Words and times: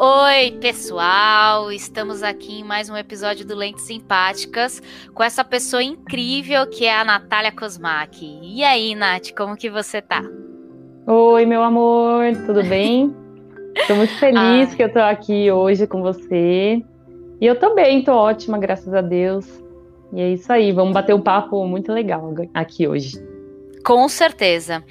Oi, 0.00 0.52
pessoal! 0.60 1.72
Estamos 1.72 2.22
aqui 2.22 2.60
em 2.60 2.62
mais 2.62 2.88
um 2.88 2.96
episódio 2.96 3.44
do 3.44 3.56
Lentes 3.56 3.82
Simpáticas 3.82 4.80
com 5.12 5.24
essa 5.24 5.42
pessoa 5.42 5.82
incrível 5.82 6.68
que 6.68 6.84
é 6.84 6.96
a 6.96 7.04
Natália 7.04 7.50
Kosmak. 7.50 8.16
E 8.40 8.62
aí, 8.62 8.94
Nath, 8.94 9.32
como 9.36 9.56
que 9.56 9.68
você 9.68 10.00
tá? 10.00 10.22
Oi, 11.04 11.44
meu 11.44 11.64
amor, 11.64 12.26
tudo 12.46 12.62
bem? 12.62 13.12
Estou 13.74 13.96
muito 13.96 14.16
feliz 14.20 14.72
ah. 14.72 14.76
que 14.76 14.84
eu 14.84 14.92
tô 14.92 15.00
aqui 15.00 15.50
hoje 15.50 15.84
com 15.84 16.00
você. 16.00 16.80
E 17.40 17.44
eu 17.44 17.58
também 17.58 18.04
tô 18.04 18.12
ótima, 18.12 18.56
graças 18.56 18.94
a 18.94 19.00
Deus. 19.00 19.60
E 20.12 20.20
é 20.20 20.30
isso 20.30 20.52
aí, 20.52 20.70
vamos 20.70 20.94
bater 20.94 21.12
um 21.12 21.20
papo 21.20 21.66
muito 21.66 21.92
legal 21.92 22.32
aqui 22.54 22.86
hoje. 22.86 23.20
Com 23.88 24.06
certeza. 24.06 24.84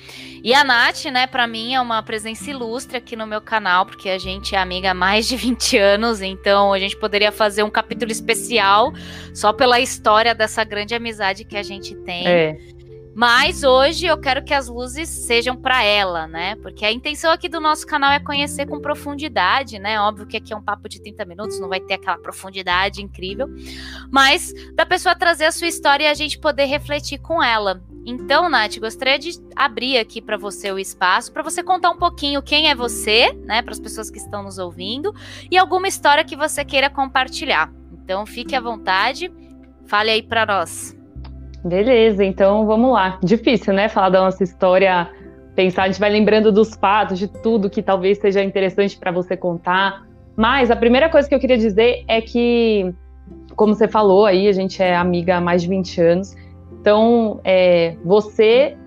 E 0.43 0.55
a 0.55 0.63
Nath, 0.63 1.05
né, 1.05 1.27
para 1.27 1.45
mim 1.45 1.75
é 1.75 1.79
uma 1.79 2.01
presença 2.01 2.49
ilustre 2.49 2.97
aqui 2.97 3.15
no 3.15 3.27
meu 3.27 3.39
canal, 3.39 3.85
porque 3.85 4.09
a 4.09 4.17
gente 4.17 4.55
é 4.55 4.57
amiga 4.57 4.89
há 4.89 4.93
mais 4.95 5.27
de 5.27 5.37
20 5.37 5.77
anos, 5.77 6.19
então 6.19 6.73
a 6.73 6.79
gente 6.79 6.97
poderia 6.97 7.31
fazer 7.31 7.61
um 7.61 7.69
capítulo 7.69 8.11
especial 8.11 8.91
só 9.35 9.53
pela 9.53 9.79
história 9.79 10.33
dessa 10.33 10.63
grande 10.63 10.95
amizade 10.95 11.43
que 11.43 11.55
a 11.55 11.61
gente 11.61 11.93
tem. 11.97 12.27
É. 12.27 12.57
Mas 13.17 13.63
hoje 13.63 14.05
eu 14.05 14.15
quero 14.15 14.43
que 14.43 14.53
as 14.53 14.67
luzes 14.67 15.09
sejam 15.09 15.55
para 15.55 15.83
ela, 15.83 16.27
né? 16.27 16.55
Porque 16.57 16.85
a 16.85 16.91
intenção 16.91 17.31
aqui 17.31 17.49
do 17.49 17.59
nosso 17.59 17.83
canal 17.87 18.11
é 18.11 18.19
conhecer 18.19 18.67
com 18.67 18.79
profundidade, 18.79 19.79
né? 19.79 19.99
Óbvio 19.99 20.27
que 20.27 20.37
aqui 20.37 20.53
é 20.53 20.55
um 20.55 20.61
papo 20.61 20.87
de 20.87 21.01
30 21.01 21.25
minutos, 21.25 21.59
não 21.59 21.67
vai 21.67 21.79
ter 21.79 21.95
aquela 21.95 22.19
profundidade 22.19 23.01
incrível, 23.01 23.47
mas 24.11 24.53
da 24.75 24.85
pessoa 24.85 25.15
trazer 25.15 25.45
a 25.45 25.51
sua 25.51 25.65
história 25.65 26.03
e 26.03 26.07
a 26.07 26.13
gente 26.13 26.37
poder 26.37 26.65
refletir 26.65 27.17
com 27.17 27.41
ela. 27.41 27.81
Então, 28.05 28.47
Nath, 28.49 28.77
gostaria 28.77 29.17
de 29.17 29.31
abrir 29.55 29.97
aqui 29.97 30.21
para 30.21 30.37
você 30.37 30.71
o 30.71 30.77
espaço 30.77 31.33
para 31.33 31.41
você 31.41 31.63
contar 31.63 31.89
um 31.89 31.97
pouquinho 31.97 32.43
quem 32.43 32.69
é 32.69 32.75
você, 32.75 33.33
né, 33.45 33.63
para 33.63 33.71
as 33.71 33.79
pessoas 33.79 34.11
que 34.11 34.19
estão 34.19 34.43
nos 34.43 34.59
ouvindo 34.59 35.11
e 35.49 35.57
alguma 35.57 35.87
história 35.87 36.23
que 36.23 36.35
você 36.35 36.63
queira 36.63 36.87
compartilhar. 36.87 37.73
Então, 37.91 38.27
fique 38.27 38.55
à 38.55 38.61
vontade, 38.61 39.33
fale 39.87 40.11
aí 40.11 40.21
para 40.21 40.45
nós. 40.45 40.96
Beleza, 41.63 42.23
então 42.23 42.65
vamos 42.65 42.91
lá. 42.91 43.19
Difícil, 43.23 43.73
né, 43.73 43.89
falar 43.89 44.09
da 44.09 44.21
nossa 44.21 44.43
história, 44.43 45.09
pensar, 45.55 45.83
a 45.83 45.87
gente 45.87 45.99
vai 45.99 46.09
lembrando 46.09 46.51
dos 46.51 46.75
fatos, 46.75 47.17
de 47.17 47.27
tudo 47.27 47.69
que 47.69 47.81
talvez 47.81 48.19
seja 48.19 48.43
interessante 48.43 48.97
para 48.97 49.11
você 49.11 49.35
contar. 49.35 50.05
Mas 50.35 50.69
a 50.69 50.75
primeira 50.75 51.09
coisa 51.09 51.27
que 51.27 51.33
eu 51.33 51.39
queria 51.39 51.57
dizer 51.57 52.03
é 52.07 52.21
que, 52.21 52.93
como 53.55 53.73
você 53.73 53.87
falou 53.87 54.25
aí, 54.25 54.47
a 54.47 54.51
gente 54.51 54.81
é 54.81 54.95
amiga 54.95 55.37
há 55.37 55.41
mais 55.41 55.63
de 55.63 55.67
20 55.67 56.01
anos. 56.01 56.35
Então, 56.79 57.41
é, 57.43 57.95
você 58.05 58.77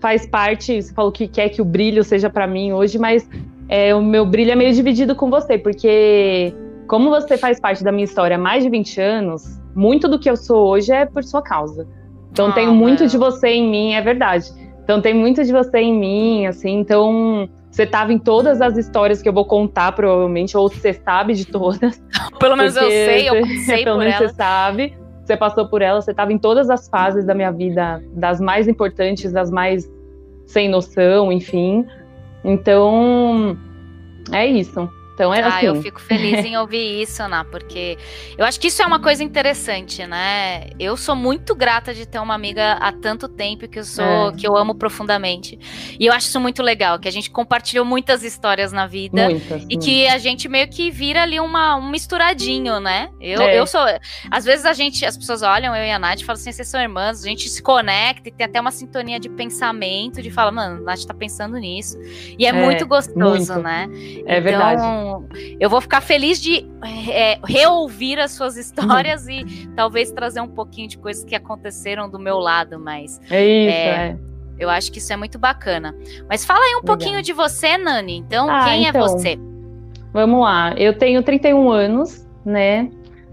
faz 0.00 0.26
parte, 0.26 0.82
você 0.82 0.92
falou 0.92 1.12
que 1.12 1.28
quer 1.28 1.48
que 1.50 1.62
o 1.62 1.64
brilho 1.64 2.02
seja 2.02 2.28
para 2.28 2.46
mim 2.46 2.72
hoje, 2.72 2.98
mas 2.98 3.28
é, 3.68 3.94
o 3.94 4.02
meu 4.02 4.26
brilho 4.26 4.50
é 4.50 4.56
meio 4.56 4.72
dividido 4.74 5.14
com 5.14 5.30
você, 5.30 5.56
porque 5.56 6.52
como 6.88 7.08
você 7.08 7.38
faz 7.38 7.60
parte 7.60 7.84
da 7.84 7.92
minha 7.92 8.04
história 8.04 8.34
há 8.34 8.38
mais 8.38 8.64
de 8.64 8.70
20 8.70 9.00
anos, 9.00 9.60
muito 9.76 10.08
do 10.08 10.18
que 10.18 10.28
eu 10.28 10.36
sou 10.36 10.66
hoje 10.68 10.90
é 10.92 11.06
por 11.06 11.22
sua 11.22 11.40
causa. 11.40 11.86
Então 12.32 12.48
ah, 12.48 12.52
tem 12.52 12.68
muito 12.68 13.06
de 13.06 13.16
você 13.18 13.48
em 13.48 13.68
mim, 13.68 13.92
é 13.94 14.00
verdade. 14.00 14.46
Então 14.84 15.00
tem 15.00 15.14
muito 15.14 15.44
de 15.44 15.52
você 15.52 15.78
em 15.78 15.98
mim, 15.98 16.46
assim, 16.46 16.78
então 16.78 17.48
você 17.70 17.84
estava 17.84 18.12
em 18.12 18.18
todas 18.18 18.60
as 18.60 18.76
histórias 18.76 19.22
que 19.22 19.28
eu 19.28 19.32
vou 19.32 19.44
contar, 19.44 19.92
provavelmente, 19.92 20.56
ou 20.56 20.68
você 20.68 20.92
sabe 20.92 21.34
de 21.34 21.46
todas. 21.46 22.02
Pelo 22.40 22.56
menos 22.56 22.74
eu 22.76 22.88
sei, 22.88 23.28
eu 23.28 23.46
sei 23.64 23.84
pelo 23.84 23.98
menos 23.98 24.16
você 24.16 24.28
sabe 24.30 24.94
você 25.30 25.36
passou 25.36 25.68
por 25.68 25.80
ela, 25.80 26.00
você 26.00 26.10
estava 26.10 26.32
em 26.32 26.38
todas 26.38 26.68
as 26.68 26.88
fases 26.88 27.24
da 27.24 27.34
minha 27.34 27.52
vida, 27.52 28.02
das 28.14 28.40
mais 28.40 28.66
importantes, 28.66 29.30
das 29.32 29.50
mais 29.50 29.88
sem 30.46 30.68
noção, 30.68 31.30
enfim. 31.30 31.86
Então, 32.42 33.56
é 34.32 34.46
isso. 34.46 34.90
Então 35.20 35.34
é 35.34 35.42
ah, 35.42 35.48
assim. 35.48 35.66
eu 35.66 35.82
fico 35.82 36.00
feliz 36.00 36.42
em 36.46 36.56
ouvir 36.56 37.02
isso, 37.02 37.22
Ana, 37.22 37.44
porque 37.44 37.98
eu 38.38 38.44
acho 38.46 38.58
que 38.58 38.68
isso 38.68 38.80
é 38.80 38.86
uma 38.86 38.98
coisa 38.98 39.22
interessante, 39.22 40.06
né? 40.06 40.70
Eu 40.78 40.96
sou 40.96 41.14
muito 41.14 41.54
grata 41.54 41.92
de 41.92 42.06
ter 42.06 42.18
uma 42.18 42.34
amiga 42.34 42.72
há 42.80 42.90
tanto 42.90 43.28
tempo 43.28 43.68
que 43.68 43.80
eu 43.80 43.84
sou, 43.84 44.30
é. 44.30 44.32
que 44.32 44.48
eu 44.48 44.56
amo 44.56 44.74
profundamente. 44.74 45.58
E 46.00 46.06
eu 46.06 46.12
acho 46.14 46.28
isso 46.28 46.40
muito 46.40 46.62
legal, 46.62 46.98
que 46.98 47.06
a 47.06 47.10
gente 47.10 47.30
compartilhou 47.30 47.84
muitas 47.84 48.22
histórias 48.22 48.72
na 48.72 48.86
vida 48.86 49.28
muitas, 49.28 49.62
e 49.64 49.66
muitas. 49.66 49.84
que 49.84 50.08
a 50.08 50.16
gente 50.16 50.48
meio 50.48 50.68
que 50.68 50.90
vira 50.90 51.20
ali 51.20 51.38
uma, 51.38 51.76
um 51.76 51.90
misturadinho, 51.90 52.80
né? 52.80 53.10
Eu, 53.20 53.42
é. 53.42 53.58
eu 53.58 53.66
sou. 53.66 53.82
Às 54.30 54.46
vezes 54.46 54.64
a 54.64 54.72
gente, 54.72 55.04
as 55.04 55.18
pessoas 55.18 55.42
olham 55.42 55.76
eu 55.76 55.84
e 55.84 55.92
a 55.92 55.98
Nath 55.98 56.22
e 56.22 56.24
falam 56.24 56.40
assim: 56.40 56.50
vocês 56.50 56.66
são 56.66 56.80
irmãs, 56.80 57.22
a 57.22 57.28
gente 57.28 57.46
se 57.46 57.62
conecta 57.62 58.30
e 58.30 58.32
tem 58.32 58.46
até 58.46 58.58
uma 58.58 58.70
sintonia 58.70 59.20
de 59.20 59.28
pensamento, 59.28 60.22
de 60.22 60.30
falar, 60.30 60.50
mano, 60.50 60.78
a 60.78 60.80
Nath 60.80 61.04
tá 61.04 61.12
pensando 61.12 61.58
nisso. 61.58 61.98
E 62.38 62.46
é, 62.46 62.48
é 62.48 62.52
muito 62.54 62.86
gostoso, 62.86 63.52
muito. 63.52 63.62
né? 63.62 63.86
É 64.24 64.38
então, 64.38 64.42
verdade 64.42 65.09
eu 65.58 65.68
vou 65.70 65.80
ficar 65.80 66.00
feliz 66.00 66.40
de 66.40 66.66
é, 67.10 67.38
reouvir 67.44 68.18
as 68.18 68.32
suas 68.32 68.56
histórias 68.56 69.28
e 69.28 69.68
talvez 69.76 70.10
trazer 70.10 70.40
um 70.40 70.48
pouquinho 70.48 70.88
de 70.88 70.98
coisas 70.98 71.24
que 71.24 71.34
aconteceram 71.34 72.08
do 72.08 72.18
meu 72.18 72.38
lado, 72.38 72.78
mas. 72.78 73.20
É 73.30 73.44
isso, 73.44 73.76
é. 73.76 74.08
é. 74.08 74.18
Eu 74.58 74.68
acho 74.68 74.92
que 74.92 74.98
isso 74.98 75.10
é 75.10 75.16
muito 75.16 75.38
bacana. 75.38 75.94
Mas 76.28 76.44
fala 76.44 76.60
aí 76.60 76.72
um 76.72 76.80
Legal. 76.80 76.84
pouquinho 76.84 77.22
de 77.22 77.32
você, 77.32 77.78
Nani. 77.78 78.18
Então, 78.18 78.48
ah, 78.50 78.64
quem 78.64 78.84
é 78.84 78.90
então, 78.90 79.00
é 79.00 79.08
você? 79.08 79.38
Vamos 80.12 80.42
lá. 80.42 80.74
Eu 80.76 80.98
tenho 80.98 81.22
31 81.22 81.70
anos, 81.70 82.26
né? 82.44 82.90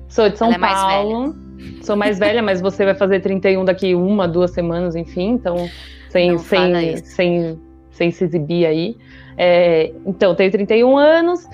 Sou 0.08 0.30
de 0.30 0.38
São 0.38 0.54
Ela 0.54 0.60
Paulo. 0.60 1.36
É 1.44 1.48
Sou 1.84 1.96
mais 1.96 2.20
velha, 2.20 2.42
mas 2.42 2.62
você 2.62 2.86
vai 2.86 2.96
fazer 2.96 3.20
31 3.20 3.66
daqui 3.66 3.96
uma, 3.96 4.28
duas 4.28 4.52
semanas, 4.52 4.96
enfim. 4.96 5.32
Então, 5.32 5.70
sem, 6.10 6.38
sem, 6.38 6.98
sem, 6.98 7.60
sem 7.98 8.12
se 8.12 8.24
exibir 8.24 8.66
aí. 8.66 8.96
É, 9.38 9.92
então, 10.06 10.36
tenho 10.36 10.52
31 10.52 10.98
anos, 10.98 11.48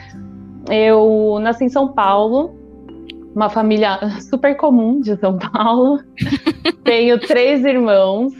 eu 0.69 1.39
nasci 1.41 1.65
em 1.65 1.69
São 1.69 1.87
Paulo, 1.87 2.53
uma 3.33 3.49
família 3.49 3.99
super 4.21 4.55
comum 4.55 4.99
de 4.99 5.17
São 5.17 5.37
Paulo. 5.37 5.99
tenho 6.83 7.17
três 7.19 7.63
irmãos, 7.65 8.33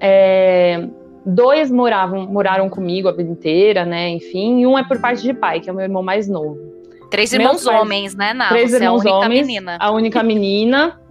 é, 0.00 0.88
dois 1.26 1.70
moravam, 1.70 2.26
moraram 2.26 2.70
comigo 2.70 3.08
a 3.08 3.12
vida 3.12 3.30
inteira, 3.30 3.84
né? 3.84 4.08
Enfim, 4.10 4.60
e 4.60 4.66
um 4.66 4.78
é 4.78 4.84
por 4.84 5.00
parte 5.00 5.22
de 5.22 5.34
pai, 5.34 5.60
que 5.60 5.68
é 5.68 5.72
o 5.72 5.76
meu 5.76 5.84
irmão 5.84 6.02
mais 6.02 6.28
novo. 6.28 6.58
Três 7.10 7.32
irmãos 7.32 7.62
pais, 7.62 7.80
homens, 7.80 8.14
né, 8.16 8.32
Ná? 8.32 8.48
Três 8.48 8.70
Você 8.70 8.76
irmãos 8.76 9.04
é 9.04 9.08
a 9.10 9.12
única 9.12 9.26
homens, 9.26 9.46
menina. 9.46 9.76
A 9.78 9.92
única 9.92 10.22
menina. 10.22 11.01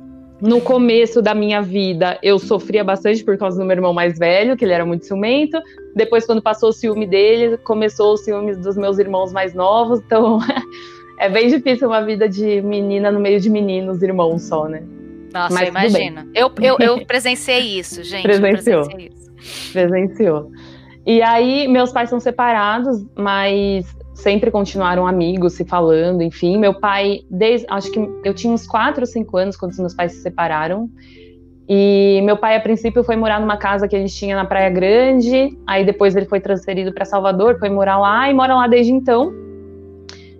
No 0.41 0.59
começo 0.59 1.21
da 1.21 1.35
minha 1.35 1.61
vida, 1.61 2.17
eu 2.23 2.39
sofria 2.39 2.83
bastante 2.83 3.23
por 3.23 3.37
causa 3.37 3.59
do 3.59 3.65
meu 3.65 3.75
irmão 3.75 3.93
mais 3.93 4.17
velho, 4.17 4.57
que 4.57 4.65
ele 4.65 4.73
era 4.73 4.83
muito 4.83 5.05
ciumento. 5.05 5.61
Depois, 5.95 6.25
quando 6.25 6.41
passou 6.41 6.69
o 6.69 6.73
ciúme 6.73 7.05
dele, 7.05 7.57
começou 7.57 8.13
o 8.13 8.17
ciúme 8.17 8.55
dos 8.55 8.75
meus 8.75 8.97
irmãos 8.97 9.31
mais 9.31 9.53
novos. 9.53 9.99
Então, 9.99 10.39
é 11.19 11.29
bem 11.29 11.47
difícil 11.47 11.87
uma 11.87 12.03
vida 12.03 12.27
de 12.27 12.59
menina 12.61 13.11
no 13.11 13.19
meio 13.19 13.39
de 13.39 13.51
meninos, 13.51 14.01
irmãos 14.01 14.41
só, 14.41 14.67
né? 14.67 14.81
Nossa, 15.31 15.53
Mas 15.53 15.69
imagina. 15.69 16.27
Eu, 16.33 16.51
eu, 16.59 16.77
eu 16.79 17.05
presenciei 17.05 17.77
isso, 17.79 18.01
gente. 18.03 18.23
Presenciou. 18.23 18.87
Isso. 18.97 19.71
Presenciou. 19.71 20.51
E 21.05 21.21
aí, 21.21 21.67
meus 21.67 21.91
pais 21.91 22.09
são 22.09 22.19
separados, 22.19 23.05
mas 23.15 23.85
sempre 24.21 24.51
continuaram 24.51 25.05
amigos, 25.05 25.53
se 25.53 25.65
falando, 25.65 26.21
enfim. 26.21 26.57
Meu 26.57 26.73
pai, 26.73 27.21
desde, 27.29 27.67
acho 27.69 27.91
que 27.91 27.99
eu 28.23 28.33
tinha 28.33 28.53
uns 28.53 28.65
4 28.65 29.01
ou 29.01 29.05
5 29.05 29.37
anos 29.37 29.57
quando 29.57 29.71
os 29.71 29.79
meus 29.79 29.93
pais 29.93 30.13
se 30.13 30.21
separaram. 30.21 30.89
E 31.67 32.21
meu 32.23 32.37
pai, 32.37 32.55
a 32.55 32.59
princípio, 32.59 33.03
foi 33.03 33.15
morar 33.15 33.39
numa 33.39 33.57
casa 33.57 33.87
que 33.87 33.95
a 33.95 33.99
gente 33.99 34.13
tinha 34.13 34.35
na 34.35 34.45
Praia 34.45 34.69
Grande. 34.69 35.57
Aí 35.65 35.85
depois 35.85 36.15
ele 36.15 36.25
foi 36.25 36.39
transferido 36.39 36.93
para 36.93 37.05
Salvador, 37.05 37.57
foi 37.59 37.69
morar 37.69 37.97
lá 37.97 38.29
e 38.29 38.33
mora 38.33 38.55
lá 38.55 38.67
desde 38.67 38.91
então. 38.91 39.33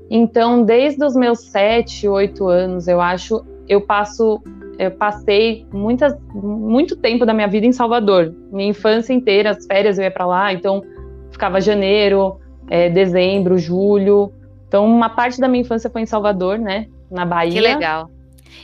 Então, 0.10 0.64
desde 0.64 1.04
os 1.04 1.16
meus 1.16 1.40
7, 1.52 2.08
8 2.08 2.48
anos, 2.48 2.88
eu 2.88 3.00
acho, 3.00 3.46
eu 3.68 3.82
passo 3.82 4.42
eu 4.82 4.90
passei 4.90 5.68
muitas, 5.72 6.18
muito 6.34 6.96
tempo 6.96 7.24
da 7.24 7.36
minha 7.36 7.48
vida 7.48 7.68
em 7.68 7.72
Salvador. 7.72 8.34
Minha 8.52 8.70
infância 8.70 9.14
inteira, 9.14 9.52
as 9.52 9.64
férias 9.68 10.00
eu 10.00 10.04
ia 10.04 10.10
para 10.10 10.26
lá, 10.26 10.52
então 10.52 10.82
ficava 11.30 11.62
janeiro, 11.62 12.41
é, 12.70 12.90
dezembro, 12.90 13.58
julho. 13.58 14.32
Então, 14.68 14.86
uma 14.86 15.10
parte 15.10 15.40
da 15.40 15.48
minha 15.48 15.62
infância 15.62 15.90
foi 15.90 16.02
em 16.02 16.06
Salvador, 16.06 16.58
né? 16.58 16.88
Na 17.10 17.26
Bahia. 17.26 17.52
Que 17.52 17.60
legal. 17.60 18.10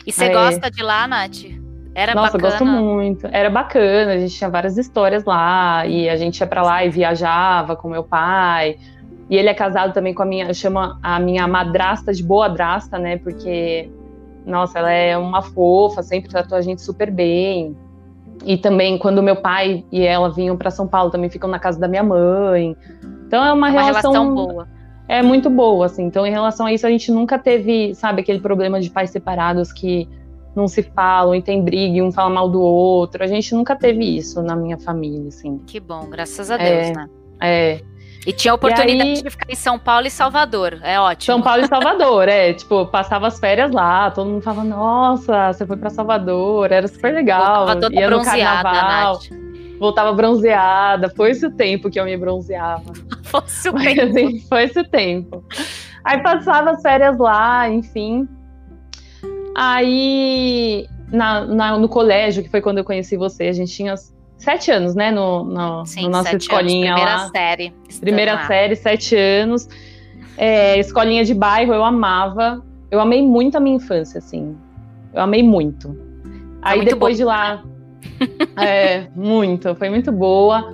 E 0.05 0.11
você 0.11 0.25
é... 0.25 0.33
gosta 0.33 0.71
de 0.71 0.81
lá, 0.81 1.07
Nath? 1.07 1.43
Era 1.93 2.13
Nossa, 2.13 2.37
bacana. 2.37 2.49
gosto 2.51 2.65
muito. 2.65 3.27
Era 3.31 3.49
bacana, 3.49 4.13
a 4.13 4.17
gente 4.19 4.35
tinha 4.35 4.49
várias 4.49 4.77
histórias 4.77 5.25
lá, 5.25 5.85
e 5.87 6.07
a 6.07 6.15
gente 6.15 6.39
ia 6.39 6.45
para 6.45 6.61
lá 6.61 6.85
e 6.85 6.89
viajava 6.89 7.75
com 7.75 7.89
meu 7.89 8.03
pai. 8.03 8.77
E 9.29 9.35
ele 9.35 9.49
é 9.49 9.53
casado 9.53 9.93
também 9.93 10.13
com 10.13 10.21
a 10.21 10.25
minha, 10.25 10.45
eu 10.45 10.53
chamo 10.53 10.79
a 11.01 11.19
minha 11.19 11.47
madrasta 11.47 12.13
de 12.13 12.23
boa 12.23 12.47
drasta, 12.47 12.99
né? 12.99 13.17
Porque, 13.17 13.89
nossa, 14.45 14.77
ela 14.77 14.91
é 14.91 15.17
uma 15.17 15.41
fofa, 15.41 16.03
sempre 16.03 16.29
tratou 16.29 16.55
a 16.57 16.61
gente 16.61 16.83
super 16.83 17.11
bem. 17.11 17.75
E 18.45 18.57
também 18.57 18.97
quando 18.99 19.23
meu 19.23 19.35
pai 19.35 19.83
e 19.91 20.05
ela 20.05 20.31
vinham 20.31 20.55
para 20.55 20.69
São 20.69 20.87
Paulo, 20.87 21.09
também 21.09 21.29
ficam 21.29 21.49
na 21.49 21.57
casa 21.57 21.79
da 21.79 21.87
minha 21.87 22.03
mãe. 22.03 22.77
Então 23.27 23.43
é 23.43 23.51
uma, 23.51 23.67
uma 23.67 23.69
relação, 23.69 24.11
relação 24.11 24.33
boa. 24.33 24.67
É 25.07 25.21
muito 25.21 25.49
boa, 25.49 25.85
assim. 25.85 26.03
Então, 26.03 26.25
em 26.25 26.31
relação 26.31 26.65
a 26.65 26.73
isso, 26.73 26.85
a 26.85 26.89
gente 26.89 27.11
nunca 27.11 27.37
teve, 27.39 27.93
sabe, 27.95 28.21
aquele 28.21 28.39
problema 28.39 28.79
de 28.79 28.89
pais 28.89 29.09
separados 29.09 29.71
que 29.71 30.07
não 30.55 30.67
se 30.67 30.83
falam 30.83 31.35
e 31.35 31.41
tem 31.41 31.63
briga 31.63 31.97
e 31.97 32.01
um 32.01 32.11
fala 32.11 32.29
mal 32.29 32.49
do 32.49 32.61
outro. 32.61 33.23
A 33.23 33.27
gente 33.27 33.53
nunca 33.53 33.75
teve 33.75 34.17
isso 34.17 34.41
na 34.41 34.55
minha 34.55 34.77
família, 34.77 35.27
assim. 35.27 35.59
Que 35.65 35.79
bom, 35.79 36.09
graças 36.09 36.51
a 36.51 36.57
Deus, 36.57 36.87
é, 36.87 36.93
né? 36.93 37.09
É. 37.39 37.81
E 38.25 38.33
tinha 38.33 38.51
a 38.51 38.55
oportunidade 38.55 39.09
aí, 39.09 39.21
de 39.21 39.29
ficar 39.29 39.49
em 39.49 39.55
São 39.55 39.79
Paulo 39.79 40.05
e 40.05 40.09
Salvador, 40.09 40.79
é 40.83 40.99
ótimo. 40.99 41.35
São 41.37 41.41
Paulo 41.41 41.63
e 41.63 41.67
Salvador, 41.67 42.27
é, 42.27 42.51
tipo, 42.53 42.85
passava 42.87 43.27
as 43.27 43.39
férias 43.39 43.71
lá, 43.71 44.11
todo 44.11 44.29
mundo 44.29 44.41
falava, 44.41 44.67
nossa, 44.67 45.53
você 45.53 45.65
foi 45.65 45.77
para 45.77 45.89
Salvador, 45.89 46.69
era 46.73 46.87
super 46.89 47.13
legal. 47.13 47.67
Voltava 47.67 47.79
toda 47.79 47.95
ia 47.95 48.07
bronzeada, 48.07 48.57
no 48.57 48.75
carnaval, 48.75 49.13
Nath. 49.13 49.79
Voltava 49.79 50.11
bronzeada, 50.11 51.09
foi 51.15 51.31
esse 51.31 51.45
o 51.45 51.51
tempo 51.51 51.89
que 51.89 51.97
eu 51.97 52.03
me 52.03 52.17
bronzeava. 52.17 52.91
Foi-se 53.29 53.69
o 53.69 53.73
tempo. 53.73 54.01
Assim, 54.01 54.39
foi 54.47 54.63
esse 54.63 54.79
o 54.79 54.83
tempo. 54.89 55.43
Aí 56.03 56.21
passava 56.21 56.71
as 56.71 56.81
férias 56.81 57.17
lá, 57.17 57.69
enfim. 57.69 58.27
Aí 59.55 60.87
na, 61.11 61.45
na, 61.45 61.77
no 61.77 61.89
colégio, 61.89 62.43
que 62.43 62.49
foi 62.49 62.61
quando 62.61 62.77
eu 62.79 62.83
conheci 62.83 63.17
você, 63.17 63.45
a 63.45 63.53
gente 63.53 63.73
tinha 63.73 63.95
sete 64.37 64.71
anos, 64.71 64.95
né? 64.95 65.11
No, 65.11 65.43
no, 65.43 65.85
Sim, 65.85 66.03
no 66.03 66.09
nossa 66.09 66.35
escolinha 66.35 66.93
anos, 66.93 67.01
primeira 67.01 67.23
lá. 67.23 67.29
série. 67.29 67.73
Primeira 67.99 68.33
lá. 68.33 68.47
série, 68.47 68.75
sete 68.75 69.15
anos. 69.15 69.67
É, 70.37 70.79
escolinha 70.79 71.25
de 71.25 71.33
bairro, 71.33 71.73
eu 71.73 71.83
amava. 71.83 72.63
Eu 72.89 72.99
amei 72.99 73.21
muito 73.21 73.57
a 73.57 73.59
minha 73.59 73.75
infância, 73.75 74.19
assim. 74.19 74.55
Eu 75.13 75.21
amei 75.21 75.43
muito. 75.43 75.97
Aí 76.61 76.77
muito 76.77 76.93
depois 76.93 77.15
bom. 77.15 77.17
de 77.17 77.23
lá. 77.25 77.63
é, 78.61 79.07
muito, 79.15 79.73
foi 79.75 79.89
muito 79.89 80.11
boa. 80.11 80.73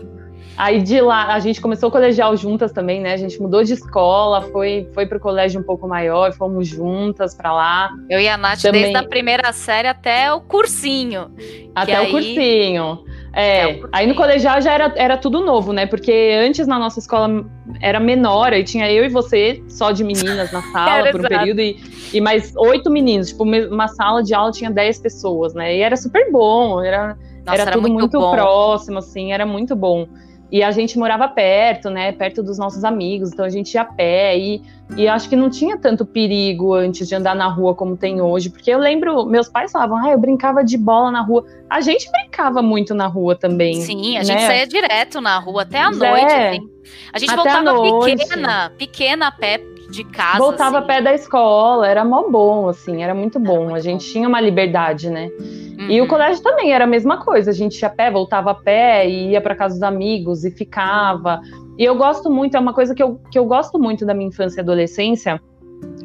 Aí 0.55 0.81
de 0.81 1.01
lá, 1.01 1.33
a 1.33 1.39
gente 1.39 1.59
começou 1.59 1.89
o 1.89 1.91
colegial 1.91 2.35
juntas 2.38 2.71
também, 2.71 3.01
né? 3.01 3.13
A 3.13 3.17
gente 3.17 3.41
mudou 3.41 3.63
de 3.63 3.73
escola, 3.73 4.41
foi, 4.51 4.88
foi 4.94 5.05
pro 5.05 5.19
colégio 5.19 5.59
um 5.59 5.63
pouco 5.63 5.88
maior, 5.88 6.31
fomos 6.33 6.67
juntas 6.67 7.33
para 7.33 7.51
lá. 7.51 7.91
Eu 8.09 8.19
e 8.19 8.27
a 8.27 8.38
Nath 8.38 8.61
também... 8.61 8.83
desde 8.83 8.97
a 8.97 9.03
primeira 9.03 9.51
série 9.51 9.88
até 9.88 10.31
o 10.31 10.41
cursinho. 10.41 11.31
Até 11.73 12.00
o 12.00 12.03
aí... 12.03 12.11
cursinho. 12.11 13.03
É, 13.35 13.81
aí 13.91 14.05
no 14.05 14.13
colegial 14.13 14.61
já 14.61 14.71
era, 14.71 14.94
era 14.95 15.17
tudo 15.17 15.44
novo, 15.44 15.73
né? 15.73 15.88
Porque 15.88 16.39
antes 16.45 16.67
na 16.67 16.77
nossa 16.77 16.99
escola 16.99 17.44
era 17.81 17.99
menor, 17.99 18.53
aí 18.53 18.63
tinha 18.63 18.91
eu 18.91 19.03
e 19.03 19.09
você 19.09 19.63
só 19.67 19.91
de 19.91 20.03
meninas 20.03 20.51
na 20.51 20.61
sala 20.71 21.09
por 21.09 21.15
um 21.15 21.25
exato. 21.25 21.39
período 21.39 21.59
e, 21.59 21.81
e 22.13 22.21
mais 22.21 22.56
oito 22.56 22.91
meninos. 22.91 23.29
Tipo, 23.29 23.44
uma 23.44 23.88
sala 23.88 24.21
de 24.21 24.35
aula 24.35 24.51
tinha 24.51 24.69
dez 24.69 24.99
pessoas, 24.99 25.56
né? 25.56 25.75
E 25.75 25.81
era 25.81 25.97
super 25.97 26.31
bom, 26.31 26.79
era, 26.79 27.17
nossa, 27.44 27.53
era, 27.53 27.61
era, 27.63 27.71
tudo 27.71 27.89
muito, 27.89 28.19
muito 28.19 28.31
próximo, 28.31 28.99
assim, 28.99 29.33
era 29.33 29.47
muito 29.47 29.75
bom. 29.75 30.07
E 30.53 30.61
a 30.61 30.69
gente 30.69 31.00
morava 31.00 31.27
perto, 31.27 31.89
né? 31.89 32.11
Perto 32.11 32.44
dos 32.44 32.59
nossos 32.59 32.83
amigos, 32.83 33.33
então 33.33 33.44
a 33.44 33.50
gente 33.50 33.73
ia 33.73 33.81
a 33.81 33.85
pé. 33.85 34.38
E, 34.38 34.61
e 34.95 35.07
acho 35.07 35.27
que 35.27 35.35
não 35.35 35.50
tinha 35.50 35.79
tanto 35.79 36.05
perigo 36.05 36.75
antes 36.75 37.07
de 37.07 37.15
andar 37.15 37.35
na 37.35 37.47
rua 37.47 37.73
como 37.73 37.97
tem 37.97 38.21
hoje. 38.21 38.51
Porque 38.51 38.69
eu 38.69 38.77
lembro, 38.77 39.25
meus 39.25 39.50
pais 39.50 39.71
falavam, 39.71 39.97
ah, 39.97 40.11
eu 40.11 40.19
brincava 40.19 40.63
de 40.63 40.77
bola 40.77 41.09
na 41.09 41.21
rua. 41.21 41.44
A 41.67 41.81
gente 41.81 42.07
brincava 42.11 42.61
muito 42.61 42.94
na 42.94 43.07
rua 43.07 43.35
também. 43.35 43.81
Sim, 43.81 44.15
a 44.15 44.19
né? 44.19 44.25
gente 44.25 44.41
saía 44.41 44.67
direto 44.67 45.19
na 45.19 45.39
rua, 45.39 45.63
até 45.63 45.79
a 45.79 45.89
noite. 45.89 46.31
É, 46.31 46.50
assim. 46.50 46.69
A 47.11 47.17
gente 47.17 47.35
voltava 47.35 47.73
pequena, 48.06 48.69
pequena 48.77 49.27
a 49.29 49.31
pé 49.31 49.72
de 49.94 50.04
casa. 50.04 50.40
Voltava 50.40 50.80
assim. 50.80 50.86
a 50.86 50.88
pé 50.88 51.01
da 51.01 51.13
escola, 51.13 51.88
era 51.88 52.04
mó 52.04 52.28
bom, 52.30 52.68
assim, 52.68 53.04
era 53.04 53.13
muito 53.13 53.40
bom. 53.40 53.66
Muito 53.66 53.75
a 53.75 53.80
gente 53.80 54.06
bom. 54.06 54.12
tinha 54.12 54.28
uma 54.28 54.42
liberdade, 54.42 55.10
né? 55.10 55.30
Uhum. 55.40 55.90
E 55.90 56.00
o 56.00 56.04
uhum. 56.04 56.10
colégio 56.10 56.42
também 56.42 56.74
era 56.74 56.84
a 56.84 56.88
mesma 56.88 57.24
coisa. 57.24 57.51
A 57.51 57.54
gente 57.54 57.80
ia 57.80 57.88
a 57.88 57.92
pé, 57.92 58.10
voltava 58.10 58.51
a 58.51 58.56
pé, 58.56 59.07
ia 59.07 59.40
para 59.40 59.56
casa 59.56 59.75
dos 59.75 59.84
amigos 59.84 60.44
e 60.44 60.51
ficava. 60.51 61.40
E 61.78 61.86
eu 61.86 61.95
gosto 61.95 62.30
muito, 62.30 62.57
é 62.57 62.60
uma 62.60 62.74
coisa 62.74 62.94
que 62.94 63.01
eu, 63.04 63.22
que 63.31 63.38
eu 63.38 63.45
gosto 63.45 63.80
muito 63.80 64.06
da 64.06 64.13
minha 64.13 64.28
infância 64.28 64.60
e 64.60 64.62
adolescência, 64.62 65.42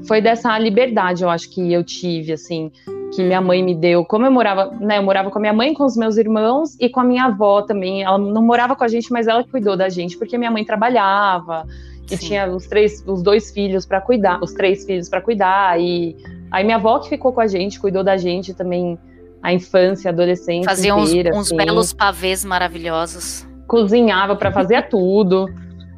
foi 0.07 0.21
dessa 0.21 0.59
liberdade, 0.59 1.23
eu 1.23 1.31
acho 1.31 1.51
que 1.51 1.73
eu 1.73 1.85
tive, 1.85 2.33
assim, 2.33 2.71
que 3.15 3.23
minha 3.23 3.41
mãe 3.41 3.63
me 3.63 3.75
deu. 3.75 4.05
Como 4.05 4.27
eu 4.27 4.31
morava, 4.31 4.71
né, 4.81 4.99
eu 4.99 5.03
morava 5.03 5.31
com 5.31 5.39
a 5.39 5.41
minha 5.41 5.53
mãe, 5.53 5.73
com 5.75 5.85
os 5.85 5.97
meus 5.97 6.17
irmãos 6.17 6.77
e 6.79 6.89
com 6.89 7.01
a 7.01 7.05
minha 7.05 7.25
avó 7.25 7.63
também. 7.63 8.03
Ela 8.03 8.19
não 8.19 8.43
morava 8.43 8.77
com 8.77 8.85
a 8.85 8.89
gente, 8.89 9.11
mas 9.13 9.27
ela 9.27 9.45
cuidou 9.45 9.77
da 9.77 9.89
gente, 9.89 10.17
porque 10.17 10.37
minha 10.37 10.51
mãe 10.51 10.65
trabalhava 10.65 11.67
e 12.11 12.17
Sim. 12.17 12.27
tinha 12.29 12.51
os 12.51 12.67
três, 12.67 13.05
os 13.07 13.23
dois 13.23 13.51
filhos 13.51 13.87
para 13.87 14.01
cuidar, 14.01 14.41
os 14.43 14.53
três 14.53 14.85
filhos 14.85 15.09
para 15.09 15.21
cuidar 15.21 15.81
e 15.81 16.17
aí 16.51 16.65
minha 16.65 16.77
avó 16.77 16.99
que 16.99 17.09
ficou 17.09 17.33
com 17.33 17.41
a 17.41 17.47
gente, 17.47 17.79
cuidou 17.79 18.03
da 18.03 18.17
gente 18.17 18.55
também 18.55 18.99
a 19.43 19.53
infância, 19.53 20.11
a 20.11 20.13
adolescência 20.13 20.69
Fazia 20.69 20.93
inteira, 20.99 21.31
uns, 21.31 21.39
uns 21.39 21.47
assim. 21.47 21.57
belos 21.57 21.93
pavês 21.93 22.45
maravilhosos. 22.45 23.47
Cozinhava 23.67 24.35
para 24.35 24.51
fazer 24.51 24.89
tudo. 24.89 25.47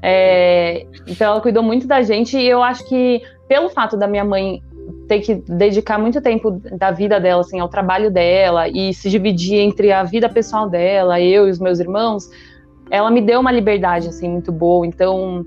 É, 0.03 0.87
então 1.07 1.33
ela 1.33 1.41
cuidou 1.41 1.63
muito 1.63 1.87
da 1.87 2.03
gente 2.03 2.37
e 2.37 2.47
eu 2.47 2.63
acho 2.63 2.87
que 2.89 3.23
pelo 3.47 3.69
fato 3.69 3.97
da 3.97 4.07
minha 4.07 4.25
mãe 4.25 4.63
ter 5.11 5.21
que 5.23 5.35
dedicar 5.35 5.99
muito 5.99 6.21
tempo 6.21 6.53
da 6.79 6.93
vida 6.93 7.19
dela 7.19 7.41
assim 7.41 7.59
ao 7.59 7.69
trabalho 7.69 8.13
dela 8.13 8.69
e 8.69 8.95
se 8.95 9.11
dividir 9.11 9.59
entre 9.59 9.91
a 9.91 10.05
vida 10.05 10.29
pessoal 10.29 10.69
dela, 10.69 11.21
eu 11.21 11.49
e 11.49 11.51
os 11.51 11.59
meus 11.59 11.81
irmãos, 11.81 12.31
ela 12.89 13.11
me 13.11 13.21
deu 13.21 13.41
uma 13.41 13.51
liberdade 13.51 14.07
assim 14.07 14.29
muito 14.29 14.53
boa. 14.53 14.87
Então 14.87 15.45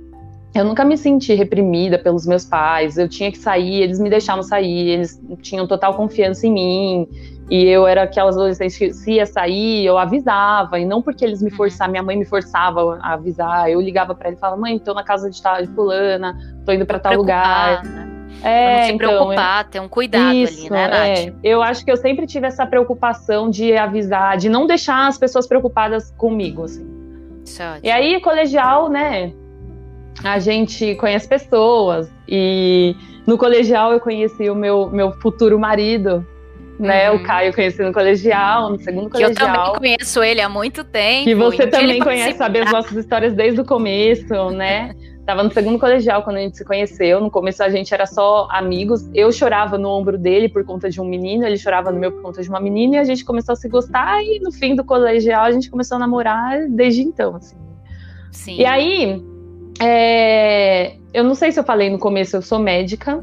eu 0.54 0.66
nunca 0.66 0.84
me 0.84 0.98
senti 0.98 1.34
reprimida 1.34 1.98
pelos 1.98 2.28
meus 2.28 2.44
pais. 2.44 2.98
Eu 2.98 3.08
tinha 3.08 3.32
que 3.32 3.38
sair, 3.38 3.84
eles 3.84 4.02
me 4.02 4.10
deixavam 4.10 4.44
sair, 4.44 4.90
eles 4.90 5.22
tinham 5.42 5.66
total 5.66 5.94
confiança 5.94 6.46
em 6.46 6.52
mim. 6.52 7.08
E 7.50 7.64
eu 7.64 7.88
era 7.88 8.04
aquelas 8.04 8.36
adolescentes 8.36 8.78
que 8.78 8.94
se 8.94 9.14
ia 9.14 9.26
sair, 9.26 9.86
eu 9.86 9.98
avisava, 9.98 10.78
e 10.78 10.86
não 10.86 11.02
porque 11.02 11.24
eles 11.24 11.42
me 11.42 11.52
uhum. 11.52 11.56
forçavam, 11.56 11.92
minha 11.92 12.04
mãe 12.04 12.18
me 12.18 12.26
forçava 12.26 13.00
a 13.02 13.14
avisar. 13.14 13.72
Eu 13.72 13.80
ligava 13.80 14.14
para 14.14 14.28
ele 14.28 14.36
e 14.36 14.40
falava: 14.40 14.60
"Mãe, 14.60 14.78
tô 14.78 14.94
na 14.94 15.04
casa 15.04 15.30
de 15.30 15.42
tal 15.42 15.62
de 15.62 15.70
fulana, 15.70 16.38
tô 16.66 16.74
indo 16.74 16.86
para 16.86 17.00
tal 17.00 17.16
lugar". 17.16 17.82
É, 18.42 18.78
não 18.78 18.84
se 18.84 18.92
então, 18.92 18.98
preocupar, 18.98 19.70
ter 19.70 19.80
um 19.80 19.88
cuidado 19.88 20.34
isso, 20.34 20.62
ali, 20.62 20.70
né, 20.70 20.88
Nath? 20.88 21.20
É. 21.20 21.34
Eu 21.44 21.62
acho 21.62 21.86
que 21.86 21.92
eu 21.92 21.98
sempre 21.98 22.26
tive 22.26 22.48
essa 22.48 22.66
preocupação 22.66 23.50
de 23.50 23.76
avisar, 23.76 24.38
de 24.38 24.50
não 24.50 24.66
deixar 24.66 25.08
as 25.08 25.18
pessoas 25.18 25.48
preocupadas 25.48 26.12
comigo, 26.18 26.64
assim. 26.64 26.86
É 27.60 27.88
e 27.88 27.92
aí, 27.92 28.22
colegial, 28.22 28.90
né? 28.90 29.34
a 30.24 30.40
gente 30.40 30.96
conhece 30.96 31.28
pessoas. 31.28 32.10
E 32.28 32.96
no 33.26 33.38
colegial 33.38 33.94
eu 33.94 34.00
conheci 34.00 34.50
o 34.50 34.56
meu, 34.56 34.90
meu 34.90 35.12
futuro 35.14 35.60
marido, 35.60 36.26
né? 36.80 37.10
Uhum. 37.10 37.18
O 37.18 37.24
Caio 37.24 37.54
conheci 37.54 37.82
no 37.82 37.94
colegial, 37.94 38.70
no 38.70 38.80
segundo 38.80 39.10
que 39.10 39.22
colegial. 39.22 39.36
Que 39.36 39.42
eu 39.42 39.46
também 39.46 39.74
conheço 39.74 40.24
ele 40.24 40.42
há 40.42 40.50
muito 40.50 40.84
tempo. 40.84 41.26
Que 41.26 41.36
você 41.36 41.68
também 41.68 42.00
conhece, 42.00 42.38
sabe 42.38 42.60
as 42.60 42.72
nossas 42.72 42.98
histórias 42.98 43.34
desde 43.34 43.62
o 43.62 43.66
começo, 43.66 44.50
né? 44.52 44.94
Tava 45.26 45.42
no 45.42 45.52
segundo 45.52 45.80
colegial 45.80 46.22
quando 46.22 46.38
a 46.38 46.40
gente 46.42 46.58
se 46.58 46.66
conheceu. 46.66 47.22
No 47.22 47.32
começo 47.32 47.64
a 47.64 47.70
gente 47.70 47.94
era 47.94 48.06
só 48.06 48.48
amigos. 48.52 49.10
Eu 49.14 49.32
chorava 49.32 49.78
no 49.78 49.90
ombro 49.90 50.18
dele 50.18 50.50
por 50.50 50.66
conta 50.66 50.90
de 50.90 51.00
um 51.00 51.06
menino, 51.06 51.46
ele 51.46 51.58
chorava 51.58 51.92
no 51.92 52.00
meu 52.00 52.12
por 52.12 52.22
conta 52.22 52.42
de 52.42 52.50
uma 52.50 52.60
menina, 52.60 52.98
e 52.98 53.00
a 53.00 53.04
gente 53.06 53.24
começou 53.24 53.54
a 53.54 53.56
se 53.56 53.70
gostar. 53.70 54.22
E 54.22 54.40
no 54.40 54.52
fim 54.52 54.76
do 54.76 54.84
colegial 54.84 55.46
a 55.46 55.52
gente 55.52 55.70
começou 55.70 55.96
a 55.96 56.00
namorar 56.00 56.68
desde 56.68 57.02
então, 57.02 57.38
assim. 57.38 57.56
Sim. 58.32 58.58
E 58.58 58.66
aí, 58.66 59.24
é, 59.82 60.96
eu 61.14 61.24
não 61.24 61.36
sei 61.36 61.54
se 61.54 61.60
eu 61.60 61.64
falei 61.64 61.90
no 61.90 62.00
começo, 62.00 62.36
eu 62.36 62.42
sou 62.42 62.60
médica. 62.60 63.22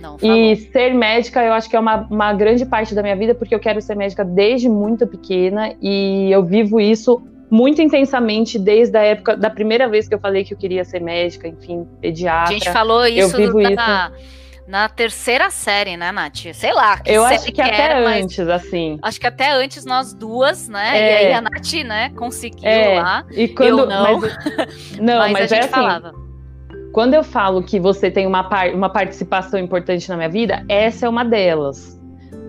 Não, 0.00 0.16
e 0.22 0.56
ser 0.56 0.94
médica, 0.94 1.44
eu 1.44 1.52
acho 1.52 1.68
que 1.68 1.76
é 1.76 1.80
uma, 1.80 2.06
uma 2.10 2.32
grande 2.32 2.64
parte 2.64 2.94
da 2.94 3.02
minha 3.02 3.16
vida, 3.16 3.34
porque 3.34 3.54
eu 3.54 3.60
quero 3.60 3.82
ser 3.82 3.94
médica 3.94 4.24
desde 4.24 4.70
muito 4.70 5.06
pequena 5.06 5.74
e 5.82 6.32
eu 6.32 6.42
vivo 6.42 6.80
isso 6.80 7.22
muito 7.50 7.82
intensamente 7.82 8.58
desde 8.58 8.96
a 8.96 9.02
época 9.02 9.36
da 9.36 9.50
primeira 9.50 9.88
vez 9.88 10.06
que 10.06 10.14
eu 10.14 10.20
falei 10.20 10.44
que 10.44 10.54
eu 10.54 10.58
queria 10.58 10.84
ser 10.84 11.00
médica, 11.00 11.48
enfim, 11.48 11.86
pediatra. 12.00 12.50
A 12.50 12.52
gente 12.52 12.70
falou 12.70 13.04
isso, 13.06 13.36
eu 13.36 13.52
vivo 13.52 13.60
na, 13.74 14.12
isso. 14.14 14.64
na 14.68 14.88
terceira 14.88 15.50
série, 15.50 15.96
né, 15.96 16.12
Nath? 16.12 16.54
Sei 16.54 16.72
lá. 16.72 17.00
eu 17.04 17.24
acho 17.24 17.46
que, 17.46 17.52
que 17.52 17.60
até 17.60 17.82
era, 17.82 18.08
antes, 18.08 18.38
assim. 18.48 18.98
Acho 19.02 19.18
que 19.18 19.26
até 19.26 19.50
antes 19.50 19.84
nós 19.84 20.14
duas, 20.14 20.68
né? 20.68 20.96
É. 20.96 21.24
E 21.24 21.26
aí 21.26 21.32
a 21.32 21.40
Nath, 21.40 21.72
né, 21.84 22.10
conseguiu 22.10 22.68
é. 22.68 23.00
lá. 23.00 23.26
E 23.32 23.48
quando, 23.48 23.80
eu 23.80 23.86
não. 23.86 24.20
Mas, 24.20 24.36
não, 25.00 25.18
mas, 25.18 25.32
mas 25.32 25.36
a 25.36 25.46
gente 25.46 25.54
é 25.54 25.58
assim, 25.60 25.70
falava. 25.70 26.12
Quando 26.92 27.14
eu 27.14 27.24
falo 27.24 27.62
que 27.62 27.80
você 27.80 28.10
tem 28.10 28.26
uma, 28.26 28.44
par 28.44 28.72
uma 28.72 28.88
participação 28.88 29.58
importante 29.58 30.08
na 30.08 30.16
minha 30.16 30.28
vida, 30.28 30.64
essa 30.68 31.06
é 31.06 31.08
uma 31.08 31.24
delas. 31.24 31.98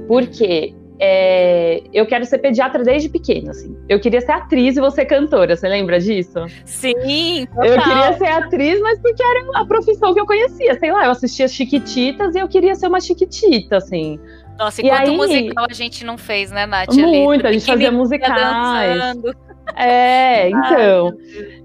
Porque 0.07 0.75
é, 1.03 1.81
eu 1.91 2.05
quero 2.05 2.23
ser 2.25 2.37
pediatra 2.37 2.83
desde 2.83 3.09
pequena, 3.09 3.49
assim. 3.49 3.75
Eu 3.89 3.99
queria 3.99 4.21
ser 4.21 4.33
atriz 4.33 4.77
e 4.77 4.79
você 4.79 5.03
cantora, 5.03 5.55
você 5.55 5.67
lembra 5.67 5.99
disso? 5.99 6.45
Sim, 6.63 7.47
total. 7.47 7.65
Eu 7.65 7.81
queria 7.81 8.13
ser 8.13 8.27
atriz, 8.27 8.79
mas 8.81 8.99
porque 8.99 9.23
era 9.23 9.61
a 9.61 9.65
profissão 9.65 10.13
que 10.13 10.19
eu 10.19 10.27
conhecia, 10.27 10.77
sei 10.77 10.91
lá, 10.91 11.05
eu 11.05 11.11
assistia 11.11 11.47
Chiquititas 11.47 12.35
e 12.35 12.39
eu 12.39 12.47
queria 12.47 12.75
ser 12.75 12.85
uma 12.85 13.01
Chiquitita, 13.01 13.77
assim. 13.77 14.19
Nossa, 14.59 14.79
e, 14.79 14.85
e 14.85 14.89
quanto 14.89 15.09
aí, 15.09 15.17
musical 15.17 15.65
a 15.67 15.73
gente 15.73 16.05
não 16.05 16.19
fez, 16.19 16.51
né, 16.51 16.67
Nath? 16.67 16.93
Muito, 16.93 17.47
a 17.47 17.51
gente 17.51 17.65
fazia 17.65 17.91
musicais. 17.91 18.35
Dançando. 18.35 19.35
É, 19.75 20.49
então. 20.53 21.17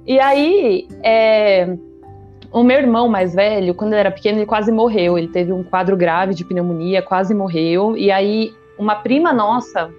E 0.07 0.19
aí, 0.19 0.89
é, 1.03 1.77
o 2.51 2.63
meu 2.63 2.79
irmão 2.79 3.07
mais 3.07 3.35
velho, 3.35 3.75
quando 3.75 3.93
ele 3.93 4.01
era 4.01 4.11
pequeno, 4.11 4.39
ele 4.39 4.47
quase 4.47 4.73
morreu. 4.73 5.19
Ele 5.19 5.29
teve 5.29 5.53
um 5.53 5.63
quadro 5.63 5.95
grave 5.95 6.33
de 6.33 6.43
pneumonia, 6.43 7.03
quase 7.03 7.35
morreu. 7.35 7.99
E 7.99 8.11
aí, 8.11 8.55
uma 8.79 8.97
prima 8.97 9.33
nossa 9.33 9.91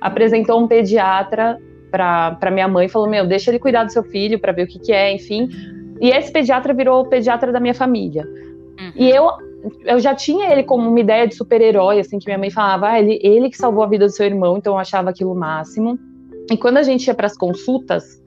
apresentou 0.00 0.62
um 0.62 0.68
pediatra 0.68 1.58
para 1.90 2.50
minha 2.50 2.68
mãe 2.68 2.86
e 2.86 2.88
falou: 2.88 3.08
Meu, 3.08 3.26
deixa 3.26 3.50
ele 3.50 3.58
cuidar 3.58 3.84
do 3.84 3.92
seu 3.92 4.02
filho 4.02 4.38
para 4.38 4.52
ver 4.52 4.64
o 4.64 4.66
que, 4.66 4.78
que 4.78 4.92
é, 4.92 5.12
enfim. 5.12 5.48
E 6.00 6.10
esse 6.10 6.32
pediatra 6.32 6.74
virou 6.74 7.02
o 7.02 7.08
pediatra 7.08 7.52
da 7.52 7.60
minha 7.60 7.74
família. 7.74 8.24
Uhum. 8.24 8.92
E 8.96 9.10
eu, 9.10 9.30
eu 9.84 9.98
já 10.00 10.14
tinha 10.14 10.50
ele 10.50 10.64
como 10.64 10.88
uma 10.88 11.00
ideia 11.00 11.26
de 11.26 11.34
super-herói, 11.34 12.00
assim, 12.00 12.18
que 12.18 12.26
minha 12.26 12.38
mãe 12.38 12.50
falava: 12.50 12.88
ah, 12.88 13.00
ele, 13.00 13.18
ele 13.22 13.48
que 13.48 13.56
salvou 13.56 13.84
a 13.84 13.86
vida 13.86 14.06
do 14.06 14.12
seu 14.12 14.26
irmão, 14.26 14.56
então 14.56 14.74
eu 14.74 14.78
achava 14.78 15.10
aquilo 15.10 15.32
o 15.32 15.36
máximo. 15.36 15.98
E 16.50 16.56
quando 16.56 16.76
a 16.76 16.82
gente 16.82 17.06
ia 17.06 17.14
para 17.14 17.26
as 17.26 17.36
consultas, 17.36 18.22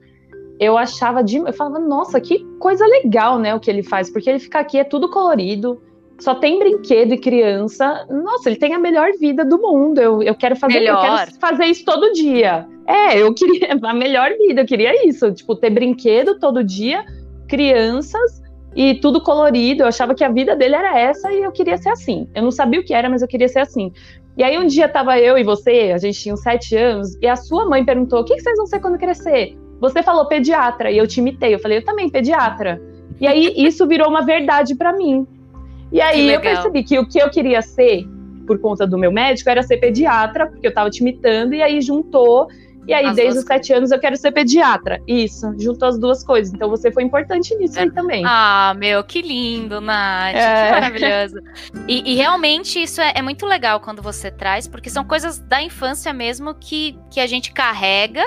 eu 0.58 0.76
achava 0.76 1.22
de. 1.22 1.36
Eu 1.36 1.52
falava, 1.52 1.78
nossa, 1.78 2.20
que 2.20 2.44
coisa 2.58 2.84
legal, 2.86 3.38
né? 3.38 3.54
O 3.54 3.60
que 3.60 3.70
ele 3.70 3.82
faz, 3.82 4.10
porque 4.10 4.28
ele 4.28 4.38
fica 4.38 4.58
aqui, 4.58 4.78
é 4.78 4.84
tudo 4.84 5.08
colorido, 5.08 5.80
só 6.18 6.34
tem 6.34 6.58
brinquedo 6.58 7.14
e 7.14 7.18
criança. 7.18 8.06
Nossa, 8.10 8.48
ele 8.48 8.58
tem 8.58 8.74
a 8.74 8.78
melhor 8.78 9.10
vida 9.20 9.44
do 9.44 9.58
mundo. 9.58 10.00
Eu, 10.00 10.22
eu 10.22 10.34
quero 10.34 10.56
fazer, 10.56 10.82
eu 10.82 10.98
quero 10.98 11.32
fazer 11.40 11.64
isso 11.66 11.84
todo 11.84 12.12
dia. 12.12 12.66
É, 12.86 13.18
eu 13.18 13.32
queria 13.32 13.78
a 13.82 13.94
melhor 13.94 14.30
vida, 14.36 14.62
eu 14.62 14.66
queria 14.66 15.06
isso, 15.06 15.32
tipo, 15.32 15.54
ter 15.54 15.70
brinquedo 15.70 16.38
todo 16.38 16.64
dia, 16.64 17.04
crianças 17.48 18.42
e 18.74 18.94
tudo 18.96 19.22
colorido. 19.22 19.84
Eu 19.84 19.86
achava 19.86 20.14
que 20.14 20.24
a 20.24 20.28
vida 20.28 20.56
dele 20.56 20.74
era 20.74 20.98
essa 20.98 21.32
e 21.32 21.42
eu 21.42 21.52
queria 21.52 21.78
ser 21.78 21.90
assim. 21.90 22.28
Eu 22.34 22.42
não 22.42 22.50
sabia 22.50 22.80
o 22.80 22.84
que 22.84 22.92
era, 22.92 23.08
mas 23.08 23.22
eu 23.22 23.28
queria 23.28 23.48
ser 23.48 23.60
assim. 23.60 23.92
E 24.36 24.42
aí 24.42 24.58
um 24.58 24.66
dia 24.66 24.88
tava 24.88 25.18
eu 25.18 25.38
e 25.38 25.44
você, 25.44 25.92
a 25.94 25.98
gente 25.98 26.20
tinha 26.20 26.32
uns 26.32 26.42
sete 26.42 26.76
anos, 26.76 27.16
e 27.20 27.26
a 27.26 27.36
sua 27.36 27.66
mãe 27.66 27.84
perguntou: 27.84 28.20
o 28.20 28.24
que 28.24 28.38
vocês 28.38 28.56
vão 28.56 28.66
ser 28.66 28.80
quando 28.80 28.98
crescer? 28.98 29.56
Você 29.80 30.02
falou 30.02 30.26
pediatra, 30.26 30.90
e 30.90 30.98
eu 30.98 31.06
te 31.06 31.20
imitei. 31.20 31.54
Eu 31.54 31.58
falei, 31.58 31.78
eu 31.78 31.84
também, 31.84 32.08
pediatra. 32.08 32.80
E 33.20 33.26
aí 33.26 33.52
isso 33.56 33.86
virou 33.86 34.08
uma 34.08 34.22
verdade 34.22 34.74
para 34.74 34.92
mim. 34.92 35.26
E 35.92 36.00
aí 36.00 36.32
eu 36.32 36.40
percebi 36.40 36.82
que 36.82 36.98
o 36.98 37.06
que 37.06 37.18
eu 37.18 37.30
queria 37.30 37.62
ser, 37.62 38.06
por 38.46 38.58
conta 38.58 38.86
do 38.86 38.98
meu 38.98 39.10
médico, 39.10 39.48
era 39.48 39.62
ser 39.62 39.78
pediatra, 39.78 40.46
porque 40.46 40.66
eu 40.66 40.74
tava 40.74 40.90
te 40.90 41.00
imitando, 41.00 41.54
e 41.54 41.62
aí 41.62 41.80
juntou. 41.80 42.48
E 42.86 42.94
aí, 42.94 43.04
as 43.04 43.16
desde 43.16 43.40
os 43.40 43.44
sete 43.44 43.70
anos, 43.70 43.90
eu 43.90 43.98
quero 43.98 44.16
ser 44.16 44.32
pediatra. 44.32 44.98
Isso, 45.06 45.54
juntou 45.58 45.86
as 45.86 45.98
duas 45.98 46.24
coisas. 46.24 46.54
Então 46.54 46.70
você 46.70 46.90
foi 46.90 47.02
importante 47.02 47.54
nisso 47.56 47.78
aí 47.78 47.90
também. 47.90 48.24
Ah, 48.26 48.74
meu, 48.78 49.04
que 49.04 49.20
lindo, 49.20 49.78
Nath. 49.78 50.34
É. 50.34 50.64
Que 50.64 50.72
maravilhoso. 50.80 51.36
E, 51.86 52.12
e 52.12 52.16
realmente 52.16 52.82
isso 52.82 53.02
é, 53.02 53.12
é, 53.16 53.20
muito 53.20 53.44
legal 53.44 53.78
quando 53.78 54.00
você 54.00 54.30
traz, 54.30 54.66
porque 54.66 54.88
são 54.88 55.04
coisas 55.04 55.38
da 55.38 55.60
infância 55.62 56.14
mesmo 56.14 56.54
que, 56.54 56.98
que 57.10 57.20
a 57.20 57.26
gente 57.26 57.52
carrega 57.52 58.24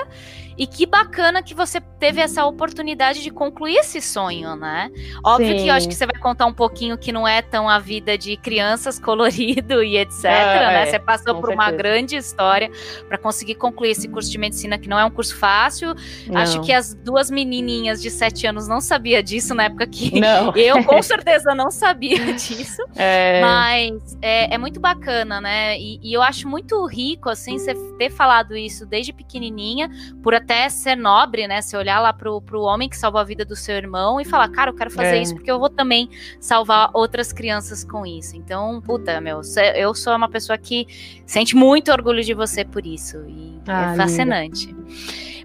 e 0.56 0.66
que 0.66 0.86
bacana 0.86 1.42
que 1.42 1.54
você 1.54 1.80
teve 1.80 2.20
essa 2.20 2.44
oportunidade 2.44 3.22
de 3.22 3.30
concluir 3.30 3.76
esse 3.76 4.00
sonho, 4.00 4.56
né? 4.56 4.90
Óbvio 5.24 5.56
Sim. 5.56 5.62
que 5.62 5.68
eu 5.68 5.74
acho 5.74 5.88
que 5.88 5.94
você 5.94 6.06
vai 6.06 6.18
contar 6.20 6.46
um 6.46 6.52
pouquinho 6.52 6.98
que 6.98 7.12
não 7.12 7.26
é 7.26 7.40
tão 7.40 7.68
a 7.68 7.78
vida 7.78 8.18
de 8.18 8.36
crianças 8.36 8.98
colorido 9.00 9.82
e 9.82 9.96
etc, 9.96 10.24
é, 10.24 10.28
né? 10.30 10.82
É, 10.82 10.86
você 10.86 10.98
passou 10.98 11.34
por 11.36 11.48
certeza. 11.48 11.54
uma 11.54 11.70
grande 11.70 12.16
história 12.16 12.70
para 13.08 13.18
conseguir 13.18 13.54
concluir 13.54 13.90
esse 13.90 14.08
curso 14.08 14.30
de 14.30 14.38
medicina 14.38 14.78
que 14.78 14.88
não 14.88 14.98
é 14.98 15.04
um 15.04 15.10
curso 15.10 15.36
fácil. 15.36 15.94
Não. 16.26 16.40
Acho 16.40 16.60
que 16.62 16.72
as 16.72 16.94
duas 16.94 17.30
menininhas 17.30 18.02
de 18.02 18.10
sete 18.10 18.46
anos 18.46 18.68
não 18.68 18.80
sabia 18.80 19.22
disso 19.22 19.54
na 19.54 19.64
época 19.64 19.86
que 19.86 20.20
não. 20.20 20.54
eu 20.56 20.82
com 20.84 21.00
certeza 21.02 21.54
não 21.54 21.70
sabia 21.70 22.34
disso. 22.34 22.82
É. 22.96 23.40
Mas 23.40 24.18
é, 24.20 24.54
é, 24.54 24.58
muito 24.58 24.80
bacana, 24.80 25.40
né? 25.40 25.78
E, 25.78 26.00
e 26.02 26.12
eu 26.12 26.22
acho 26.22 26.48
muito 26.48 26.84
rico 26.86 27.28
assim 27.28 27.58
você 27.58 27.74
ter 27.98 28.10
falado 28.10 28.56
isso 28.56 28.84
desde 28.84 29.12
pequenininha 29.12 29.88
por 30.22 30.34
até 30.42 30.68
ser 30.68 30.96
nobre, 30.96 31.46
né? 31.46 31.62
Se 31.62 31.76
olhar 31.76 32.00
lá 32.00 32.12
pro, 32.12 32.40
pro 32.42 32.60
homem 32.62 32.88
que 32.88 32.96
salvou 32.96 33.20
a 33.20 33.24
vida 33.24 33.44
do 33.44 33.54
seu 33.54 33.76
irmão 33.76 34.20
e 34.20 34.24
falar, 34.24 34.48
cara, 34.48 34.70
eu 34.70 34.74
quero 34.74 34.90
fazer 34.90 35.16
é. 35.16 35.22
isso 35.22 35.34
porque 35.34 35.50
eu 35.50 35.58
vou 35.58 35.70
também 35.70 36.10
salvar 36.40 36.90
outras 36.92 37.32
crianças 37.32 37.84
com 37.84 38.04
isso. 38.04 38.36
Então, 38.36 38.80
puta, 38.80 39.20
meu, 39.20 39.40
eu 39.74 39.94
sou 39.94 40.14
uma 40.14 40.28
pessoa 40.28 40.58
que 40.58 40.86
sente 41.24 41.54
muito 41.54 41.90
orgulho 41.92 42.22
de 42.22 42.34
você 42.34 42.64
por 42.64 42.84
isso. 42.84 43.24
E 43.28 43.60
é 43.66 43.72
ah, 43.72 43.92
é 43.92 43.96
fascinante. 43.96 44.66
Linda. 44.66 44.82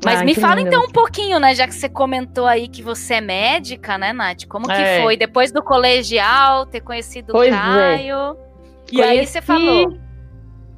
Mas 0.03 0.21
ah, 0.21 0.25
me 0.25 0.35
fala 0.35 0.55
lindo. 0.55 0.69
então 0.69 0.83
um 0.83 0.91
pouquinho, 0.91 1.39
né? 1.39 1.55
Já 1.55 1.67
que 1.67 1.73
você 1.73 1.89
comentou 1.89 2.45
aí 2.45 2.67
que 2.67 2.81
você 2.81 3.15
é 3.15 3.21
médica, 3.21 3.97
né, 3.97 4.13
Nath? 4.13 4.45
Como 4.47 4.65
que 4.65 4.71
é. 4.71 5.01
foi 5.01 5.17
depois 5.17 5.51
do 5.51 5.61
colegial, 5.61 6.65
ter 6.65 6.81
conhecido 6.81 7.33
pois 7.33 7.51
o 7.51 7.55
é. 7.55 7.57
Caio? 7.57 8.37
É. 8.91 8.95
E 8.95 9.01
aí 9.01 9.25
você 9.25 9.41
falou. 9.41 9.97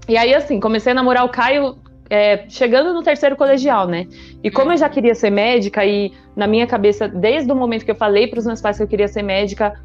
E 0.07 0.17
aí, 0.17 0.33
assim, 0.33 0.59
comecei 0.59 0.91
a 0.91 0.95
namorar 0.95 1.23
o 1.23 1.29
Caio 1.29 1.77
é, 2.09 2.45
chegando 2.49 2.93
no 2.93 3.03
terceiro 3.03 3.35
colegial, 3.35 3.87
né? 3.87 4.07
E 4.43 4.49
como 4.49 4.71
eu 4.71 4.77
já 4.77 4.89
queria 4.89 5.13
ser 5.13 5.29
médica, 5.29 5.85
e 5.85 6.11
na 6.35 6.47
minha 6.47 6.65
cabeça, 6.65 7.07
desde 7.07 7.51
o 7.51 7.55
momento 7.55 7.85
que 7.85 7.91
eu 7.91 7.95
falei 7.95 8.27
para 8.27 8.39
os 8.39 8.45
meus 8.45 8.61
pais 8.61 8.77
que 8.77 8.83
eu 8.83 8.87
queria 8.87 9.07
ser 9.07 9.21
médica, 9.21 9.79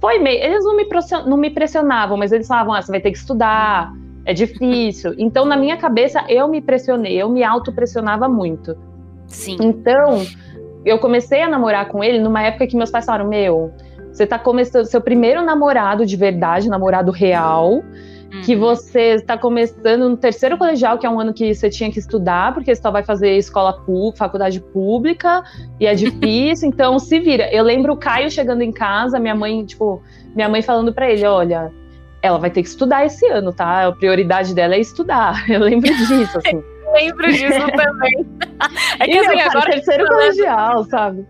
foi 0.00 0.18
meio. 0.18 0.42
Eles 0.42 0.64
não 0.64 0.76
me, 0.76 0.86
não 1.26 1.36
me 1.36 1.50
pressionavam, 1.50 2.16
mas 2.16 2.30
eles 2.30 2.46
falavam: 2.46 2.72
ah, 2.72 2.80
você 2.80 2.92
vai 2.92 3.00
ter 3.00 3.10
que 3.10 3.18
estudar, 3.18 3.92
é 4.24 4.32
difícil. 4.32 5.14
Então, 5.18 5.44
na 5.44 5.56
minha 5.56 5.76
cabeça, 5.76 6.24
eu 6.28 6.46
me 6.46 6.60
pressionei, 6.60 7.20
eu 7.20 7.28
me 7.28 7.42
autopressionava 7.42 8.28
muito. 8.28 8.76
Sim. 9.26 9.56
Então, 9.60 10.24
eu 10.84 10.98
comecei 10.98 11.42
a 11.42 11.48
namorar 11.48 11.88
com 11.88 12.04
ele 12.04 12.20
numa 12.20 12.42
época 12.42 12.68
que 12.68 12.76
meus 12.76 12.90
pais 12.90 13.04
falaram: 13.04 13.28
meu, 13.28 13.72
você 14.12 14.24
tá 14.24 14.38
começando 14.38 14.84
seu 14.84 15.00
primeiro 15.00 15.42
namorado 15.42 16.06
de 16.06 16.16
verdade, 16.16 16.68
namorado 16.68 17.10
real 17.10 17.82
uhum. 18.36 18.58
você 18.58 19.14
está 19.14 19.36
começando 19.36 20.08
no 20.08 20.16
terceiro 20.16 20.56
colegial, 20.56 20.98
que 20.98 21.06
é 21.06 21.10
um 21.10 21.20
ano 21.20 21.32
que 21.32 21.54
você 21.54 21.68
tinha 21.70 21.90
que 21.90 21.98
estudar, 21.98 22.54
porque 22.54 22.74
você 22.74 22.80
só 22.80 22.90
vai 22.90 23.02
fazer 23.02 23.36
escola 23.36 23.72
pública, 23.72 24.18
faculdade 24.18 24.60
pública, 24.60 25.42
e 25.78 25.86
é 25.86 25.94
difícil, 25.94 26.68
então 26.68 26.98
se 26.98 27.18
vira. 27.20 27.52
Eu 27.52 27.64
lembro 27.64 27.92
o 27.92 27.96
Caio 27.96 28.30
chegando 28.30 28.62
em 28.62 28.72
casa, 28.72 29.18
minha 29.18 29.34
mãe, 29.34 29.64
tipo, 29.64 30.02
minha 30.34 30.48
mãe 30.48 30.62
falando 30.62 30.92
para 30.92 31.10
ele, 31.10 31.24
olha, 31.26 31.72
ela 32.24 32.38
vai 32.38 32.50
ter 32.50 32.62
que 32.62 32.68
estudar 32.68 33.04
esse 33.04 33.26
ano, 33.26 33.52
tá? 33.52 33.86
A 33.86 33.92
prioridade 33.92 34.54
dela 34.54 34.74
é 34.74 34.80
estudar. 34.80 35.44
Eu 35.50 35.60
lembro 35.60 35.94
disso, 35.94 36.38
assim. 36.38 36.62
lembro 36.94 37.26
disso 37.30 37.66
também. 37.76 38.26
É 38.98 39.04
que 39.06 39.18
assim, 39.18 39.40
agora. 39.40 39.70
Terceiro 39.72 40.06
colegial, 40.06 40.84
sabe? 40.84 41.26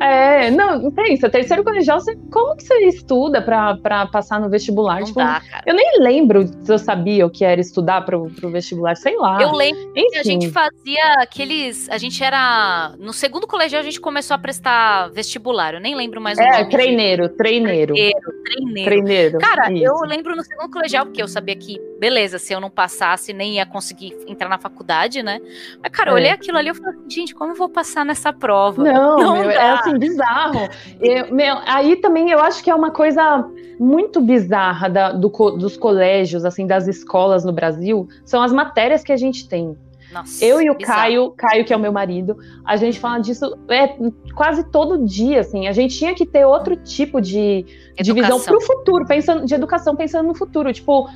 É, 0.00 0.50
não, 0.50 0.90
pensa, 0.90 1.28
terceiro 1.28 1.62
colegial, 1.62 2.00
você, 2.00 2.16
como 2.32 2.56
que 2.56 2.64
você 2.64 2.86
estuda 2.86 3.42
pra, 3.42 3.76
pra 3.76 4.06
passar 4.06 4.40
no 4.40 4.48
vestibular? 4.48 5.00
Não 5.00 5.06
tipo, 5.06 5.18
dá, 5.18 5.40
cara. 5.40 5.62
Eu 5.66 5.74
nem 5.74 6.00
lembro 6.00 6.46
se 6.46 6.72
eu 6.72 6.78
sabia 6.78 7.26
o 7.26 7.30
que 7.30 7.44
era 7.44 7.60
estudar 7.60 8.04
pro, 8.06 8.30
pro 8.30 8.50
vestibular, 8.50 8.96
sei 8.96 9.16
lá. 9.16 9.42
Eu 9.42 9.52
lembro 9.52 9.92
Enfim. 9.94 10.08
que 10.10 10.18
a 10.18 10.22
gente 10.22 10.48
fazia 10.50 11.14
aqueles. 11.18 11.88
A 11.90 11.98
gente 11.98 12.24
era. 12.24 12.94
No 12.98 13.12
segundo 13.12 13.46
colegial 13.46 13.80
a 13.80 13.84
gente 13.84 14.00
começou 14.00 14.34
a 14.34 14.38
prestar 14.38 15.10
vestibular. 15.10 15.74
Eu 15.74 15.80
nem 15.80 15.94
lembro 15.94 16.18
mais 16.18 16.38
o 16.38 16.42
é, 16.42 16.50
nome. 16.50 16.70
Treineiro, 16.70 17.28
treineiro. 17.28 17.94
Treineiro, 17.94 18.20
treineiro. 18.42 18.84
treineiro 18.84 19.38
cara, 19.38 19.70
isso. 19.70 19.84
eu 19.84 19.94
lembro 20.06 20.34
no 20.34 20.42
segundo 20.42 20.70
colegial, 20.70 21.04
porque 21.04 21.22
eu 21.22 21.28
sabia 21.28 21.56
que, 21.56 21.76
beleza, 22.00 22.38
se 22.38 22.52
eu 22.54 22.60
não 22.60 22.70
passasse, 22.70 23.34
nem 23.34 23.56
ia 23.56 23.66
conseguir 23.66 24.16
entrar 24.26 24.48
na 24.48 24.58
faculdade, 24.58 25.22
né? 25.22 25.38
Mas, 25.82 25.92
cara, 25.92 26.10
eu 26.10 26.14
olhei 26.14 26.30
é. 26.30 26.32
aquilo 26.32 26.56
ali 26.56 26.70
e 26.70 26.74
falei, 26.74 26.98
gente, 27.06 27.34
como 27.34 27.52
eu 27.52 27.56
vou 27.56 27.68
passar 27.68 28.06
nessa 28.06 28.32
prova? 28.32 28.82
Não, 28.82 29.18
não 29.20 29.34
meu, 29.40 29.50
é 29.50 29.70
assim, 29.72 29.98
bizarro. 29.98 30.66
Eu, 30.98 31.32
meu, 31.32 31.58
aí 31.66 31.96
também 31.96 32.30
eu 32.30 32.40
acho 32.40 32.64
que 32.64 32.70
é 32.70 32.74
uma 32.74 32.90
coisa 32.90 33.46
muito 33.78 34.18
bizarra 34.18 34.88
da, 34.88 35.12
do, 35.12 35.28
dos 35.28 35.76
colégios, 35.76 36.46
assim, 36.46 36.66
das 36.66 36.88
escolas 36.88 37.44
no 37.44 37.52
Brasil, 37.52 38.08
são 38.24 38.42
as 38.42 38.52
matérias 38.52 39.04
que 39.04 39.12
a 39.12 39.16
gente 39.16 39.46
tem. 39.46 39.76
Nossa, 40.10 40.44
eu 40.44 40.60
e 40.60 40.70
o 40.70 40.74
bizarro. 40.74 41.00
Caio, 41.00 41.30
Caio, 41.36 41.64
que 41.64 41.72
é 41.72 41.76
o 41.76 41.80
meu 41.80 41.92
marido, 41.92 42.36
a 42.64 42.76
gente 42.76 42.98
fala 42.98 43.20
disso 43.20 43.56
é, 43.68 43.94
quase 44.34 44.64
todo 44.64 45.04
dia, 45.04 45.40
assim. 45.40 45.68
A 45.68 45.72
gente 45.72 45.96
tinha 45.96 46.14
que 46.14 46.26
ter 46.26 46.44
outro 46.44 46.74
tipo 46.76 47.20
de, 47.20 47.64
de 47.94 48.12
visão 48.12 48.40
para 48.40 48.56
o 48.56 48.60
futuro, 48.60 49.06
pensando 49.06 49.44
de 49.44 49.54
educação, 49.54 49.94
pensando 49.94 50.26
no 50.26 50.34
futuro. 50.34 50.72
Tipo, 50.72 51.08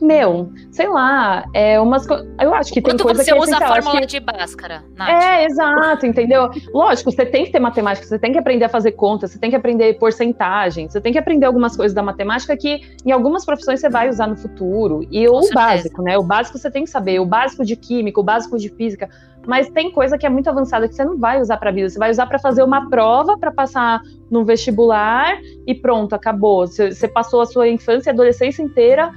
meu, 0.00 0.52
sei 0.70 0.88
lá, 0.88 1.44
é 1.54 1.80
umas 1.80 2.06
Eu 2.40 2.54
acho 2.54 2.72
que 2.72 2.80
Quanto 2.80 2.96
tem 2.96 3.06
coisa 3.06 3.22
você 3.22 3.32
que 3.32 3.36
é 3.36 3.40
usa 3.40 3.56
a 3.56 3.68
fórmula 3.68 4.00
que... 4.00 4.06
de 4.06 4.20
Bhaskara, 4.20 4.84
Nath? 4.96 5.08
É, 5.08 5.44
exato, 5.44 6.06
entendeu? 6.06 6.50
Lógico, 6.72 7.10
você 7.10 7.26
tem 7.26 7.44
que 7.44 7.52
ter 7.52 7.58
matemática, 7.58 8.06
você 8.06 8.18
tem 8.18 8.32
que 8.32 8.38
aprender 8.38 8.64
a 8.64 8.68
fazer 8.68 8.92
contas, 8.92 9.30
você 9.30 9.38
tem 9.38 9.50
que 9.50 9.56
aprender 9.56 9.98
porcentagem, 9.98 10.88
você 10.88 11.00
tem 11.00 11.12
que 11.12 11.18
aprender 11.18 11.46
algumas 11.46 11.76
coisas 11.76 11.94
da 11.94 12.02
matemática 12.02 12.56
que 12.56 12.80
em 13.04 13.12
algumas 13.12 13.44
profissões 13.44 13.80
você 13.80 13.88
vai 13.88 14.08
usar 14.08 14.26
no 14.26 14.36
futuro. 14.36 15.06
E 15.10 15.26
Com 15.26 15.36
o 15.36 15.42
certeza. 15.42 15.54
básico, 15.54 16.02
né? 16.02 16.18
O 16.18 16.22
básico 16.22 16.58
você 16.58 16.70
tem 16.70 16.84
que 16.84 16.90
saber, 16.90 17.20
o 17.20 17.26
básico 17.26 17.64
de 17.64 17.76
química, 17.76 18.20
o 18.20 18.24
básico 18.24 18.58
de 18.58 18.68
física. 18.68 19.08
Mas 19.46 19.70
tem 19.70 19.90
coisa 19.90 20.18
que 20.18 20.26
é 20.26 20.28
muito 20.28 20.50
avançada 20.50 20.86
que 20.86 20.94
você 20.94 21.04
não 21.04 21.16
vai 21.16 21.40
usar 21.40 21.56
para 21.56 21.70
vida. 21.70 21.88
Você 21.88 21.98
vai 21.98 22.10
usar 22.10 22.26
para 22.26 22.38
fazer 22.38 22.62
uma 22.62 22.90
prova, 22.90 23.38
para 23.38 23.50
passar 23.50 24.02
no 24.30 24.44
vestibular 24.44 25.38
e 25.66 25.74
pronto, 25.74 26.14
acabou. 26.14 26.66
Você, 26.66 26.92
você 26.92 27.08
passou 27.08 27.40
a 27.40 27.46
sua 27.46 27.66
infância 27.68 28.10
e 28.10 28.12
adolescência 28.12 28.62
inteira 28.62 29.10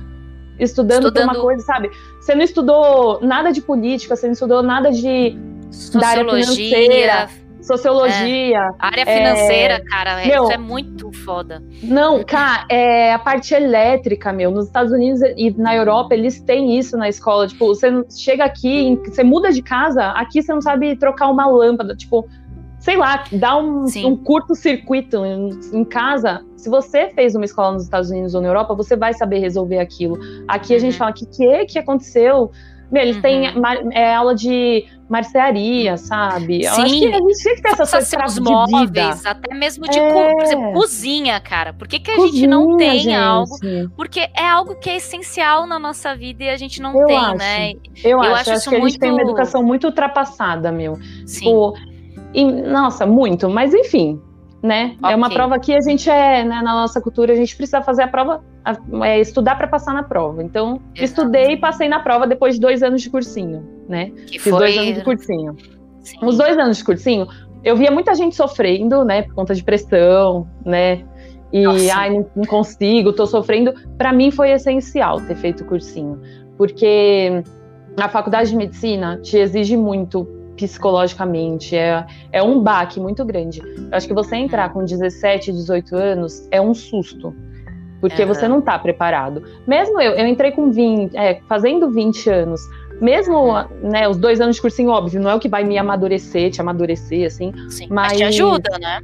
estudando, 0.61 1.07
estudando... 1.07 1.23
uma 1.23 1.41
coisa, 1.41 1.63
sabe? 1.63 1.91
Você 2.19 2.35
não 2.35 2.43
estudou 2.43 3.19
nada 3.21 3.51
de 3.51 3.61
política, 3.61 4.15
você 4.15 4.27
não 4.27 4.33
estudou 4.33 4.61
nada 4.61 4.91
de 4.91 5.37
sociologia, 5.71 7.27
sociologia. 7.61 8.57
É. 8.57 8.71
área 8.79 9.05
financeira, 9.05 9.73
é, 9.75 9.79
cara, 9.79 10.23
é, 10.23 10.27
meu, 10.27 10.43
isso 10.43 10.51
é 10.51 10.57
muito 10.57 11.11
foda. 11.11 11.63
Não, 11.83 12.23
cara, 12.23 12.65
é 12.69 13.13
a 13.13 13.19
parte 13.19 13.53
elétrica, 13.53 14.31
meu. 14.31 14.51
Nos 14.51 14.67
Estados 14.67 14.91
Unidos 14.91 15.21
e 15.37 15.51
na 15.51 15.75
Europa, 15.75 16.13
eles 16.13 16.41
têm 16.41 16.77
isso 16.77 16.97
na 16.97 17.09
escola. 17.09 17.47
Tipo, 17.47 17.67
você 17.67 17.89
chega 18.09 18.43
aqui, 18.43 18.99
você 19.05 19.23
muda 19.23 19.51
de 19.51 19.61
casa, 19.61 20.11
aqui 20.11 20.41
você 20.41 20.53
não 20.53 20.61
sabe 20.61 20.95
trocar 20.95 21.29
uma 21.29 21.47
lâmpada. 21.47 21.95
Tipo, 21.95 22.27
sei 22.81 22.97
lá, 22.97 23.23
dá 23.31 23.57
um, 23.57 23.85
um 24.03 24.17
curto-circuito 24.17 25.23
em, 25.23 25.49
em, 25.71 25.85
casa. 25.85 26.43
Se 26.57 26.67
você 26.67 27.09
fez 27.11 27.35
uma 27.35 27.45
escola 27.45 27.73
nos 27.73 27.83
Estados 27.83 28.09
Unidos 28.09 28.33
ou 28.33 28.41
na 28.41 28.47
Europa, 28.47 28.73
você 28.73 28.95
vai 28.95 29.13
saber 29.13 29.37
resolver 29.37 29.77
aquilo. 29.77 30.17
Aqui 30.47 30.73
uhum. 30.73 30.77
a 30.77 30.79
gente 30.79 30.93
uhum. 30.93 30.97
fala, 30.97 31.13
que 31.13 31.27
que, 31.27 31.65
que 31.65 31.79
aconteceu? 31.79 32.51
Meu, 32.91 33.03
eles 33.03 33.17
uhum. 33.17 33.21
têm 33.21 33.43
é, 33.93 34.15
aula 34.15 34.33
de 34.33 34.83
marcearia, 35.07 35.95
sabe? 35.95 36.63
Eu 36.63 36.73
Sim. 36.73 36.81
acho 36.81 36.99
que 36.99 37.07
a 37.07 37.11
gente 37.11 37.37
tinha 37.37 37.55
que 37.55 37.61
ter 37.61 37.69
essa 37.69 37.97
coisa 38.17 38.33
de 38.33 38.41
móveis, 38.41 39.25
até 39.25 39.55
mesmo 39.55 39.87
de 39.87 39.99
é. 39.99 40.33
por 40.33 40.41
exemplo, 40.41 40.73
cozinha, 40.73 41.39
cara. 41.39 41.73
Por 41.73 41.87
que, 41.87 41.99
que 41.99 42.09
a 42.09 42.15
cozinha, 42.15 42.33
gente 42.33 42.47
não 42.47 42.77
tem 42.77 42.99
gente. 42.99 43.13
algo? 43.13 43.55
Porque 43.95 44.19
é 44.19 44.47
algo 44.47 44.75
que 44.75 44.89
é 44.89 44.97
essencial 44.97 45.67
na 45.67 45.77
nossa 45.77 46.15
vida 46.15 46.45
e 46.45 46.49
a 46.49 46.57
gente 46.57 46.81
não 46.81 46.99
eu 46.99 47.05
tem, 47.05 47.17
acho. 47.17 47.37
né? 47.37 47.73
Eu, 48.03 48.11
eu 48.11 48.21
acho, 48.21 48.33
acho, 48.33 48.51
acho 48.51 48.69
que 48.69 48.71
muito... 48.71 48.85
a 48.85 48.89
gente 48.89 48.99
tem 48.99 49.11
uma 49.11 49.21
educação 49.21 49.63
muito 49.63 49.85
ultrapassada, 49.85 50.71
meu. 50.71 50.97
Sim. 51.25 51.45
Tipo, 51.45 51.73
E, 52.33 52.45
nossa, 52.45 53.05
muito, 53.05 53.49
mas 53.49 53.73
enfim, 53.73 54.19
né? 54.61 54.95
Okay. 54.99 55.13
É 55.13 55.15
uma 55.15 55.29
prova 55.29 55.59
que 55.59 55.73
a 55.73 55.81
gente 55.81 56.09
é, 56.09 56.43
né, 56.43 56.61
na 56.61 56.73
nossa 56.73 57.01
cultura, 57.01 57.33
a 57.33 57.35
gente 57.35 57.55
precisa 57.55 57.81
fazer 57.81 58.03
a 58.03 58.07
prova, 58.07 58.43
é, 59.03 59.19
estudar 59.19 59.55
para 59.55 59.67
passar 59.67 59.93
na 59.93 60.03
prova. 60.03 60.43
Então, 60.43 60.79
Exato. 60.95 61.03
estudei 61.03 61.53
e 61.53 61.57
passei 61.57 61.87
na 61.87 61.99
prova 61.99 62.27
depois 62.27 62.55
de 62.55 62.61
dois 62.61 62.83
anos 62.83 63.01
de 63.01 63.09
cursinho, 63.09 63.67
né? 63.89 64.11
Que 64.27 64.39
Fiz 64.39 64.51
foi... 64.51 64.59
dois 64.59 64.77
anos 64.77 64.95
de 64.95 65.03
cursinho. 65.03 65.55
Sim. 65.99 66.17
Os 66.23 66.37
dois 66.37 66.57
anos 66.57 66.77
de 66.77 66.83
cursinho, 66.83 67.27
eu 67.63 67.75
via 67.75 67.91
muita 67.91 68.13
gente 68.15 68.35
sofrendo, 68.35 69.03
né, 69.03 69.23
por 69.23 69.35
conta 69.35 69.53
de 69.53 69.63
pressão, 69.63 70.47
né? 70.65 71.03
E, 71.51 71.63
Nossa. 71.63 71.97
ai, 71.97 72.09
não, 72.11 72.25
não 72.35 72.45
consigo, 72.45 73.11
tô 73.11 73.25
sofrendo. 73.25 73.73
Para 73.97 74.13
mim 74.13 74.31
foi 74.31 74.51
essencial 74.51 75.19
ter 75.21 75.35
feito 75.35 75.63
o 75.63 75.65
cursinho, 75.65 76.19
porque 76.57 77.43
a 77.97 78.07
faculdade 78.07 78.51
de 78.51 78.55
medicina 78.55 79.19
te 79.21 79.37
exige 79.37 79.75
muito 79.75 80.40
psicologicamente, 80.67 81.75
é, 81.75 82.05
é 82.31 82.43
um 82.43 82.61
baque 82.61 82.99
muito 82.99 83.25
grande. 83.25 83.59
Eu 83.59 83.89
acho 83.91 84.07
que 84.07 84.13
você 84.13 84.35
entrar 84.35 84.71
com 84.71 84.83
17, 84.83 85.51
18 85.51 85.95
anos 85.95 86.47
é 86.51 86.61
um 86.61 86.73
susto, 86.73 87.33
porque 87.99 88.21
uhum. 88.21 88.27
você 88.27 88.47
não 88.47 88.59
está 88.59 88.77
preparado. 88.77 89.43
Mesmo 89.65 89.99
eu, 89.99 90.13
eu 90.13 90.27
entrei 90.27 90.51
com 90.51 90.71
20, 90.71 91.15
é, 91.17 91.41
fazendo 91.47 91.89
20 91.89 92.29
anos, 92.29 92.61
mesmo 93.01 93.53
né, 93.81 94.07
os 94.07 94.17
dois 94.17 94.39
anos 94.39 94.57
de 94.57 94.61
cursinho, 94.61 94.89
óbvio, 94.89 95.19
não 95.19 95.31
é 95.31 95.35
o 95.35 95.39
que 95.39 95.49
vai 95.49 95.63
me 95.63 95.77
amadurecer, 95.77 96.51
te 96.51 96.61
amadurecer, 96.61 97.25
assim. 97.25 97.51
Sim, 97.69 97.87
mas, 97.89 98.11
mas 98.11 98.17
te 98.17 98.23
ajuda, 98.23 98.77
né? 98.79 99.01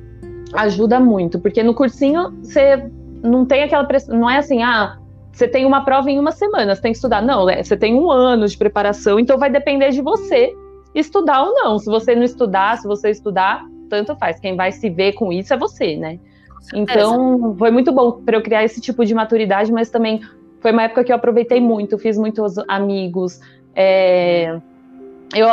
Ajuda 0.53 0.99
muito, 0.99 1.39
porque 1.39 1.63
no 1.63 1.73
cursinho 1.73 2.31
você 2.41 2.89
não 3.23 3.45
tem 3.45 3.63
aquela 3.63 3.83
pressão, 3.83 4.17
não 4.17 4.29
é 4.29 4.37
assim, 4.37 4.61
ah, 4.61 4.97
você 5.31 5.47
tem 5.47 5.65
uma 5.65 5.83
prova 5.83 6.09
em 6.09 6.19
uma 6.19 6.31
semana, 6.31 6.73
você 6.73 6.81
tem 6.81 6.91
que 6.91 6.97
estudar. 6.97 7.21
Não, 7.21 7.45
né? 7.45 7.61
você 7.61 7.77
tem 7.77 7.93
um 7.93 8.09
ano 8.09 8.47
de 8.47 8.57
preparação, 8.57 9.19
então 9.19 9.37
vai 9.37 9.49
depender 9.49 9.91
de 9.91 10.01
você 10.01 10.53
estudar 10.99 11.43
ou 11.43 11.53
não. 11.53 11.79
Se 11.79 11.85
você 11.85 12.15
não 12.15 12.23
estudar, 12.23 12.77
se 12.77 12.87
você 12.87 13.09
estudar, 13.09 13.65
tanto 13.89 14.15
faz. 14.15 14.39
Quem 14.39 14.55
vai 14.55 14.71
se 14.71 14.89
ver 14.89 15.13
com 15.13 15.31
isso 15.31 15.53
é 15.53 15.57
você, 15.57 15.95
né? 15.95 16.19
Então, 16.73 17.55
foi 17.57 17.71
muito 17.71 17.91
bom 17.91 18.11
para 18.11 18.37
eu 18.37 18.41
criar 18.41 18.63
esse 18.63 18.81
tipo 18.81 19.05
de 19.05 19.13
maturidade, 19.13 19.71
mas 19.71 19.89
também 19.89 20.21
foi 20.59 20.71
uma 20.71 20.83
época 20.83 21.03
que 21.03 21.11
eu 21.11 21.15
aproveitei 21.15 21.61
muito, 21.61 21.97
fiz 21.97 22.17
muitos 22.17 22.57
amigos. 22.67 23.39
É, 23.75 24.59
eu, 25.35 25.47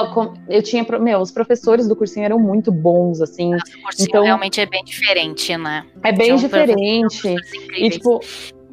eu 0.48 0.62
tinha. 0.62 0.84
Meu, 1.00 1.20
os 1.20 1.30
professores 1.30 1.88
do 1.88 1.96
cursinho 1.96 2.24
eram 2.24 2.38
muito 2.38 2.70
bons, 2.70 3.20
assim. 3.20 3.50
Nossa, 3.50 3.76
o 3.76 3.82
cursinho 3.82 4.08
então, 4.08 4.24
realmente 4.24 4.60
é 4.60 4.66
bem 4.66 4.84
diferente, 4.84 5.56
né? 5.56 5.84
É 6.02 6.12
bem 6.12 6.36
diferente. 6.36 7.34
E, 7.76 7.90
tipo, 7.90 8.20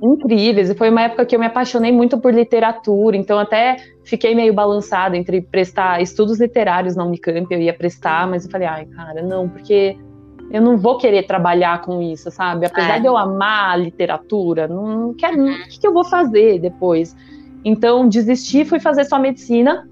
incríveis. 0.02 0.70
E 0.70 0.76
foi 0.76 0.90
uma 0.90 1.04
época 1.04 1.26
que 1.26 1.36
eu 1.36 1.40
me 1.40 1.46
apaixonei 1.46 1.92
muito 1.92 2.18
por 2.18 2.34
literatura, 2.34 3.16
então 3.16 3.38
até 3.38 3.78
fiquei 4.04 4.34
meio 4.34 4.54
balançada 4.54 5.16
entre 5.16 5.42
prestar 5.42 6.02
estudos 6.02 6.40
literários 6.40 6.96
na 6.96 7.06
Unicamp, 7.06 7.48
eu 7.52 7.62
ia 7.62 7.74
prestar, 7.74 8.28
mas 8.28 8.46
eu 8.46 8.52
falei, 8.52 8.68
ai, 8.68 8.86
cara, 8.86 9.22
não, 9.22 9.48
porque 9.48 9.96
eu 10.52 10.62
não 10.62 10.78
vou 10.78 10.98
querer 10.98 11.24
trabalhar 11.24 11.82
com 11.82 12.02
isso, 12.02 12.30
sabe? 12.32 12.66
Apesar 12.66 12.98
é. 12.98 13.00
de 13.00 13.06
eu 13.06 13.16
amar 13.16 13.74
a 13.74 13.78
literatura, 13.78 14.68
não 14.68 15.14
quero, 15.14 15.38
uhum. 15.38 15.52
o 15.52 15.68
que, 15.70 15.80
que 15.80 15.88
eu 15.88 15.94
vou 15.94 16.04
fazer 16.04 16.60
depois? 16.60 17.16
Então, 17.64 18.10
desisti, 18.10 18.66
fui 18.66 18.80
fazer 18.80 19.06
só 19.06 19.20
medicina. 19.20 19.88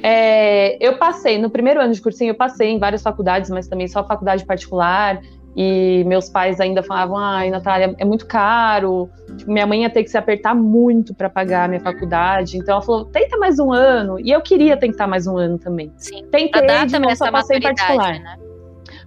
É, 0.00 0.78
eu 0.80 0.96
passei, 0.96 1.38
no 1.38 1.50
primeiro 1.50 1.80
ano 1.80 1.92
de 1.92 2.00
cursinho, 2.00 2.30
eu 2.30 2.34
passei 2.34 2.70
em 2.70 2.78
várias 2.78 3.02
faculdades, 3.02 3.50
mas 3.50 3.66
também 3.66 3.88
só 3.88 4.04
faculdade 4.04 4.46
particular. 4.46 5.20
E 5.60 6.04
meus 6.04 6.28
pais 6.28 6.60
ainda 6.60 6.84
falavam: 6.84 7.16
ai, 7.16 7.50
Natália, 7.50 7.92
é 7.98 8.04
muito 8.04 8.26
caro. 8.26 9.10
Tipo, 9.36 9.50
minha 9.50 9.66
mãe 9.66 9.82
ia 9.82 9.90
ter 9.90 10.04
que 10.04 10.08
se 10.08 10.16
apertar 10.16 10.54
muito 10.54 11.12
para 11.12 11.28
pagar 11.28 11.64
a 11.64 11.68
minha 11.68 11.80
faculdade. 11.80 12.56
Então 12.58 12.74
ela 12.74 12.82
falou: 12.82 13.06
tenta 13.06 13.36
mais 13.36 13.58
um 13.58 13.72
ano. 13.72 14.20
E 14.20 14.30
eu 14.30 14.40
queria 14.40 14.76
tentar 14.76 15.08
mais 15.08 15.26
um 15.26 15.36
ano 15.36 15.58
também. 15.58 15.92
Sim. 15.96 16.24
Tentei, 16.30 16.48
pra 16.48 16.84
de 16.84 16.96
não 17.00 17.12
só 17.16 17.32
passei 17.32 17.58
em 17.58 17.60
particular. 17.60 18.20
Né? 18.20 18.36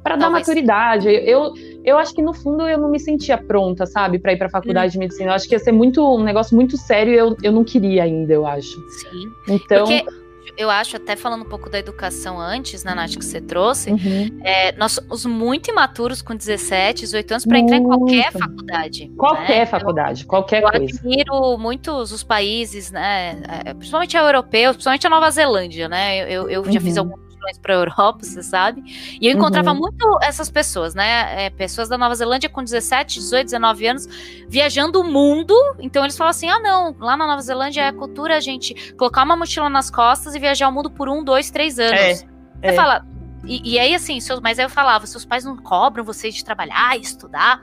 Para 0.03 0.17
dar 0.17 0.29
maturidade. 0.29 1.07
Eu, 1.07 1.53
eu 1.85 1.97
acho 1.97 2.13
que 2.13 2.21
no 2.21 2.33
fundo 2.33 2.67
eu 2.67 2.77
não 2.77 2.89
me 2.89 2.99
sentia 2.99 3.37
pronta, 3.37 3.85
sabe, 3.85 4.19
para 4.19 4.33
ir 4.33 4.37
para 4.37 4.47
a 4.47 4.49
faculdade 4.49 4.89
hum. 4.89 4.91
de 4.91 4.99
medicina. 4.99 5.31
Eu 5.31 5.35
acho 5.35 5.47
que 5.47 5.55
ia 5.55 5.59
ser 5.59 5.71
muito 5.71 6.03
um 6.03 6.21
negócio 6.21 6.53
muito 6.53 6.75
sério 6.75 7.13
e 7.13 7.17
eu, 7.17 7.37
eu 7.41 7.51
não 7.53 7.63
queria 7.63 8.03
ainda, 8.03 8.33
eu 8.33 8.45
acho. 8.45 8.77
Sim. 8.89 9.29
Então. 9.47 9.85
Porque 9.85 10.03
eu 10.57 10.69
acho, 10.69 10.97
até 10.97 11.15
falando 11.15 11.43
um 11.43 11.49
pouco 11.49 11.69
da 11.69 11.79
educação 11.79 12.39
antes, 12.39 12.83
na 12.83 12.95
né, 12.95 13.01
Nath, 13.01 13.17
que 13.17 13.25
você 13.25 13.41
trouxe, 13.41 13.91
uhum. 13.91 14.39
é, 14.43 14.71
nós 14.73 14.93
somos 14.93 15.25
muito 15.25 15.69
imaturos 15.69 16.21
com 16.21 16.35
17, 16.35 17.01
18 17.01 17.31
anos 17.31 17.45
para 17.45 17.59
entrar 17.59 17.77
em 17.77 17.83
qualquer 17.83 18.31
faculdade. 18.31 19.11
Qualquer 19.17 19.59
né? 19.59 19.65
faculdade, 19.65 20.25
qualquer 20.25 20.63
eu 20.63 20.69
coisa. 20.69 20.85
Eu 20.85 21.11
admiro 21.11 21.57
muitos 21.57 22.11
os 22.11 22.23
países, 22.23 22.91
né, 22.91 23.41
é, 23.65 23.73
principalmente 23.73 24.17
a 24.17 24.21
europeus, 24.21 24.75
principalmente 24.75 25.07
a 25.07 25.09
Nova 25.09 25.29
Zelândia, 25.29 25.89
né, 25.89 26.19
eu, 26.31 26.49
eu 26.49 26.63
já 26.65 26.79
uhum. 26.79 26.81
fiz 26.81 26.97
alguns 26.97 27.30
para 27.61 27.73
a 27.73 27.77
Europa, 27.77 28.19
você 28.23 28.43
sabe? 28.43 28.83
E 29.19 29.27
eu 29.27 29.33
encontrava 29.33 29.71
uhum. 29.71 29.79
muito 29.79 30.19
essas 30.21 30.49
pessoas, 30.49 30.93
né? 30.93 31.45
É, 31.45 31.49
pessoas 31.49 31.89
da 31.89 31.97
Nova 31.97 32.15
Zelândia 32.15 32.49
com 32.49 32.63
17, 32.63 33.19
18, 33.19 33.45
19 33.45 33.87
anos, 33.87 34.07
viajando 34.47 35.01
o 35.01 35.03
mundo. 35.03 35.55
Então 35.79 36.03
eles 36.03 36.17
falam 36.17 36.31
assim: 36.31 36.49
ah, 36.49 36.59
não, 36.59 36.95
lá 36.99 37.17
na 37.17 37.27
Nova 37.27 37.41
Zelândia 37.41 37.81
é 37.81 37.91
cultura 37.91 38.37
a 38.37 38.39
gente 38.39 38.93
colocar 38.93 39.23
uma 39.23 39.35
mochila 39.35 39.69
nas 39.69 39.89
costas 39.89 40.35
e 40.35 40.39
viajar 40.39 40.67
o 40.67 40.71
mundo 40.71 40.89
por 40.89 41.09
um, 41.09 41.23
dois, 41.23 41.51
três 41.51 41.79
anos. 41.79 41.99
É, 41.99 42.13
você 42.15 42.27
é. 42.61 42.73
fala. 42.73 43.05
E, 43.43 43.73
e, 43.73 43.79
aí, 43.79 43.95
assim, 43.95 44.19
seus, 44.19 44.39
mas 44.39 44.59
aí 44.59 44.65
eu 44.65 44.69
falava: 44.69 45.05
seus 45.07 45.25
pais 45.25 45.43
não 45.43 45.57
cobram 45.57 46.03
vocês 46.03 46.35
de 46.35 46.45
trabalhar, 46.45 46.97
estudar. 46.97 47.61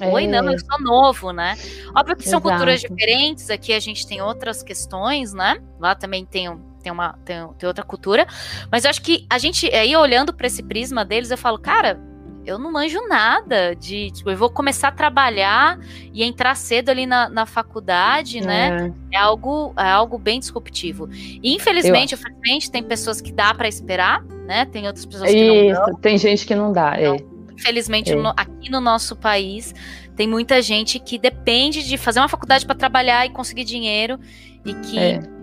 É. 0.00 0.08
Oi, 0.08 0.26
não, 0.26 0.50
eu 0.50 0.58
sou 0.58 0.80
novo, 0.80 1.32
né? 1.32 1.56
Óbvio 1.94 2.16
que 2.16 2.24
Exato. 2.24 2.30
são 2.30 2.40
culturas 2.40 2.80
diferentes, 2.80 3.48
aqui 3.48 3.72
a 3.72 3.78
gente 3.78 4.06
tem 4.06 4.20
outras 4.20 4.62
questões, 4.62 5.32
né? 5.32 5.62
Lá 5.78 5.94
também 5.94 6.24
tem 6.24 6.48
tem 6.84 6.92
uma 6.92 7.14
tem, 7.24 7.36
tem 7.58 7.66
outra 7.66 7.82
cultura, 7.82 8.26
mas 8.70 8.84
eu 8.84 8.90
acho 8.90 9.00
que 9.00 9.26
a 9.30 9.38
gente 9.38 9.66
aí 9.74 9.96
olhando 9.96 10.34
para 10.34 10.46
esse 10.46 10.62
prisma 10.62 11.04
deles, 11.04 11.30
eu 11.30 11.38
falo, 11.38 11.58
cara, 11.58 11.98
eu 12.46 12.58
não 12.58 12.70
manjo 12.70 13.00
nada 13.08 13.74
de. 13.74 14.10
Tipo, 14.10 14.30
eu 14.30 14.36
vou 14.36 14.50
começar 14.50 14.88
a 14.88 14.92
trabalhar 14.92 15.78
e 16.12 16.22
entrar 16.22 16.54
cedo 16.54 16.90
ali 16.90 17.06
na, 17.06 17.28
na 17.28 17.46
faculdade, 17.46 18.42
né? 18.42 18.92
É. 19.10 19.16
é 19.16 19.18
algo, 19.18 19.72
é 19.78 19.88
algo 19.88 20.18
bem 20.18 20.38
disruptivo. 20.38 21.08
E, 21.10 21.54
infelizmente, 21.54 22.14
infelizmente, 22.14 22.70
tem 22.70 22.82
pessoas 22.82 23.20
que 23.20 23.32
dá 23.32 23.54
para 23.54 23.66
esperar, 23.66 24.22
né? 24.46 24.66
Tem 24.66 24.86
outras 24.86 25.06
pessoas 25.06 25.30
que 25.30 25.36
Isso, 25.36 25.80
não 25.80 25.86
dão. 25.86 25.94
Tem 25.96 26.18
gente 26.18 26.46
que 26.46 26.54
não 26.54 26.70
dá. 26.70 27.00
Então, 27.00 27.14
é. 27.14 27.54
Infelizmente, 27.54 28.12
é. 28.12 28.16
no, 28.16 28.28
aqui 28.36 28.70
no 28.70 28.80
nosso 28.80 29.16
país, 29.16 29.74
tem 30.14 30.28
muita 30.28 30.60
gente 30.60 30.98
que 30.98 31.18
depende 31.18 31.82
de 31.82 31.96
fazer 31.96 32.20
uma 32.20 32.28
faculdade 32.28 32.66
para 32.66 32.74
trabalhar 32.74 33.24
e 33.24 33.30
conseguir 33.30 33.64
dinheiro 33.64 34.18
e 34.64 34.74
que 34.74 35.33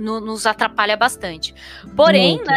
nos 0.00 0.46
atrapalha 0.46 0.96
bastante. 0.96 1.54
Porém, 1.96 2.36
Muito. 2.36 2.48
né, 2.48 2.56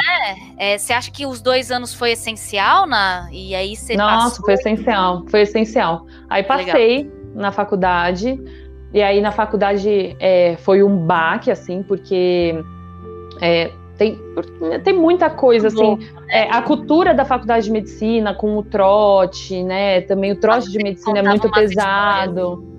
é, 0.58 0.78
você 0.78 0.94
acha 0.94 1.12
que 1.12 1.26
os 1.26 1.42
dois 1.42 1.72
anos 1.72 1.94
foi 1.94 2.12
essencial 2.12 2.86
na 2.86 3.28
e 3.32 3.56
aí 3.56 3.76
você 3.76 3.96
Nossa, 3.96 4.42
foi 4.42 4.54
essencial, 4.54 5.24
foi 5.28 5.42
essencial. 5.42 6.06
Aí 6.30 6.44
passei 6.44 6.98
Legal. 7.04 7.14
na 7.34 7.52
faculdade 7.52 8.40
e 8.94 9.02
aí 9.02 9.20
na 9.22 9.32
faculdade 9.32 10.16
é, 10.20 10.56
foi 10.58 10.84
um 10.84 10.98
baque 10.98 11.52
assim, 11.52 11.84
porque 11.84 12.56
é, 13.42 13.72
tem, 13.98 14.20
tem 14.84 14.94
muita 14.94 15.30
coisa 15.30 15.68
assim. 15.68 15.98
É, 16.30 16.44
a 16.50 16.62
cultura 16.62 17.14
da 17.14 17.26
faculdade 17.26 17.66
de 17.66 17.72
medicina 17.72 18.34
com 18.34 18.58
o 18.58 18.64
trote, 18.64 19.64
né? 19.64 20.02
Também 20.02 20.32
o 20.32 20.40
trote 20.40 20.70
de 20.70 20.78
medicina 20.78 21.20
é 21.20 21.22
muito 21.22 21.50
pesado. 21.52 22.76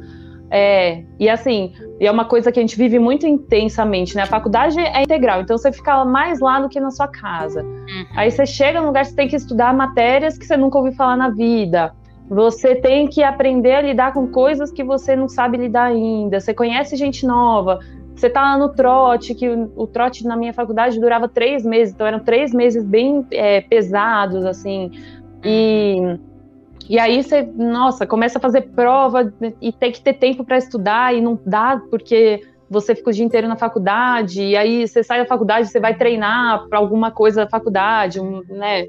É, 0.50 1.02
e 1.18 1.28
assim, 1.28 1.72
e 1.98 2.06
é 2.06 2.10
uma 2.10 2.26
coisa 2.26 2.52
que 2.52 2.58
a 2.58 2.62
gente 2.62 2.76
vive 2.76 2.98
muito 2.98 3.26
intensamente, 3.26 4.14
né? 4.16 4.22
A 4.22 4.26
faculdade 4.26 4.78
é 4.78 5.02
integral, 5.02 5.40
então 5.40 5.56
você 5.56 5.72
fica 5.72 6.04
mais 6.04 6.40
lá 6.40 6.60
do 6.60 6.68
que 6.68 6.78
na 6.78 6.90
sua 6.90 7.08
casa. 7.08 7.62
Uhum. 7.62 8.06
Aí 8.14 8.30
você 8.30 8.44
chega 8.44 8.80
num 8.80 8.88
lugar 8.88 9.04
que 9.04 9.10
você 9.10 9.16
tem 9.16 9.28
que 9.28 9.36
estudar 9.36 9.74
matérias 9.74 10.36
que 10.36 10.44
você 10.44 10.56
nunca 10.56 10.76
ouviu 10.76 10.92
falar 10.92 11.16
na 11.16 11.30
vida. 11.30 11.94
Você 12.28 12.74
tem 12.74 13.06
que 13.06 13.22
aprender 13.22 13.76
a 13.76 13.80
lidar 13.80 14.12
com 14.12 14.26
coisas 14.26 14.70
que 14.70 14.84
você 14.84 15.16
não 15.16 15.28
sabe 15.28 15.56
lidar 15.56 15.84
ainda. 15.84 16.40
Você 16.40 16.52
conhece 16.52 16.96
gente 16.96 17.24
nova. 17.24 17.78
Você 18.14 18.28
tá 18.28 18.42
lá 18.42 18.58
no 18.58 18.70
trote, 18.70 19.34
que 19.34 19.48
o, 19.48 19.70
o 19.76 19.86
trote 19.86 20.24
na 20.24 20.36
minha 20.36 20.52
faculdade 20.52 20.98
durava 20.98 21.28
três 21.28 21.64
meses, 21.64 21.94
então 21.94 22.06
eram 22.06 22.18
três 22.18 22.52
meses 22.52 22.82
bem 22.82 23.26
é, 23.30 23.60
pesados, 23.60 24.44
assim. 24.44 24.90
E 25.44 25.96
uhum. 25.98 26.18
E 26.88 26.98
aí 26.98 27.22
você, 27.22 27.42
nossa, 27.42 28.06
começa 28.06 28.38
a 28.38 28.40
fazer 28.40 28.62
prova 28.62 29.32
e 29.60 29.72
tem 29.72 29.92
que 29.92 30.00
ter 30.00 30.14
tempo 30.14 30.44
para 30.44 30.58
estudar 30.58 31.14
e 31.14 31.20
não 31.20 31.38
dá 31.44 31.80
porque 31.90 32.40
você 32.68 32.94
fica 32.94 33.10
o 33.10 33.12
dia 33.12 33.24
inteiro 33.24 33.48
na 33.48 33.56
faculdade, 33.56 34.42
e 34.42 34.56
aí 34.56 34.86
você 34.86 35.02
sai 35.02 35.20
da 35.20 35.26
faculdade, 35.26 35.68
você 35.68 35.78
vai 35.78 35.96
treinar 35.96 36.66
para 36.68 36.78
alguma 36.78 37.10
coisa 37.10 37.44
da 37.44 37.50
faculdade, 37.50 38.20
um, 38.20 38.42
né, 38.48 38.86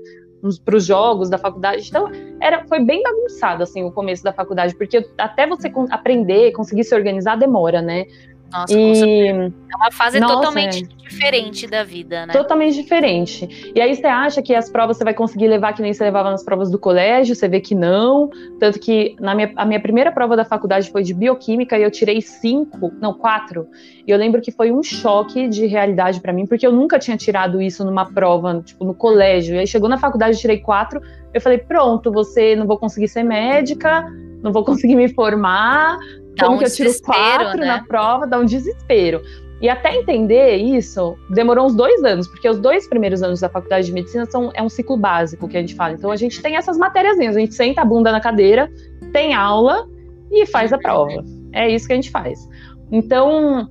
para 0.63 0.75
os 0.75 0.85
jogos 0.85 1.29
da 1.29 1.37
faculdade. 1.37 1.87
Então, 1.87 2.09
era, 2.41 2.65
foi 2.67 2.83
bem 2.83 3.03
bagunçado 3.03 3.63
assim 3.63 3.83
o 3.83 3.91
começo 3.91 4.23
da 4.23 4.33
faculdade, 4.33 4.75
porque 4.75 5.07
até 5.17 5.47
você 5.47 5.71
aprender, 5.91 6.51
conseguir 6.53 6.83
se 6.83 6.95
organizar 6.95 7.35
demora, 7.35 7.81
né? 7.81 8.05
Nossa, 8.51 8.73
e... 8.73 9.27
É 9.27 9.75
uma 9.75 9.91
fase 9.91 10.19
Nossa, 10.19 10.35
totalmente 10.35 10.83
é. 10.83 11.07
diferente 11.07 11.67
da 11.67 11.83
vida, 11.83 12.25
né? 12.25 12.33
Totalmente 12.33 12.75
diferente. 12.75 13.71
E 13.75 13.81
aí 13.81 13.93
você 13.93 14.07
acha 14.07 14.41
que 14.41 14.55
as 14.55 14.69
provas 14.69 14.97
você 14.97 15.03
vai 15.03 15.13
conseguir 15.13 15.47
levar 15.47 15.73
que 15.73 15.81
nem 15.81 15.93
você 15.93 16.03
levava 16.03 16.31
nas 16.31 16.43
provas 16.43 16.71
do 16.71 16.79
colégio, 16.79 17.35
você 17.35 17.47
vê 17.47 17.59
que 17.59 17.75
não. 17.75 18.29
Tanto 18.59 18.79
que 18.79 19.15
na 19.19 19.35
minha, 19.35 19.51
a 19.55 19.65
minha 19.65 19.79
primeira 19.79 20.11
prova 20.11 20.35
da 20.35 20.45
faculdade 20.45 20.89
foi 20.89 21.03
de 21.03 21.13
bioquímica 21.13 21.77
e 21.77 21.83
eu 21.83 21.91
tirei 21.91 22.21
cinco, 22.21 22.91
não, 23.01 23.13
quatro. 23.13 23.67
E 24.05 24.11
eu 24.11 24.17
lembro 24.17 24.41
que 24.41 24.51
foi 24.51 24.71
um 24.71 24.81
choque 24.81 25.47
de 25.47 25.65
realidade 25.65 26.21
para 26.21 26.31
mim, 26.31 26.45
porque 26.45 26.65
eu 26.65 26.71
nunca 26.71 26.97
tinha 26.97 27.17
tirado 27.17 27.61
isso 27.61 27.83
numa 27.83 28.05
prova, 28.05 28.61
tipo, 28.63 28.85
no 28.85 28.93
colégio. 28.93 29.55
E 29.55 29.59
aí 29.59 29.67
chegou 29.67 29.89
na 29.89 29.97
faculdade, 29.97 30.37
eu 30.37 30.41
tirei 30.41 30.59
quatro. 30.59 31.01
Eu 31.33 31.41
falei, 31.41 31.57
pronto, 31.57 32.11
você 32.11 32.55
não 32.55 32.65
vou 32.65 32.77
conseguir 32.77 33.09
ser 33.09 33.23
médica, 33.23 34.05
não 34.41 34.51
vou 34.51 34.63
conseguir 34.65 34.95
me 34.95 35.09
formar, 35.09 35.97
Dá 36.37 36.45
como 36.45 36.57
um 36.57 36.59
que 36.59 36.65
eu 36.65 36.71
tiro 36.71 36.91
quatro 37.01 37.59
né? 37.59 37.65
na 37.65 37.83
prova, 37.83 38.25
dá 38.25 38.39
um 38.39 38.45
desespero. 38.45 39.21
E 39.59 39.67
até 39.67 39.95
entender 39.95 40.55
isso, 40.55 41.17
demorou 41.31 41.65
uns 41.65 41.75
dois 41.75 42.03
anos, 42.03 42.27
porque 42.27 42.47
os 42.47 42.59
dois 42.59 42.87
primeiros 42.87 43.23
anos 43.23 43.39
da 43.39 43.49
faculdade 43.49 43.87
de 43.87 43.93
medicina 43.93 44.25
são, 44.27 44.51
é 44.53 44.61
um 44.61 44.69
ciclo 44.69 44.95
básico 44.95 45.47
que 45.47 45.57
a 45.57 45.61
gente 45.61 45.73
fala. 45.73 45.93
Então 45.93 46.11
a 46.11 46.15
gente 46.15 46.41
tem 46.41 46.55
essas 46.55 46.77
matérias, 46.77 47.17
a 47.17 47.39
gente 47.39 47.55
senta 47.55 47.81
a 47.81 47.85
bunda 47.85 48.11
na 48.11 48.21
cadeira, 48.21 48.71
tem 49.11 49.33
aula 49.33 49.87
e 50.31 50.45
faz 50.45 50.71
a 50.71 50.77
prova. 50.77 51.23
É 51.53 51.67
isso 51.69 51.87
que 51.87 51.93
a 51.93 51.95
gente 51.95 52.11
faz. 52.11 52.47
Então, 52.91 53.67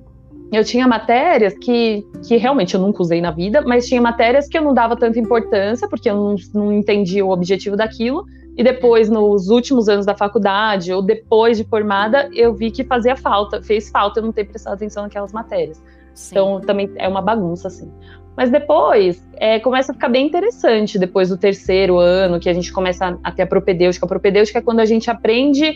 eu 0.51 0.63
tinha 0.63 0.87
matérias 0.87 1.53
que, 1.57 2.05
que 2.27 2.35
realmente 2.35 2.75
eu 2.75 2.81
nunca 2.81 3.01
usei 3.01 3.21
na 3.21 3.31
vida, 3.31 3.61
mas 3.61 3.87
tinha 3.87 4.01
matérias 4.01 4.47
que 4.47 4.57
eu 4.57 4.61
não 4.61 4.73
dava 4.73 4.95
tanta 4.95 5.19
importância, 5.19 5.87
porque 5.87 6.09
eu 6.09 6.15
não, 6.15 6.35
não 6.53 6.73
entendia 6.73 7.25
o 7.25 7.31
objetivo 7.31 7.77
daquilo. 7.77 8.25
E 8.57 8.63
depois, 8.63 9.07
nos 9.07 9.49
últimos 9.49 9.87
anos 9.87 10.05
da 10.05 10.15
faculdade, 10.15 10.91
ou 10.91 11.01
depois 11.01 11.57
de 11.57 11.63
formada, 11.63 12.27
eu 12.33 12.55
vi 12.55 12.71
que 12.71 12.83
fazia 12.83 13.15
falta, 13.15 13.61
fez 13.61 13.91
falta 13.91 14.19
eu 14.19 14.23
não 14.23 14.31
ter 14.31 14.45
prestado 14.45 14.73
atenção 14.73 15.03
naquelas 15.03 15.31
matérias. 15.31 15.81
Sim. 16.15 16.29
Então, 16.31 16.61
também 16.61 16.91
é 16.95 17.07
uma 17.07 17.21
bagunça, 17.21 17.67
assim. 17.67 17.91
Mas 18.35 18.49
depois, 18.49 19.23
é, 19.35 19.59
começa 19.59 19.91
a 19.91 19.95
ficar 19.95 20.09
bem 20.09 20.25
interessante, 20.25 20.97
depois 20.97 21.29
do 21.29 21.37
terceiro 21.37 21.99
ano, 21.99 22.39
que 22.39 22.49
a 22.49 22.53
gente 22.53 22.73
começa 22.73 23.17
a 23.23 23.31
ter 23.31 23.43
a 23.43 23.47
propedêutica. 23.47 24.05
A 24.05 24.09
propedêutica 24.09 24.57
é 24.57 24.61
quando 24.61 24.79
a 24.79 24.85
gente 24.85 25.09
aprende 25.09 25.75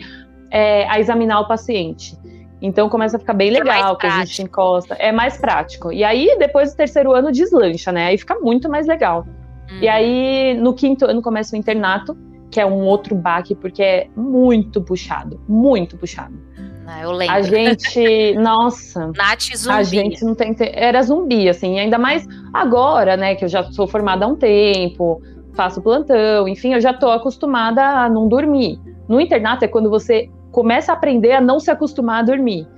é, 0.50 0.88
a 0.88 0.98
examinar 0.98 1.40
o 1.40 1.48
paciente. 1.48 2.16
Então 2.60 2.88
começa 2.88 3.16
a 3.16 3.20
ficar 3.20 3.34
bem 3.34 3.48
é 3.48 3.52
legal, 3.58 3.94
é 3.94 3.96
que 3.96 4.06
a 4.06 4.24
gente 4.24 4.42
encosta. 4.42 4.94
É 4.94 5.10
mais 5.10 5.36
prático. 5.36 5.92
E 5.92 6.04
aí, 6.04 6.36
depois 6.38 6.72
do 6.72 6.76
terceiro 6.76 7.12
ano, 7.12 7.32
deslancha, 7.32 7.90
né? 7.90 8.06
Aí 8.06 8.18
fica 8.18 8.38
muito 8.38 8.68
mais 8.68 8.86
legal. 8.86 9.26
Hum. 9.68 9.78
E 9.80 9.88
aí, 9.88 10.54
no 10.54 10.72
quinto 10.72 11.04
ano, 11.04 11.20
começa 11.20 11.56
o 11.56 11.58
internato, 11.58 12.16
que 12.52 12.60
é 12.60 12.66
um 12.66 12.82
outro 12.82 13.16
baque, 13.16 13.54
porque 13.54 13.82
é 13.82 14.08
muito 14.14 14.82
puxado, 14.82 15.40
muito 15.48 15.96
puxado. 15.96 16.38
Ah, 16.86 17.00
eu 17.00 17.10
lembro. 17.10 17.34
A 17.34 17.40
gente, 17.40 18.34
nossa. 18.36 19.10
Nath 19.16 19.56
zumbi. 19.56 19.74
A 19.74 19.82
gente 19.82 20.22
não 20.22 20.34
tem. 20.34 20.54
Era 20.58 21.02
zumbi, 21.02 21.48
assim, 21.48 21.80
ainda 21.80 21.98
mais 21.98 22.28
agora, 22.52 23.16
né, 23.16 23.34
que 23.34 23.44
eu 23.44 23.48
já 23.48 23.64
sou 23.72 23.88
formada 23.88 24.26
há 24.26 24.28
um 24.28 24.36
tempo, 24.36 25.22
faço 25.54 25.80
plantão, 25.80 26.46
enfim, 26.46 26.74
eu 26.74 26.80
já 26.80 26.92
tô 26.92 27.10
acostumada 27.10 27.82
a 27.82 28.08
não 28.08 28.28
dormir. 28.28 28.78
No 29.08 29.18
internato 29.18 29.64
é 29.64 29.68
quando 29.68 29.88
você 29.88 30.28
começa 30.50 30.92
a 30.92 30.94
aprender 30.94 31.32
a 31.32 31.40
não 31.40 31.58
se 31.58 31.70
acostumar 31.70 32.20
a 32.20 32.22
dormir. 32.22 32.68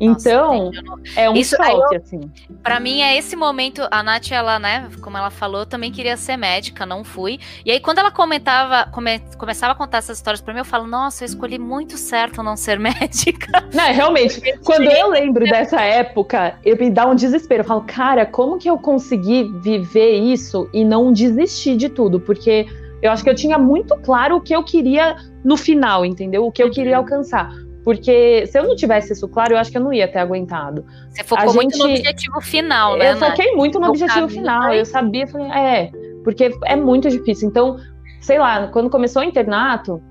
Então, 0.00 0.70
Nossa, 0.72 1.20
é 1.20 1.28
um 1.28 1.34
Isso, 1.34 1.54
choque, 1.54 1.94
eu, 1.94 2.00
assim. 2.00 2.20
Pra 2.62 2.80
mim, 2.80 3.02
é 3.02 3.18
esse 3.18 3.36
momento. 3.36 3.86
A 3.90 4.02
Nath, 4.02 4.32
ela, 4.32 4.58
né, 4.58 4.88
como 5.02 5.18
ela 5.18 5.28
falou, 5.28 5.66
também 5.66 5.92
queria 5.92 6.16
ser 6.16 6.38
médica, 6.38 6.86
não 6.86 7.04
fui. 7.04 7.38
E 7.66 7.70
aí, 7.70 7.78
quando 7.78 7.98
ela 7.98 8.10
comentava, 8.10 8.90
come, 8.90 9.18
começava 9.36 9.74
a 9.74 9.76
contar 9.76 9.98
essas 9.98 10.16
histórias 10.16 10.40
pra 10.40 10.54
mim, 10.54 10.60
eu 10.60 10.64
falo, 10.64 10.86
nossa, 10.86 11.22
eu 11.22 11.26
escolhi 11.26 11.58
muito 11.58 11.98
certo 11.98 12.42
não 12.42 12.56
ser 12.56 12.78
médica. 12.80 13.68
Não, 13.74 13.92
realmente, 13.92 14.40
quando 14.64 14.90
eu 14.90 15.10
lembro 15.10 15.44
dessa 15.44 15.82
época, 15.82 16.58
eu 16.64 16.78
me 16.78 16.88
dá 16.88 17.06
um 17.06 17.14
desespero. 17.14 17.60
Eu 17.60 17.66
falo, 17.66 17.82
cara, 17.82 18.24
como 18.24 18.58
que 18.58 18.70
eu 18.70 18.78
consegui 18.78 19.44
viver 19.60 20.18
isso 20.18 20.68
e 20.72 20.82
não 20.82 21.12
desistir 21.12 21.76
de 21.76 21.90
tudo? 21.90 22.18
Porque 22.18 22.66
eu 23.02 23.10
acho 23.10 23.22
que 23.22 23.28
eu 23.28 23.34
tinha 23.34 23.58
muito 23.58 23.96
claro 23.98 24.36
o 24.36 24.40
que 24.40 24.54
eu 24.54 24.62
queria 24.62 25.16
no 25.44 25.58
final, 25.58 26.06
entendeu? 26.06 26.46
O 26.46 26.52
que 26.52 26.62
eu 26.62 26.70
queria 26.70 26.92
uhum. 26.92 27.04
alcançar. 27.04 27.50
Porque 27.84 28.46
se 28.46 28.58
eu 28.58 28.64
não 28.64 28.76
tivesse 28.76 29.12
isso 29.12 29.28
claro, 29.28 29.54
eu 29.54 29.58
acho 29.58 29.70
que 29.70 29.78
eu 29.78 29.82
não 29.82 29.92
ia 29.92 30.06
ter 30.06 30.18
aguentado. 30.18 30.84
Você 31.08 31.24
focou 31.24 31.46
gente... 31.46 31.56
muito 31.56 31.78
no 31.78 31.84
objetivo 31.84 32.40
final, 32.40 32.96
né? 32.96 33.12
Eu 33.12 33.16
foquei 33.16 33.52
muito 33.54 33.78
no, 33.78 33.86
no 33.86 33.90
objetivo 33.90 34.28
final. 34.28 34.72
Eu 34.72 34.84
sabia, 34.84 35.26
falei, 35.26 35.50
é, 35.50 35.90
porque 36.22 36.50
é 36.66 36.76
muito 36.76 37.08
difícil. 37.08 37.48
Então, 37.48 37.78
sei 38.20 38.38
lá, 38.38 38.68
quando 38.68 38.90
começou 38.90 39.22
o 39.22 39.24
internato, 39.24 40.02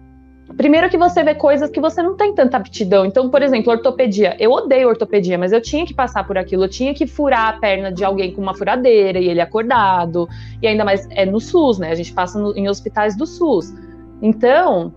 primeiro 0.58 0.90
que 0.90 0.98
você 0.98 1.24
vê 1.24 1.36
coisas 1.36 1.70
que 1.70 1.80
você 1.80 2.02
não 2.02 2.16
tem 2.16 2.34
tanta 2.34 2.58
aptidão. 2.58 3.06
Então, 3.06 3.30
por 3.30 3.42
exemplo, 3.42 3.72
ortopedia. 3.72 4.36
Eu 4.40 4.52
odeio 4.52 4.90
ortopedia, 4.90 5.38
mas 5.38 5.52
eu 5.52 5.62
tinha 5.62 5.86
que 5.86 5.94
passar 5.94 6.26
por 6.26 6.38
aquilo. 6.38 6.64
Eu 6.64 6.70
tinha 6.70 6.94
que 6.94 7.06
furar 7.06 7.50
a 7.50 7.54
perna 7.54 7.92
de 7.92 8.04
alguém 8.04 8.34
com 8.34 8.42
uma 8.42 8.56
furadeira 8.56 9.20
e 9.20 9.30
ele 9.30 9.42
acordado. 9.42 10.28
E 10.62 10.68
ainda 10.68 10.84
mais 10.84 11.08
é 11.12 11.26
no 11.26 11.40
SUS, 11.40 11.78
né? 11.78 11.92
A 11.92 11.96
gente 11.96 12.14
passa 12.14 12.40
no, 12.40 12.56
em 12.58 12.68
hospitais 12.68 13.16
do 13.16 13.28
SUS. 13.28 13.74
Então, 14.22 14.94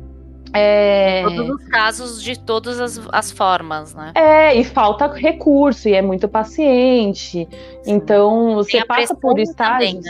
é... 0.52 1.22
Todos 1.24 1.50
os 1.50 1.68
casos 1.68 2.22
de 2.22 2.38
todas 2.38 2.80
as, 2.80 3.00
as, 3.12 3.30
formas, 3.30 3.94
né? 3.94 4.12
É, 4.14 4.54
e 4.54 4.64
falta 4.64 5.06
recurso, 5.06 5.88
e 5.88 5.94
é 5.94 6.02
muito 6.02 6.28
paciente. 6.28 7.48
Sim. 7.82 7.92
Então, 7.94 8.54
você 8.54 8.84
passa 8.84 9.14
por 9.14 9.38
estágios. 9.38 10.04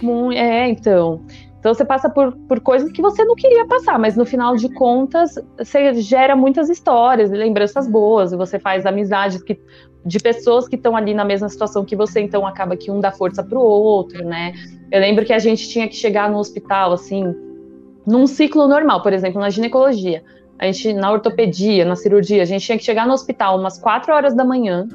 Também, 0.00 0.28
né? 0.30 0.36
É, 0.36 0.68
então. 0.68 1.24
Então 1.58 1.74
você 1.74 1.84
passa 1.84 2.08
por, 2.08 2.32
por 2.46 2.60
coisas 2.60 2.92
que 2.92 3.02
você 3.02 3.24
não 3.24 3.34
queria 3.34 3.66
passar, 3.66 3.98
mas 3.98 4.16
no 4.16 4.24
final 4.24 4.54
de 4.54 4.72
contas 4.72 5.34
você 5.56 5.92
gera 5.94 6.36
muitas 6.36 6.68
histórias, 6.68 7.30
lembranças 7.30 7.88
boas, 7.88 8.32
e 8.32 8.36
você 8.36 8.60
faz 8.60 8.86
amizades 8.86 9.42
que, 9.42 9.60
de 10.04 10.20
pessoas 10.20 10.68
que 10.68 10.76
estão 10.76 10.96
ali 10.96 11.14
na 11.14 11.24
mesma 11.24 11.48
situação 11.48 11.84
que 11.84 11.96
você, 11.96 12.20
então 12.20 12.46
acaba 12.46 12.76
que 12.76 12.92
um 12.92 13.00
dá 13.00 13.10
força 13.10 13.42
para 13.42 13.58
o 13.58 13.62
outro, 13.62 14.24
né? 14.24 14.52
Eu 14.90 15.00
lembro 15.00 15.24
que 15.24 15.32
a 15.32 15.38
gente 15.40 15.68
tinha 15.68 15.88
que 15.88 15.96
chegar 15.96 16.30
no 16.30 16.38
hospital 16.38 16.92
assim, 16.92 17.34
num 18.08 18.26
ciclo 18.26 18.66
normal, 18.66 19.02
por 19.02 19.12
exemplo, 19.12 19.38
na 19.38 19.50
ginecologia, 19.50 20.24
a 20.58 20.64
gente 20.64 20.94
na 20.94 21.12
ortopedia, 21.12 21.84
na 21.84 21.94
cirurgia, 21.94 22.42
a 22.42 22.46
gente 22.46 22.64
tinha 22.64 22.78
que 22.78 22.84
chegar 22.84 23.06
no 23.06 23.12
hospital 23.12 23.58
umas 23.58 23.78
4 23.78 24.12
horas 24.12 24.34
da 24.34 24.44
manhã 24.44 24.88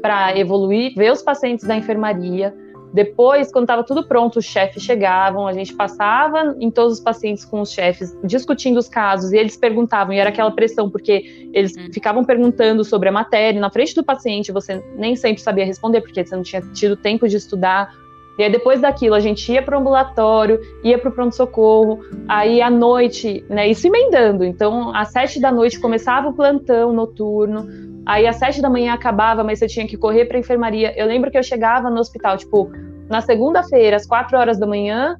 para 0.00 0.38
evoluir, 0.38 0.94
ver 0.94 1.10
os 1.10 1.22
pacientes 1.22 1.66
da 1.66 1.76
enfermaria. 1.76 2.54
Depois, 2.94 3.50
quando 3.50 3.64
estava 3.64 3.82
tudo 3.82 4.06
pronto, 4.06 4.38
os 4.38 4.44
chefes 4.44 4.82
chegavam, 4.82 5.46
a 5.46 5.52
gente 5.52 5.74
passava 5.74 6.54
em 6.60 6.70
todos 6.70 6.98
os 6.98 7.00
pacientes 7.00 7.44
com 7.44 7.60
os 7.62 7.72
chefes, 7.72 8.16
discutindo 8.22 8.76
os 8.76 8.88
casos, 8.88 9.32
e 9.32 9.38
eles 9.38 9.56
perguntavam, 9.56 10.12
e 10.12 10.18
era 10.18 10.28
aquela 10.28 10.50
pressão, 10.50 10.90
porque 10.90 11.48
eles 11.52 11.74
hum. 11.76 11.88
ficavam 11.92 12.22
perguntando 12.24 12.84
sobre 12.84 13.08
a 13.08 13.12
matéria, 13.12 13.60
na 13.60 13.70
frente 13.70 13.94
do 13.94 14.04
paciente, 14.04 14.52
você 14.52 14.84
nem 14.96 15.16
sempre 15.16 15.42
sabia 15.42 15.64
responder, 15.64 16.02
porque 16.02 16.24
você 16.24 16.36
não 16.36 16.42
tinha 16.42 16.60
tido 16.74 16.94
tempo 16.94 17.26
de 17.26 17.36
estudar 17.36 17.94
e 18.38 18.42
aí 18.42 18.50
depois 18.50 18.80
daquilo 18.80 19.14
a 19.14 19.20
gente 19.20 19.52
ia 19.52 19.62
para 19.62 19.76
o 19.76 19.80
ambulatório, 19.80 20.60
ia 20.82 20.98
para 20.98 21.10
o 21.10 21.12
pronto-socorro, 21.12 22.00
aí 22.28 22.62
à 22.62 22.70
noite, 22.70 23.44
né, 23.48 23.68
isso 23.68 23.86
emendando. 23.86 24.44
Então, 24.44 24.94
às 24.94 25.12
sete 25.12 25.40
da 25.40 25.52
noite 25.52 25.78
começava 25.78 26.28
o 26.28 26.32
plantão 26.32 26.92
noturno, 26.92 27.68
aí 28.06 28.26
às 28.26 28.36
sete 28.36 28.62
da 28.62 28.70
manhã 28.70 28.94
acabava, 28.94 29.44
mas 29.44 29.58
você 29.58 29.66
tinha 29.66 29.86
que 29.86 29.96
correr 29.96 30.24
para 30.24 30.36
a 30.36 30.40
enfermaria. 30.40 30.94
Eu 30.96 31.06
lembro 31.06 31.30
que 31.30 31.38
eu 31.38 31.42
chegava 31.42 31.90
no 31.90 32.00
hospital, 32.00 32.36
tipo, 32.36 32.70
na 33.08 33.20
segunda-feira, 33.20 33.96
às 33.96 34.06
quatro 34.06 34.38
horas 34.38 34.58
da 34.58 34.66
manhã, 34.66 35.16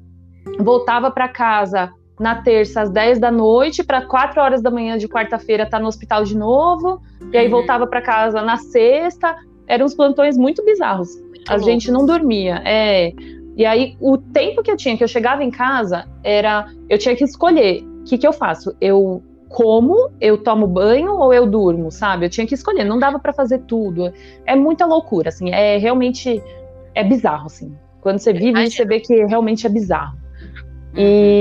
voltava 0.59 1.11
para 1.11 1.27
casa 1.27 1.91
na 2.19 2.41
terça 2.41 2.81
às 2.81 2.89
dez 2.89 3.19
da 3.19 3.31
noite, 3.31 3.83
para 3.83 4.05
quatro 4.05 4.41
horas 4.41 4.61
da 4.61 4.69
manhã 4.71 4.97
de 4.97 5.07
quarta-feira 5.07 5.63
estar 5.63 5.77
tá 5.77 5.81
no 5.81 5.87
hospital 5.87 6.23
de 6.23 6.37
novo, 6.37 7.01
e 7.31 7.37
aí 7.37 7.45
uhum. 7.45 7.51
voltava 7.51 7.85
para 7.85 8.01
casa 8.01 8.41
na 8.41 8.57
sexta. 8.57 9.35
Eram 9.67 9.85
uns 9.85 9.95
plantões 9.95 10.37
muito 10.37 10.63
bizarros 10.63 11.09
a 11.47 11.53
louco. 11.53 11.69
gente 11.69 11.91
não 11.91 12.05
dormia. 12.05 12.61
É. 12.65 13.11
E 13.55 13.65
aí, 13.65 13.95
o 13.99 14.17
tempo 14.17 14.63
que 14.63 14.71
eu 14.71 14.77
tinha, 14.77 14.97
que 14.97 15.03
eu 15.03 15.07
chegava 15.07 15.43
em 15.43 15.51
casa, 15.51 16.05
era. 16.23 16.67
Eu 16.89 16.97
tinha 16.97 17.15
que 17.15 17.23
escolher. 17.23 17.83
O 18.01 18.03
que, 18.03 18.17
que 18.17 18.27
eu 18.27 18.33
faço? 18.33 18.75
Eu 18.81 19.23
como, 19.53 20.09
eu 20.19 20.39
tomo 20.39 20.65
banho 20.65 21.13
ou 21.13 21.31
eu 21.31 21.45
durmo, 21.45 21.91
sabe? 21.91 22.25
Eu 22.25 22.29
tinha 22.29 22.45
que 22.45 22.55
escolher, 22.55 22.83
não 22.83 22.97
dava 22.97 23.19
para 23.19 23.31
fazer 23.31 23.59
tudo. 23.59 24.11
É 24.47 24.55
muita 24.55 24.83
loucura, 24.85 25.29
assim, 25.29 25.51
é 25.51 25.77
realmente 25.77 26.41
é 26.95 27.03
bizarro, 27.03 27.45
assim. 27.45 27.71
Quando 28.01 28.17
você 28.17 28.33
vive, 28.33 28.49
Imagina. 28.49 28.71
você 28.71 28.85
vê 28.85 28.99
que 28.99 29.13
realmente 29.25 29.67
é 29.67 29.69
bizarro. 29.69 30.17
E 30.95 31.32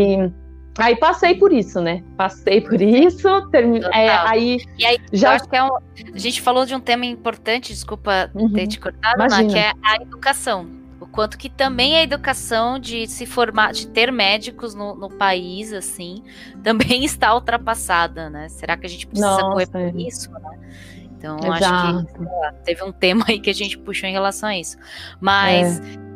Aí 0.79 0.97
passei 0.97 1.35
por 1.35 1.53
isso, 1.53 1.81
né? 1.81 2.03
Passei 2.17 2.61
por 2.61 2.81
isso, 2.81 3.49
termi... 3.51 3.81
é, 3.93 4.09
aí, 4.09 4.59
e 4.79 4.87
aí 4.87 4.99
já 5.13 5.35
acho 5.35 5.49
que 5.49 5.57
é 5.57 5.63
um... 5.63 5.77
a 5.77 6.19
gente 6.19 6.41
falou 6.41 6.65
de 6.65 6.75
um 6.75 6.81
tema 6.81 7.05
importante, 7.05 7.73
desculpa 7.73 8.31
uhum. 8.35 8.51
ter 8.53 8.67
te 8.67 8.81
cortado, 8.81 9.19
Né, 9.19 9.45
que 9.49 9.59
é 9.59 9.73
a 9.83 9.97
educação. 9.97 10.67
O 10.99 11.07
quanto 11.07 11.37
que 11.37 11.51
também 11.51 11.97
a 11.97 12.03
educação 12.03 12.79
de 12.79 13.07
se 13.07 13.27
formar, 13.27 13.73
de 13.73 13.89
ter 13.89 14.11
médicos 14.11 14.75
no, 14.75 14.95
no 14.95 15.11
país, 15.11 15.73
assim, 15.73 16.23
também 16.63 17.05
está 17.05 17.35
ultrapassada, 17.35 18.31
né? 18.31 18.49
Será 18.49 18.77
que 18.77 18.87
a 18.87 18.89
gente 18.89 19.07
precisa 19.07 19.29
Nossa, 19.29 19.43
correr 19.43 19.67
por 19.67 19.81
é. 19.81 19.93
isso, 19.97 20.31
né? 20.31 20.59
Então, 21.19 21.37
Exato. 21.37 21.99
acho 21.99 22.07
que 22.07 22.25
lá, 22.25 22.53
teve 22.65 22.83
um 22.83 22.93
tema 22.93 23.25
aí 23.29 23.39
que 23.39 23.51
a 23.51 23.55
gente 23.55 23.79
puxou 23.79 24.09
em 24.09 24.13
relação 24.13 24.49
a 24.49 24.57
isso. 24.57 24.77
Mas. 25.21 25.81
É 25.81 26.12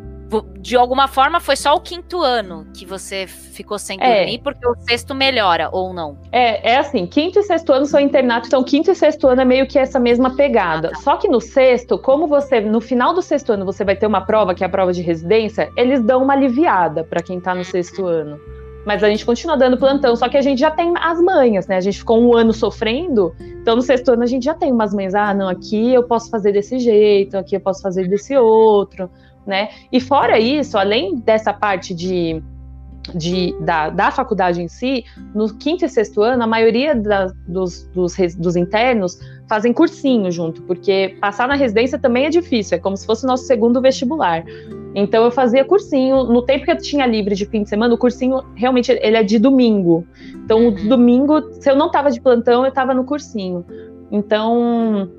de 0.58 0.76
alguma 0.76 1.06
forma 1.06 1.38
foi 1.38 1.54
só 1.54 1.74
o 1.74 1.80
quinto 1.80 2.20
ano 2.20 2.66
que 2.74 2.84
você 2.84 3.26
ficou 3.26 3.78
sem 3.78 3.96
é. 4.00 4.18
dormir, 4.18 4.38
porque 4.42 4.66
o 4.66 4.74
sexto 4.88 5.14
melhora, 5.14 5.68
ou 5.72 5.92
não? 5.92 6.18
É, 6.32 6.72
é 6.72 6.78
assim, 6.78 7.06
quinto 7.06 7.38
e 7.38 7.42
sexto 7.42 7.72
ano 7.72 7.86
são 7.86 8.00
internato, 8.00 8.48
então 8.48 8.62
quinto 8.64 8.90
e 8.90 8.94
sexto 8.94 9.28
ano 9.28 9.42
é 9.42 9.44
meio 9.44 9.66
que 9.66 9.78
essa 9.78 10.00
mesma 10.00 10.34
pegada. 10.34 10.88
Ah, 10.88 10.90
tá. 10.92 11.00
Só 11.00 11.16
que 11.16 11.28
no 11.28 11.40
sexto, 11.40 11.96
como 11.98 12.26
você, 12.26 12.60
no 12.60 12.80
final 12.80 13.14
do 13.14 13.22
sexto 13.22 13.52
ano, 13.52 13.64
você 13.64 13.84
vai 13.84 13.94
ter 13.94 14.06
uma 14.06 14.20
prova, 14.20 14.54
que 14.54 14.64
é 14.64 14.66
a 14.66 14.70
prova 14.70 14.92
de 14.92 15.02
residência, 15.02 15.70
eles 15.76 16.02
dão 16.02 16.22
uma 16.24 16.32
aliviada 16.32 17.04
para 17.04 17.22
quem 17.22 17.40
tá 17.40 17.54
no 17.54 17.64
sexto 17.64 18.04
ano. 18.06 18.38
Mas 18.84 19.02
a 19.02 19.08
gente 19.08 19.26
continua 19.26 19.56
dando 19.56 19.76
plantão, 19.76 20.14
só 20.14 20.28
que 20.28 20.36
a 20.36 20.42
gente 20.42 20.60
já 20.60 20.70
tem 20.70 20.92
as 20.96 21.20
manhas, 21.20 21.66
né? 21.66 21.76
A 21.76 21.80
gente 21.80 21.98
ficou 21.98 22.20
um 22.20 22.36
ano 22.36 22.52
sofrendo, 22.52 23.34
então 23.60 23.74
no 23.74 23.82
sexto 23.82 24.12
ano 24.12 24.22
a 24.22 24.26
gente 24.26 24.44
já 24.44 24.54
tem 24.54 24.72
umas 24.72 24.94
manhas. 24.94 25.14
Ah, 25.14 25.34
não, 25.34 25.48
aqui 25.48 25.92
eu 25.92 26.04
posso 26.04 26.30
fazer 26.30 26.52
desse 26.52 26.78
jeito, 26.78 27.36
aqui 27.36 27.56
eu 27.56 27.60
posso 27.60 27.82
fazer 27.82 28.08
desse 28.08 28.36
outro 28.36 29.10
né? 29.46 29.68
E 29.92 30.00
fora 30.00 30.38
isso, 30.38 30.76
além 30.76 31.16
dessa 31.16 31.52
parte 31.52 31.94
de, 31.94 32.42
de, 33.14 33.54
da, 33.60 33.90
da 33.90 34.10
faculdade 34.10 34.60
em 34.60 34.68
si, 34.68 35.04
no 35.34 35.54
quinto 35.54 35.84
e 35.84 35.88
sexto 35.88 36.20
ano, 36.22 36.42
a 36.42 36.46
maioria 36.46 36.94
da, 36.94 37.26
dos, 37.46 37.84
dos, 37.94 38.16
dos, 38.36 38.56
internos 38.56 39.18
fazem 39.48 39.72
cursinho 39.72 40.30
junto, 40.30 40.62
porque 40.62 41.16
passar 41.20 41.46
na 41.46 41.54
residência 41.54 41.98
também 41.98 42.26
é 42.26 42.30
difícil, 42.30 42.76
é 42.76 42.80
como 42.80 42.96
se 42.96 43.06
fosse 43.06 43.24
o 43.24 43.28
nosso 43.28 43.44
segundo 43.44 43.80
vestibular. 43.80 44.44
Então 44.94 45.24
eu 45.24 45.30
fazia 45.30 45.64
cursinho, 45.64 46.24
no 46.24 46.42
tempo 46.42 46.64
que 46.64 46.70
eu 46.70 46.78
tinha 46.78 47.06
livre 47.06 47.34
de 47.34 47.46
fim 47.46 47.62
de 47.62 47.68
semana, 47.68 47.94
o 47.94 47.98
cursinho 47.98 48.42
realmente 48.54 48.90
ele 48.90 49.16
é 49.16 49.22
de 49.22 49.38
domingo. 49.38 50.06
Então, 50.34 50.66
uhum. 50.66 50.88
domingo, 50.88 51.52
se 51.60 51.70
eu 51.70 51.76
não 51.76 51.86
estava 51.86 52.10
de 52.10 52.20
plantão, 52.20 52.62
eu 52.62 52.68
estava 52.68 52.94
no 52.94 53.04
cursinho. 53.04 53.64
Então, 54.10 55.10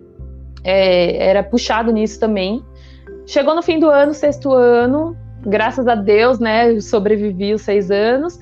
é, 0.63 1.27
era 1.27 1.43
puxado 1.43 1.91
nisso 1.91 2.19
também. 2.19 2.63
Chegou 3.27 3.53
no 3.53 3.61
fim 3.61 3.77
do 3.77 3.89
ano, 3.89 4.13
sexto 4.13 4.53
ano, 4.53 5.15
graças 5.45 5.85
a 5.85 5.95
Deus, 5.95 6.39
né? 6.39 6.79
Sobrevivi 6.79 7.53
os 7.53 7.61
seis 7.61 7.91
anos. 7.91 8.39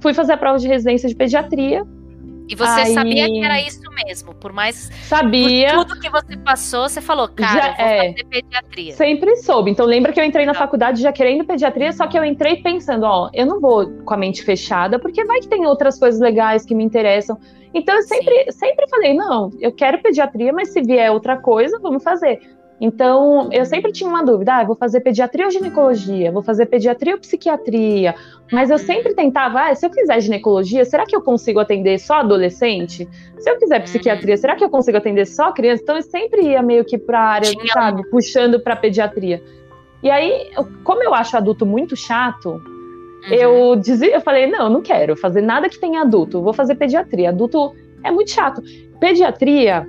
Fui 0.00 0.12
fazer 0.12 0.32
a 0.32 0.36
prova 0.36 0.58
de 0.58 0.66
residência 0.66 1.08
de 1.08 1.14
pediatria. 1.14 1.86
E 2.48 2.54
você 2.54 2.80
Aí... 2.80 2.92
sabia 2.92 3.26
que 3.26 3.42
era 3.42 3.60
isso 3.60 3.80
mesmo, 4.04 4.34
por 4.34 4.52
mais 4.52 4.90
sabia. 5.04 5.74
Por 5.76 5.84
tudo 5.86 6.00
que 6.00 6.10
você 6.10 6.36
passou, 6.36 6.88
você 6.88 7.00
falou, 7.00 7.28
cara, 7.28 7.54
já, 7.54 7.74
vou 7.74 7.86
é, 7.86 8.08
fazer 8.08 8.24
pediatria. 8.24 8.92
Sempre 8.92 9.36
soube. 9.36 9.70
Então 9.70 9.86
lembra 9.86 10.12
que 10.12 10.20
eu 10.20 10.24
entrei 10.24 10.44
na 10.44 10.52
tá. 10.52 10.58
faculdade 10.58 11.00
já 11.00 11.12
querendo 11.12 11.44
pediatria, 11.44 11.92
só 11.92 12.06
que 12.06 12.18
eu 12.18 12.24
entrei 12.24 12.56
pensando, 12.56 13.04
ó, 13.04 13.30
eu 13.32 13.46
não 13.46 13.60
vou 13.60 13.88
com 14.04 14.14
a 14.14 14.16
mente 14.16 14.42
fechada, 14.42 14.98
porque 14.98 15.24
vai 15.24 15.40
que 15.40 15.48
tem 15.48 15.64
outras 15.64 15.98
coisas 15.98 16.20
legais 16.20 16.66
que 16.66 16.74
me 16.74 16.84
interessam. 16.84 17.38
Então 17.72 17.94
eu 17.94 18.02
sempre, 18.02 18.52
sempre 18.52 18.88
falei, 18.90 19.14
não, 19.14 19.50
eu 19.60 19.72
quero 19.72 20.02
pediatria, 20.02 20.52
mas 20.52 20.72
se 20.72 20.82
vier 20.82 21.10
outra 21.10 21.38
coisa, 21.38 21.78
vamos 21.80 22.02
fazer. 22.02 22.40
Então, 22.80 23.48
eu 23.52 23.64
sempre 23.64 23.92
tinha 23.92 24.08
uma 24.08 24.24
dúvida: 24.24 24.56
ah, 24.56 24.64
vou 24.64 24.74
fazer 24.74 25.00
pediatria 25.00 25.44
ou 25.44 25.50
ginecologia? 25.50 26.32
Vou 26.32 26.42
fazer 26.42 26.66
pediatria 26.66 27.14
ou 27.14 27.20
psiquiatria? 27.20 28.14
Mas 28.52 28.70
eu 28.70 28.78
sempre 28.78 29.14
tentava: 29.14 29.68
ah, 29.68 29.74
se 29.74 29.86
eu 29.86 29.90
quiser 29.90 30.20
ginecologia, 30.20 30.84
será 30.84 31.06
que 31.06 31.14
eu 31.14 31.22
consigo 31.22 31.60
atender 31.60 31.98
só 31.98 32.14
adolescente? 32.14 33.08
Se 33.38 33.50
eu 33.50 33.58
quiser 33.58 33.82
psiquiatria, 33.82 34.36
será 34.36 34.56
que 34.56 34.64
eu 34.64 34.70
consigo 34.70 34.98
atender 34.98 35.26
só 35.26 35.52
criança? 35.52 35.82
Então, 35.82 35.96
eu 35.96 36.02
sempre 36.02 36.42
ia 36.42 36.62
meio 36.62 36.84
que 36.84 36.98
para 36.98 37.20
a 37.20 37.28
área, 37.28 37.50
sabe, 37.72 38.08
puxando 38.10 38.58
para 38.60 38.74
pediatria. 38.74 39.42
E 40.02 40.10
aí, 40.10 40.50
como 40.82 41.02
eu 41.02 41.14
acho 41.14 41.36
adulto 41.36 41.64
muito 41.64 41.96
chato, 41.96 42.60
uhum. 43.28 43.32
eu 43.32 43.76
dizia, 43.76 44.14
eu 44.14 44.20
falei: 44.20 44.48
não, 44.48 44.68
não 44.68 44.82
quero 44.82 45.16
fazer 45.16 45.40
nada 45.40 45.68
que 45.68 45.78
tenha 45.78 46.02
adulto, 46.02 46.42
vou 46.42 46.52
fazer 46.52 46.74
pediatria. 46.74 47.28
Adulto 47.28 47.72
é 48.02 48.10
muito 48.10 48.32
chato. 48.32 48.60
Pediatria 48.98 49.86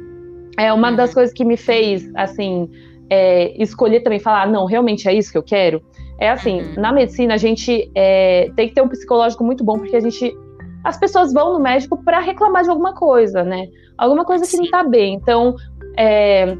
é 0.57 0.71
uma 0.71 0.91
das 0.91 1.13
coisas 1.13 1.33
que 1.33 1.43
me 1.43 1.57
fez, 1.57 2.09
assim, 2.15 2.69
é, 3.09 3.61
escolher 3.61 4.01
também 4.01 4.19
falar, 4.19 4.43
ah, 4.43 4.47
não, 4.47 4.65
realmente 4.65 5.07
é 5.07 5.13
isso 5.13 5.31
que 5.31 5.37
eu 5.37 5.43
quero. 5.43 5.81
É 6.19 6.29
assim, 6.29 6.61
uhum. 6.61 6.73
na 6.77 6.93
medicina 6.93 7.33
a 7.33 7.37
gente 7.37 7.91
é, 7.93 8.49
tem 8.55 8.69
que 8.69 8.75
ter 8.75 8.81
um 8.81 8.87
psicológico 8.87 9.43
muito 9.43 9.63
bom, 9.63 9.77
porque 9.77 9.95
a 9.95 9.99
gente. 9.99 10.35
As 10.83 10.97
pessoas 10.97 11.33
vão 11.33 11.53
no 11.53 11.59
médico 11.59 12.01
para 12.03 12.19
reclamar 12.19 12.63
de 12.63 12.69
alguma 12.69 12.93
coisa, 12.93 13.43
né? 13.43 13.67
Alguma 13.97 14.23
coisa 14.23 14.45
que 14.45 14.51
Sim. 14.51 14.63
não 14.63 14.69
tá 14.69 14.83
bem. 14.83 15.15
Então, 15.15 15.55
é, 15.97 16.55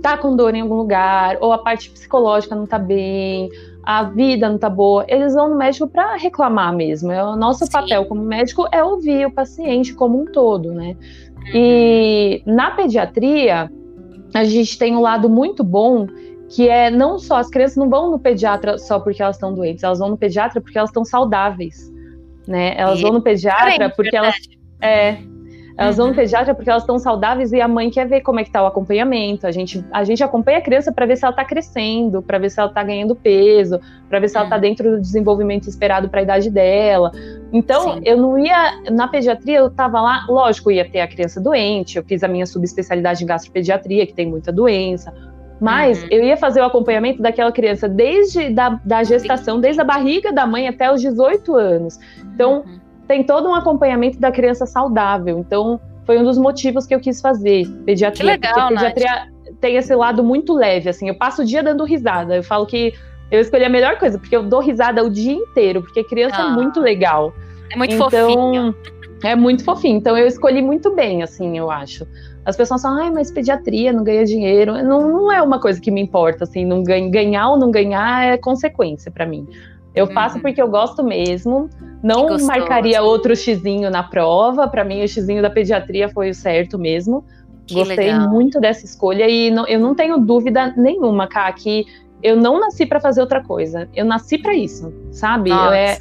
tá 0.00 0.16
com 0.16 0.36
dor 0.36 0.54
em 0.54 0.60
algum 0.60 0.76
lugar, 0.76 1.38
ou 1.40 1.52
a 1.52 1.58
parte 1.58 1.90
psicológica 1.90 2.54
não 2.54 2.66
tá 2.66 2.78
bem, 2.78 3.50
a 3.82 4.04
vida 4.04 4.48
não 4.48 4.58
tá 4.58 4.70
boa. 4.70 5.04
Eles 5.08 5.34
vão 5.34 5.50
no 5.50 5.56
médico 5.56 5.88
para 5.88 6.16
reclamar 6.16 6.74
mesmo. 6.74 7.10
É, 7.10 7.22
o 7.22 7.36
nosso 7.36 7.66
Sim. 7.66 7.72
papel 7.72 8.06
como 8.06 8.22
médico 8.22 8.66
é 8.72 8.82
ouvir 8.82 9.26
o 9.26 9.32
paciente 9.32 9.92
como 9.92 10.22
um 10.22 10.24
todo, 10.24 10.72
né? 10.72 10.96
E 11.52 12.42
na 12.46 12.70
pediatria, 12.70 13.70
a 14.32 14.44
gente 14.44 14.78
tem 14.78 14.96
um 14.96 15.00
lado 15.00 15.28
muito 15.28 15.62
bom 15.62 16.06
que 16.48 16.68
é 16.68 16.90
não 16.90 17.18
só 17.18 17.36
as 17.36 17.48
crianças 17.48 17.76
não 17.76 17.88
vão 17.88 18.10
no 18.10 18.18
pediatra 18.18 18.78
só 18.78 19.00
porque 19.00 19.22
elas 19.22 19.36
estão 19.36 19.54
doentes, 19.54 19.82
elas 19.82 19.98
vão 19.98 20.10
no 20.10 20.16
pediatra 20.16 20.60
porque 20.60 20.78
elas 20.78 20.90
estão 20.90 21.04
saudáveis, 21.04 21.92
né? 22.46 22.74
Elas 22.76 22.98
e 22.98 23.02
vão 23.02 23.12
no 23.12 23.22
pediatra 23.22 23.90
porque 23.90 24.16
elas 24.16 24.36
é, 24.80 25.18
elas 25.76 25.98
uhum. 25.98 26.04
vão 26.04 26.10
no 26.10 26.16
pediatra 26.16 26.54
porque 26.54 26.70
elas 26.70 26.84
estão 26.84 26.98
saudáveis 26.98 27.52
e 27.52 27.60
a 27.60 27.66
mãe 27.66 27.90
quer 27.90 28.06
ver 28.06 28.20
como 28.20 28.38
é 28.38 28.44
que 28.44 28.50
tá 28.50 28.62
o 28.62 28.66
acompanhamento. 28.66 29.46
A 29.46 29.50
gente, 29.50 29.84
a 29.90 30.04
gente 30.04 30.22
acompanha 30.22 30.58
a 30.58 30.60
criança 30.60 30.92
para 30.92 31.04
ver 31.04 31.16
se 31.16 31.24
ela 31.24 31.32
está 31.32 31.44
crescendo, 31.44 32.22
para 32.22 32.38
ver 32.38 32.50
se 32.50 32.60
ela 32.60 32.68
está 32.68 32.82
ganhando 32.82 33.14
peso, 33.16 33.80
para 34.08 34.20
ver 34.20 34.28
se 34.28 34.36
ela 34.36 34.46
está 34.46 34.56
uhum. 34.56 34.62
dentro 34.62 34.90
do 34.92 35.00
desenvolvimento 35.00 35.68
esperado 35.68 36.08
para 36.08 36.20
a 36.20 36.22
idade 36.22 36.48
dela. 36.48 37.10
Então, 37.52 37.94
Sim. 37.94 38.00
eu 38.04 38.16
não 38.16 38.38
ia 38.38 38.82
na 38.90 39.08
pediatria, 39.08 39.58
eu 39.58 39.66
estava 39.66 40.00
lá, 40.00 40.24
lógico, 40.28 40.70
ia 40.70 40.88
ter 40.88 41.00
a 41.00 41.08
criança 41.08 41.40
doente. 41.40 41.98
Eu 41.98 42.04
fiz 42.04 42.22
a 42.22 42.28
minha 42.28 42.46
subespecialidade 42.46 43.24
em 43.24 43.26
gastropediatria, 43.26 44.06
que 44.06 44.14
tem 44.14 44.28
muita 44.28 44.52
doença. 44.52 45.12
Mas 45.60 46.02
uhum. 46.02 46.08
eu 46.10 46.24
ia 46.24 46.36
fazer 46.36 46.60
o 46.60 46.64
acompanhamento 46.64 47.20
daquela 47.20 47.50
criança 47.50 47.88
desde 47.88 48.48
da, 48.50 48.80
da 48.84 49.02
gestação, 49.02 49.60
desde 49.60 49.80
a 49.80 49.84
barriga 49.84 50.32
da 50.32 50.46
mãe 50.46 50.68
até 50.68 50.92
os 50.92 51.00
18 51.00 51.54
anos. 51.56 51.98
Então, 52.32 52.58
uhum 52.58 52.83
tem 53.06 53.22
todo 53.22 53.48
um 53.48 53.54
acompanhamento 53.54 54.18
da 54.18 54.32
criança 54.32 54.66
saudável. 54.66 55.38
Então, 55.38 55.80
foi 56.04 56.18
um 56.18 56.24
dos 56.24 56.38
motivos 56.38 56.86
que 56.86 56.94
eu 56.94 57.00
quis 57.00 57.20
fazer 57.20 57.68
pediatria. 57.84 58.38
Que 58.38 58.46
legal, 58.46 58.68
porque 58.68 58.74
pediatria 58.74 59.10
Nath. 59.10 59.54
tem 59.60 59.76
esse 59.76 59.94
lado 59.94 60.22
muito 60.22 60.52
leve, 60.52 60.88
assim. 60.88 61.08
Eu 61.08 61.14
passo 61.14 61.42
o 61.42 61.44
dia 61.44 61.62
dando 61.62 61.84
risada. 61.84 62.36
Eu 62.36 62.42
falo 62.42 62.66
que 62.66 62.94
eu 63.30 63.40
escolhi 63.40 63.64
a 63.64 63.68
melhor 63.68 63.98
coisa, 63.98 64.18
porque 64.18 64.36
eu 64.36 64.42
dou 64.42 64.60
risada 64.60 65.02
o 65.02 65.10
dia 65.10 65.32
inteiro, 65.32 65.82
porque 65.82 66.04
criança 66.04 66.36
ah, 66.38 66.52
é 66.52 66.54
muito 66.54 66.80
legal. 66.80 67.32
É 67.70 67.76
muito 67.76 67.94
então, 67.94 68.10
fofinho. 68.10 68.74
É 69.22 69.34
muito 69.34 69.64
fofinho. 69.64 69.96
Então, 69.96 70.16
eu 70.16 70.26
escolhi 70.26 70.60
muito 70.60 70.94
bem, 70.94 71.22
assim, 71.22 71.56
eu 71.56 71.70
acho. 71.70 72.06
As 72.44 72.56
pessoas 72.56 72.82
falam, 72.82 73.04
ai, 73.04 73.10
mas 73.10 73.30
pediatria 73.30 73.90
não 73.92 74.04
ganha 74.04 74.24
dinheiro. 74.24 74.74
Não, 74.82 75.08
não 75.08 75.32
é 75.32 75.40
uma 75.40 75.58
coisa 75.58 75.80
que 75.80 75.90
me 75.90 76.00
importa, 76.00 76.44
assim, 76.44 76.64
não 76.64 76.82
ganha, 76.82 77.08
ganhar 77.08 77.48
ou 77.48 77.58
não 77.58 77.70
ganhar 77.70 78.34
é 78.34 78.36
consequência 78.36 79.10
para 79.10 79.24
mim. 79.24 79.48
Eu 79.94 80.08
faço 80.08 80.36
uhum. 80.36 80.42
porque 80.42 80.60
eu 80.60 80.68
gosto 80.68 81.02
mesmo. 81.04 81.70
Não 82.02 82.36
marcaria 82.40 83.02
outro 83.02 83.34
xizinho 83.36 83.90
na 83.90 84.02
prova. 84.02 84.66
Para 84.66 84.84
mim, 84.84 85.02
o 85.02 85.08
xizinho 85.08 85.40
da 85.40 85.48
pediatria 85.48 86.08
foi 86.08 86.30
o 86.30 86.34
certo 86.34 86.78
mesmo. 86.78 87.24
Que 87.66 87.74
Gostei 87.74 88.12
legal. 88.12 88.28
muito 88.28 88.60
dessa 88.60 88.84
escolha 88.84 89.26
e 89.26 89.50
não, 89.50 89.66
eu 89.66 89.80
não 89.80 89.94
tenho 89.94 90.18
dúvida 90.18 90.74
nenhuma, 90.76 91.26
Ká, 91.26 91.50
que 91.50 91.86
eu 92.22 92.36
não 92.36 92.58
nasci 92.58 92.84
para 92.84 93.00
fazer 93.00 93.20
outra 93.20 93.42
coisa. 93.42 93.88
Eu 93.94 94.04
nasci 94.04 94.38
para 94.38 94.54
isso, 94.54 94.92
sabe? 95.12 95.50
Eu, 95.50 95.72
é, 95.72 95.98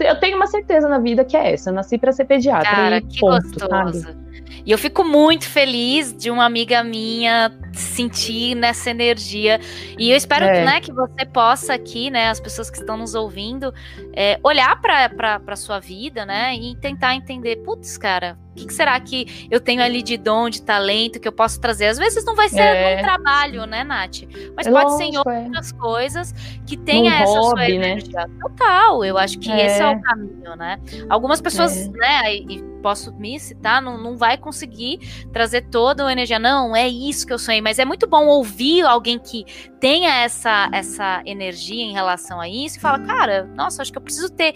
eu, 0.00 0.18
tenho 0.18 0.36
uma 0.36 0.46
certeza 0.46 0.88
na 0.88 0.98
vida 0.98 1.24
que 1.24 1.36
é 1.36 1.52
essa. 1.52 1.70
Eu 1.70 1.74
nasci 1.74 1.98
para 1.98 2.12
ser 2.12 2.24
pediatra. 2.24 2.70
Cara, 2.70 3.00
que 3.00 3.20
ponto, 3.20 3.42
gostoso. 3.42 4.00
Sabe? 4.00 4.30
E 4.64 4.70
eu 4.70 4.78
fico 4.78 5.04
muito 5.04 5.48
feliz 5.48 6.14
de 6.16 6.30
uma 6.30 6.44
amiga 6.44 6.82
minha 6.82 7.52
sentir 7.72 8.54
nessa 8.54 8.90
energia. 8.90 9.60
E 9.98 10.10
eu 10.10 10.16
espero 10.16 10.44
é. 10.44 10.64
né, 10.64 10.80
que 10.80 10.92
você 10.92 11.24
possa 11.24 11.74
aqui, 11.74 12.10
né, 12.10 12.28
as 12.28 12.40
pessoas 12.40 12.70
que 12.70 12.78
estão 12.78 12.96
nos 12.96 13.14
ouvindo, 13.14 13.72
é, 14.12 14.38
olhar 14.42 14.80
para 14.80 15.40
a 15.46 15.56
sua 15.56 15.78
vida, 15.78 16.24
né, 16.26 16.54
e 16.54 16.76
tentar 16.76 17.14
entender, 17.14 17.56
putz, 17.56 17.96
cara, 17.96 18.38
o 18.52 18.54
que, 18.54 18.66
que, 18.66 18.74
será 18.74 18.98
que 18.98 19.48
eu 19.50 19.60
tenho 19.60 19.82
ali 19.82 20.02
de 20.02 20.16
dom, 20.16 20.50
de 20.50 20.62
talento 20.62 21.20
que 21.20 21.28
eu 21.28 21.32
posso 21.32 21.60
trazer? 21.60 21.86
Às 21.86 21.98
vezes 21.98 22.24
não 22.24 22.34
vai 22.34 22.48
ser 22.48 22.60
é. 22.60 23.02
trabalho, 23.02 23.64
né, 23.64 23.84
Nath? 23.84 24.22
Mas 24.56 24.66
é 24.66 24.70
pode 24.70 24.96
ser 24.96 25.04
em 25.04 25.14
é. 25.14 25.18
outras 25.18 25.72
coisas 25.72 26.32
que 26.66 26.76
tenha 26.76 27.14
essa 27.14 27.32
hobby, 27.32 27.48
sua 27.48 27.54
né? 27.54 27.70
energia. 27.70 28.26
Né? 28.26 28.34
Total, 28.40 29.04
eu 29.04 29.16
acho 29.16 29.38
que 29.38 29.50
esse 29.50 29.80
é 29.80 29.86
o 29.86 29.92
é. 29.92 30.00
caminho, 30.00 30.56
né? 30.56 30.80
Algumas 31.08 31.40
pessoas, 31.40 31.88
né, 31.88 32.34
e 32.34 32.69
posso 32.80 33.12
me 33.14 33.38
citar, 33.38 33.80
não, 33.80 33.96
não 33.96 34.16
vai 34.16 34.36
conseguir 34.36 34.98
trazer 35.32 35.62
toda 35.70 36.06
a 36.06 36.12
energia. 36.12 36.38
Não, 36.38 36.74
é 36.74 36.88
isso 36.88 37.26
que 37.26 37.32
eu 37.32 37.38
sonhei. 37.38 37.60
Mas 37.60 37.78
é 37.78 37.84
muito 37.84 38.06
bom 38.06 38.26
ouvir 38.26 38.82
alguém 38.82 39.18
que 39.18 39.44
tenha 39.78 40.22
essa, 40.22 40.68
essa 40.72 41.22
energia 41.24 41.82
em 41.82 41.92
relação 41.92 42.40
a 42.40 42.48
isso 42.48 42.78
e 42.78 42.80
fala, 42.80 42.98
cara, 43.00 43.44
nossa, 43.54 43.82
acho 43.82 43.92
que 43.92 43.98
eu 43.98 44.02
preciso 44.02 44.30
ter 44.30 44.54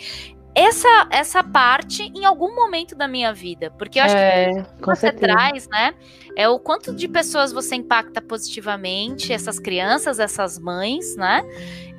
essa, 0.54 1.08
essa 1.10 1.42
parte 1.42 2.04
em 2.14 2.24
algum 2.24 2.54
momento 2.54 2.94
da 2.94 3.08
minha 3.08 3.32
vida. 3.32 3.72
Porque 3.72 3.98
eu 3.98 4.04
acho 4.04 4.16
é, 4.16 4.62
que 4.62 4.86
você 4.86 5.00
certeza. 5.00 5.32
traz, 5.32 5.68
né? 5.68 5.94
É 6.36 6.48
o 6.48 6.58
quanto 6.58 6.94
de 6.94 7.08
pessoas 7.08 7.52
você 7.52 7.74
impacta 7.74 8.20
positivamente, 8.22 9.32
essas 9.32 9.58
crianças, 9.58 10.18
essas 10.18 10.58
mães, 10.58 11.16
né? 11.16 11.42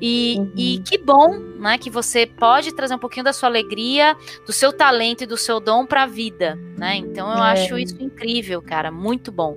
E, 0.01 0.35
uhum. 0.37 0.51
e 0.55 0.79
que 0.79 0.97
bom, 0.97 1.37
né? 1.59 1.77
Que 1.77 1.89
você 1.89 2.25
pode 2.25 2.73
trazer 2.73 2.95
um 2.95 2.99
pouquinho 2.99 3.23
da 3.23 3.33
sua 3.33 3.49
alegria, 3.49 4.15
do 4.45 4.53
seu 4.53 4.71
talento 4.71 5.23
e 5.23 5.27
do 5.27 5.37
seu 5.37 5.59
dom 5.59 5.85
para 5.85 6.03
a 6.03 6.07
vida, 6.07 6.55
né? 6.77 6.95
Então 6.95 7.29
eu 7.31 7.43
é. 7.43 7.51
acho 7.51 7.77
isso 7.77 8.01
incrível, 8.01 8.61
cara, 8.61 8.91
muito 8.91 9.31
bom. 9.31 9.55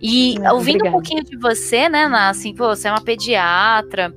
E 0.00 0.36
ouvindo 0.52 0.76
obrigada. 0.76 0.88
um 0.88 0.92
pouquinho 0.92 1.24
de 1.24 1.36
você, 1.38 1.88
né, 1.88 2.04
Assim, 2.04 2.54
pô, 2.54 2.68
você 2.68 2.88
é 2.88 2.90
uma 2.90 3.00
pediatra 3.00 4.14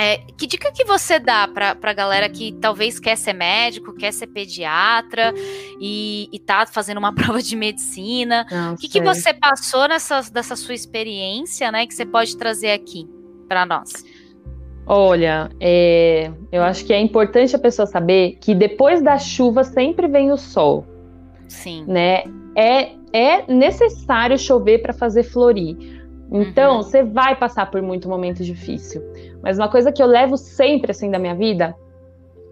É, 0.00 0.18
que 0.36 0.46
dica 0.46 0.70
que 0.70 0.84
você 0.84 1.18
dá 1.18 1.48
para 1.48 1.76
a 1.82 1.92
galera 1.92 2.28
que 2.28 2.52
talvez 2.52 3.00
quer 3.00 3.16
ser 3.16 3.32
médico, 3.32 3.92
quer 3.92 4.12
ser 4.12 4.28
pediatra 4.28 5.34
e, 5.80 6.28
e 6.32 6.38
tá 6.38 6.66
fazendo 6.66 6.98
uma 6.98 7.12
prova 7.14 7.42
de 7.42 7.56
medicina? 7.56 8.46
o 8.72 8.76
que, 8.76 8.88
que 8.88 9.00
você 9.00 9.34
passou 9.34 9.88
nessa 9.88 10.20
dessa 10.30 10.54
sua 10.54 10.74
experiência, 10.74 11.72
né, 11.72 11.86
que 11.86 11.94
você 11.94 12.06
pode 12.06 12.36
trazer 12.36 12.70
aqui 12.70 13.08
para 13.48 13.66
nós? 13.66 14.04
Olha, 14.86 15.50
é, 15.60 16.30
eu 16.50 16.62
acho 16.62 16.84
que 16.84 16.92
é 16.92 17.00
importante 17.00 17.54
a 17.54 17.58
pessoa 17.58 17.84
saber 17.84 18.38
que 18.40 18.54
depois 18.54 19.02
da 19.02 19.18
chuva 19.18 19.62
sempre 19.62 20.08
vem 20.08 20.32
o 20.32 20.36
sol. 20.38 20.86
Sim. 21.46 21.84
Né? 21.86 22.22
É, 22.56 22.92
é 23.12 23.52
necessário 23.52 24.38
chover 24.38 24.80
para 24.80 24.94
fazer 24.94 25.24
florir. 25.24 25.97
Então, 26.30 26.76
uhum. 26.76 26.82
você 26.82 27.02
vai 27.02 27.34
passar 27.36 27.70
por 27.70 27.80
muito 27.80 28.08
momento 28.08 28.44
difícil. 28.44 29.02
Mas 29.42 29.58
uma 29.58 29.68
coisa 29.68 29.90
que 29.90 30.02
eu 30.02 30.06
levo 30.06 30.36
sempre 30.36 30.90
assim 30.90 31.10
da 31.10 31.18
minha 31.18 31.34
vida, 31.34 31.74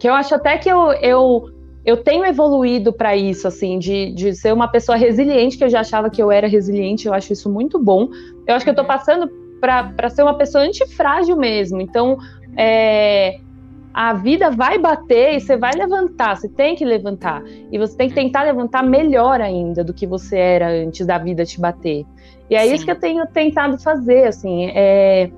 que 0.01 0.09
eu 0.09 0.15
acho 0.15 0.35
até 0.35 0.57
que 0.57 0.69
eu, 0.69 0.93
eu, 0.93 1.51
eu 1.85 1.97
tenho 1.99 2.25
evoluído 2.25 2.93
para 2.93 3.15
isso, 3.17 3.47
assim, 3.47 3.79
de, 3.79 4.13
de 4.13 4.35
ser 4.35 4.53
uma 4.53 4.69
pessoa 4.69 4.97
resiliente, 4.97 5.59
que 5.59 5.65
eu 5.65 5.69
já 5.69 5.81
achava 5.81 6.09
que 6.09 6.23
eu 6.23 6.31
era 6.31 6.47
resiliente, 6.47 7.07
eu 7.07 7.15
acho 7.15 7.33
isso 7.33 7.51
muito 7.51 7.79
bom. 7.79 8.09
Eu 8.47 8.55
acho 8.55 8.65
que 8.65 8.71
eu 8.71 8.75
tô 8.75 8.83
uhum. 8.83 8.89
passando 8.89 9.31
para 9.61 10.09
ser 10.09 10.23
uma 10.23 10.35
pessoa 10.35 10.65
antifrágil 10.65 11.37
mesmo. 11.37 11.81
Então, 11.81 12.17
é, 12.57 13.39
a 13.93 14.13
vida 14.13 14.51
vai 14.51 14.79
bater 14.79 15.37
e 15.37 15.41
você 15.41 15.57
vai 15.57 15.73
levantar, 15.73 16.37
você 16.37 16.49
tem 16.49 16.77
que 16.77 16.85
levantar. 16.85 17.43
E 17.73 17.79
você 17.79 17.97
tem 17.97 18.09
que 18.09 18.15
tentar 18.15 18.43
levantar 18.43 18.83
melhor 18.83 19.41
ainda 19.41 19.83
do 19.83 19.95
que 19.95 20.07
você 20.07 20.37
era 20.37 20.69
antes 20.69 21.07
da 21.07 21.17
vida 21.17 21.47
te 21.47 21.59
bater. 21.59 22.05
E 22.49 22.55
é 22.55 22.65
Sim. 22.67 22.75
isso 22.75 22.85
que 22.85 22.91
eu 22.91 23.01
tenho 23.01 23.27
tentado 23.27 23.79
fazer, 23.79 24.27
assim. 24.27 24.71
É, 24.75 25.31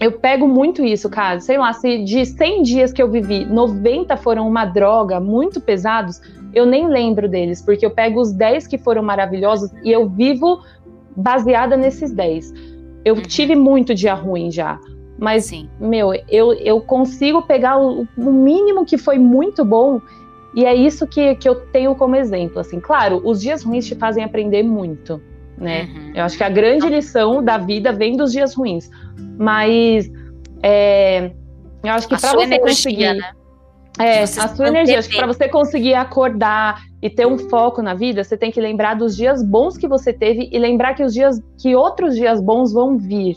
eu 0.00 0.12
pego 0.12 0.46
muito 0.46 0.84
isso, 0.84 1.08
cara. 1.08 1.40
Sei 1.40 1.58
lá, 1.58 1.72
se 1.72 2.02
de 2.04 2.24
100 2.24 2.62
dias 2.62 2.92
que 2.92 3.02
eu 3.02 3.10
vivi, 3.10 3.44
90 3.44 4.16
foram 4.16 4.48
uma 4.48 4.64
droga, 4.64 5.20
muito 5.20 5.60
pesados, 5.60 6.20
eu 6.54 6.66
nem 6.66 6.88
lembro 6.88 7.28
deles, 7.28 7.62
porque 7.62 7.84
eu 7.84 7.90
pego 7.90 8.20
os 8.20 8.32
10 8.32 8.66
que 8.66 8.78
foram 8.78 9.02
maravilhosos 9.02 9.70
e 9.82 9.92
eu 9.92 10.08
vivo 10.08 10.60
baseada 11.16 11.76
nesses 11.76 12.12
10. 12.12 12.52
Eu 13.04 13.14
uhum. 13.14 13.22
tive 13.22 13.54
muito 13.54 13.94
dia 13.94 14.14
ruim 14.14 14.50
já. 14.50 14.78
Mas, 15.18 15.46
Sim. 15.46 15.68
meu, 15.80 16.12
eu, 16.28 16.52
eu 16.54 16.80
consigo 16.80 17.42
pegar 17.42 17.78
o, 17.78 18.06
o 18.18 18.32
mínimo 18.32 18.84
que 18.84 18.98
foi 18.98 19.18
muito 19.18 19.64
bom 19.64 20.00
e 20.54 20.64
é 20.64 20.74
isso 20.74 21.06
que, 21.06 21.34
que 21.36 21.48
eu 21.48 21.54
tenho 21.66 21.94
como 21.94 22.16
exemplo. 22.16 22.58
Assim, 22.58 22.80
claro, 22.80 23.20
os 23.24 23.40
dias 23.40 23.62
ruins 23.62 23.86
te 23.86 23.94
fazem 23.94 24.24
aprender 24.24 24.62
muito, 24.62 25.22
né? 25.56 25.84
Uhum. 25.84 26.12
Eu 26.14 26.24
acho 26.24 26.36
que 26.36 26.44
a 26.44 26.48
grande 26.48 26.88
lição 26.88 27.42
da 27.42 27.58
vida 27.58 27.92
vem 27.92 28.16
dos 28.16 28.32
dias 28.32 28.54
ruins. 28.54 28.90
Mas 29.38 30.10
é, 30.62 31.30
eu 31.82 31.92
acho 31.92 32.08
que 32.08 32.20
para 32.20 32.32
você 32.32 32.44
energia, 32.44 32.60
conseguir. 32.60 33.14
Né? 33.14 33.30
É, 33.98 34.22
a 34.22 34.26
sua 34.26 34.68
energia. 34.68 34.98
Acho 34.98 35.08
que 35.08 35.16
para 35.16 35.26
você 35.26 35.48
conseguir 35.48 35.94
acordar 35.94 36.82
e 37.00 37.08
ter 37.08 37.26
um 37.26 37.38
foco 37.38 37.80
na 37.80 37.94
vida, 37.94 38.22
você 38.22 38.36
tem 38.36 38.50
que 38.50 38.60
lembrar 38.60 38.94
dos 38.94 39.16
dias 39.16 39.42
bons 39.42 39.78
que 39.78 39.88
você 39.88 40.12
teve 40.12 40.48
e 40.52 40.58
lembrar 40.58 40.94
que 40.94 41.02
os 41.02 41.14
dias 41.14 41.40
que 41.58 41.74
outros 41.74 42.14
dias 42.14 42.40
bons 42.40 42.72
vão 42.72 42.98
vir. 42.98 43.36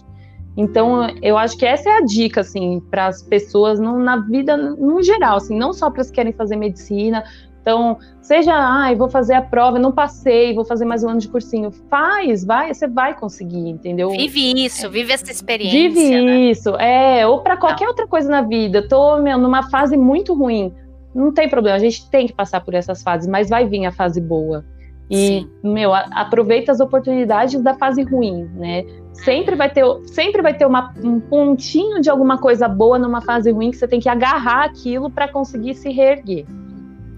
Então, 0.58 1.08
eu 1.22 1.38
acho 1.38 1.58
que 1.58 1.66
essa 1.66 1.90
é 1.90 1.98
a 2.00 2.02
dica, 2.02 2.42
assim, 2.42 2.82
para 2.92 3.08
as 3.08 3.22
pessoas 3.22 3.80
no, 3.80 3.98
na 3.98 4.18
vida 4.18 4.58
no 4.58 5.02
geral, 5.02 5.38
assim, 5.38 5.58
não 5.58 5.72
só 5.72 5.90
para 5.90 6.02
as 6.02 6.10
que 6.10 6.16
querem 6.16 6.34
fazer 6.34 6.58
medicina, 6.58 7.24
então, 7.62 7.98
seja, 8.22 8.54
ai, 8.54 8.94
ah, 8.94 8.98
vou 8.98 9.10
fazer 9.10 9.34
a 9.34 9.42
prova, 9.42 9.78
não 9.78 9.92
passei, 9.92 10.54
vou 10.54 10.66
fazer 10.66 10.86
mais 10.86 11.04
um 11.04 11.10
ano 11.10 11.20
de 11.20 11.28
cursinho. 11.28 11.72
Faz, 11.90 12.46
vai, 12.46 12.74
você 12.74 12.88
vai 12.88 13.14
conseguir, 13.18 13.70
entendeu? 13.70 14.10
Vive 14.10 14.66
isso, 14.66 14.90
vive 14.90 15.12
essa 15.12 15.32
experiência. 15.32 15.78
Vive 15.78 16.22
né? 16.22 16.40
isso, 16.52 16.70
é, 16.76 17.28
ou 17.28 17.42
para 17.42 17.58
qualquer 17.58 17.86
não. 17.86 17.92
outra 17.92 18.08
coisa 18.08 18.30
na 18.30 18.42
vida. 18.42 18.88
Tô, 18.88 19.18
meu, 19.18 19.38
numa 19.38 19.70
fase 19.70 19.98
muito 19.98 20.34
ruim. 20.34 20.74
Não 21.14 21.34
tem 21.34 21.50
problema, 21.50 21.76
a 21.76 21.80
gente 21.80 22.10
tem 22.10 22.28
que 22.28 22.34
passar 22.34 22.62
por 22.62 22.74
essas 22.74 23.04
fases, 23.04 23.28
mas 23.28 23.50
vai 23.50 23.68
vir 23.68 23.86
a 23.86 23.92
fase 23.92 24.22
boa. 24.22 24.64
E, 25.10 25.16
Sim. 25.16 25.50
meu, 25.64 25.92
a, 25.92 26.02
aproveita 26.12 26.72
as 26.72 26.80
oportunidades 26.80 27.62
da 27.62 27.74
fase 27.74 28.04
ruim, 28.04 28.48
né? 28.56 28.86
Sempre 29.14 29.56
vai 29.56 29.70
ter, 29.70 29.84
sempre 30.06 30.42
vai 30.42 30.54
ter 30.54 30.66
uma, 30.66 30.94
um 31.04 31.20
pontinho 31.20 32.00
de 32.00 32.10
alguma 32.10 32.38
coisa 32.38 32.68
boa 32.68 33.00
numa 33.00 33.20
fase 33.20 33.52
ruim 33.52 33.72
que 33.72 33.78
você 33.78 33.88
tem 33.88 34.00
que 34.00 34.08
agarrar 34.08 34.66
aquilo 34.66 35.10
para 35.10 35.28
conseguir 35.28 35.74
se 35.74 35.90
reerguer. 35.90 36.46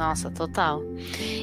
Nossa, 0.01 0.31
total. 0.31 0.81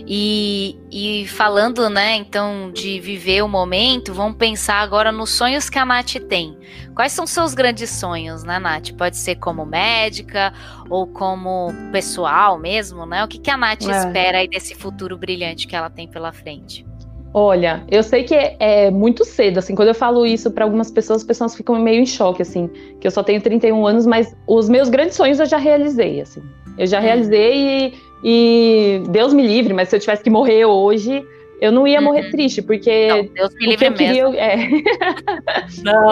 E, 0.05 0.77
e 0.90 1.29
falando, 1.29 1.88
né, 1.88 2.16
então, 2.16 2.73
de 2.73 2.99
viver 2.99 3.40
o 3.40 3.47
momento, 3.47 4.12
vamos 4.12 4.37
pensar 4.37 4.81
agora 4.81 5.12
nos 5.12 5.31
sonhos 5.31 5.71
que 5.71 5.79
a 5.79 5.85
Nath 5.85 6.16
tem. 6.29 6.59
Quais 6.92 7.12
são 7.12 7.25
seus 7.25 7.55
grandes 7.55 7.88
sonhos, 7.88 8.42
né, 8.42 8.59
Nath? 8.59 8.90
Pode 8.99 9.16
ser 9.16 9.37
como 9.37 9.64
médica 9.64 10.53
ou 10.90 11.07
como 11.07 11.73
pessoal 11.92 12.59
mesmo, 12.59 13.07
né? 13.07 13.23
O 13.23 13.29
que, 13.29 13.38
que 13.38 13.49
a 13.49 13.57
Nath 13.57 13.87
é. 13.87 13.97
espera 13.97 14.38
aí 14.38 14.49
desse 14.49 14.75
futuro 14.75 15.16
brilhante 15.16 15.68
que 15.68 15.77
ela 15.77 15.88
tem 15.88 16.09
pela 16.09 16.33
frente? 16.33 16.85
Olha, 17.33 17.85
eu 17.88 18.03
sei 18.03 18.25
que 18.25 18.35
é, 18.35 18.57
é, 18.59 18.90
muito 18.90 19.25
cedo, 19.25 19.59
assim, 19.59 19.77
quando 19.77 19.88
eu 19.88 19.94
falo 19.94 20.27
isso 20.27 20.51
para 20.51 20.64
algumas 20.64 20.90
pessoas, 20.90 21.21
as 21.21 21.25
pessoas 21.25 21.55
ficam 21.55 21.79
meio 21.79 22.03
em 22.03 22.07
choque, 22.07 22.42
assim, 22.42 22.68
que 23.01 23.07
eu 23.07 23.11
só 23.12 23.23
tenho 23.23 23.40
31 23.40 23.87
anos, 23.87 24.05
mas 24.05 24.35
os 24.49 24.68
meus 24.68 24.88
grandes 24.88 25.14
sonhos 25.14 25.38
eu 25.38 25.47
já 25.47 25.59
realizei, 25.59 26.21
assim. 26.21 26.42
Eu 26.79 26.87
já 26.87 26.99
uhum. 26.99 27.05
realizei 27.05 27.87
e, 27.87 28.08
e 28.23 29.03
Deus 29.11 29.33
me 29.33 29.47
livre, 29.47 29.73
mas 29.73 29.89
se 29.89 29.97
eu 29.97 30.01
tivesse 30.01 30.23
que 30.23 30.31
morrer 30.31 30.65
hoje, 30.65 31.25
eu 31.61 31.73
não 31.73 31.87
ia 31.87 32.01
morrer 32.01 32.27
uhum. 32.27 32.31
triste, 32.31 32.63
porque 32.63 33.09
não, 33.09 33.25
Deus 33.27 33.55
me 33.55 33.67
livre 33.67 33.89
o 33.89 33.95
que 33.95 34.05
eu 34.05 34.09
mesmo. 34.09 34.31
queria, 34.33 34.41
é... 34.41 34.57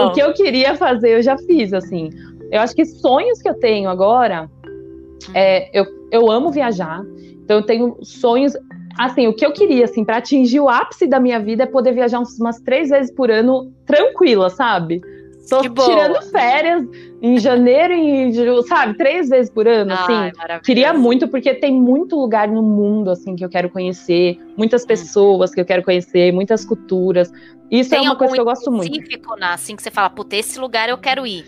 o 0.07 0.13
que 0.13 0.21
eu 0.21 0.33
queria 0.33 0.75
fazer, 0.75 1.17
eu 1.17 1.23
já 1.23 1.37
fiz, 1.39 1.73
assim. 1.73 2.11
Eu 2.51 2.61
acho 2.61 2.75
que 2.75 2.85
sonhos 2.85 3.41
que 3.41 3.49
eu 3.49 3.55
tenho 3.55 3.89
agora, 3.89 4.49
é, 5.35 5.69
eu, 5.79 5.87
eu 6.11 6.31
amo 6.31 6.51
viajar, 6.51 7.03
então 7.43 7.59
eu 7.59 7.63
tenho 7.63 7.97
sonhos 8.03 8.57
assim, 8.99 9.27
o 9.27 9.35
que 9.35 9.45
eu 9.45 9.53
queria, 9.53 9.85
assim, 9.85 10.05
para 10.05 10.17
atingir 10.17 10.61
o 10.61 10.69
ápice 10.69 11.07
da 11.07 11.21
minha 11.21 11.39
vida 11.39 11.65
é 11.65 11.67
poder 11.67 11.93
viajar 11.93 12.23
umas 12.41 12.61
três 12.61 12.89
vezes 12.89 13.13
por 13.13 13.31
ano 13.31 13.71
tranquila, 13.85 14.49
sabe? 14.49 15.03
Tô 15.49 15.61
tirando 15.63 16.23
férias 16.31 16.85
em 17.23 17.39
janeiro 17.39 17.95
e 17.95 18.63
sabe, 18.65 18.97
três 18.97 19.29
vezes 19.29 19.51
por 19.51 19.67
ano, 19.67 19.95
Ai, 19.97 20.33
assim. 20.33 20.61
Queria 20.65 20.93
muito, 20.93 21.29
porque 21.29 21.55
tem 21.55 21.73
muito 21.73 22.17
lugar 22.17 22.49
no 22.49 22.63
mundo, 22.63 23.11
assim, 23.11 23.37
que 23.37 23.45
eu 23.45 23.49
quero 23.49 23.71
conhecer, 23.71 24.39
muitas 24.57 24.83
hum. 24.83 24.87
pessoas 24.87 25.55
que 25.55 25.61
eu 25.61 25.65
quero 25.65 25.83
conhecer, 25.83 26.33
muitas 26.33 26.65
culturas. 26.65 27.33
Isso 27.71 27.95
é 27.95 27.99
tem 27.99 28.07
é 28.07 28.11
uma 28.11 28.17
coisa 28.17 28.35
que 28.35 28.41
eu 28.41 28.45
gosto 28.45 28.71
muito. 28.71 28.93
específico, 28.93 29.35
assim, 29.41 29.77
que 29.77 29.83
você 29.83 29.91
fala, 29.91 30.11
puta, 30.11 30.37
esse 30.37 30.59
lugar 30.59 30.89
eu 30.89 30.99
quero 30.99 31.27
ir. 31.27 31.45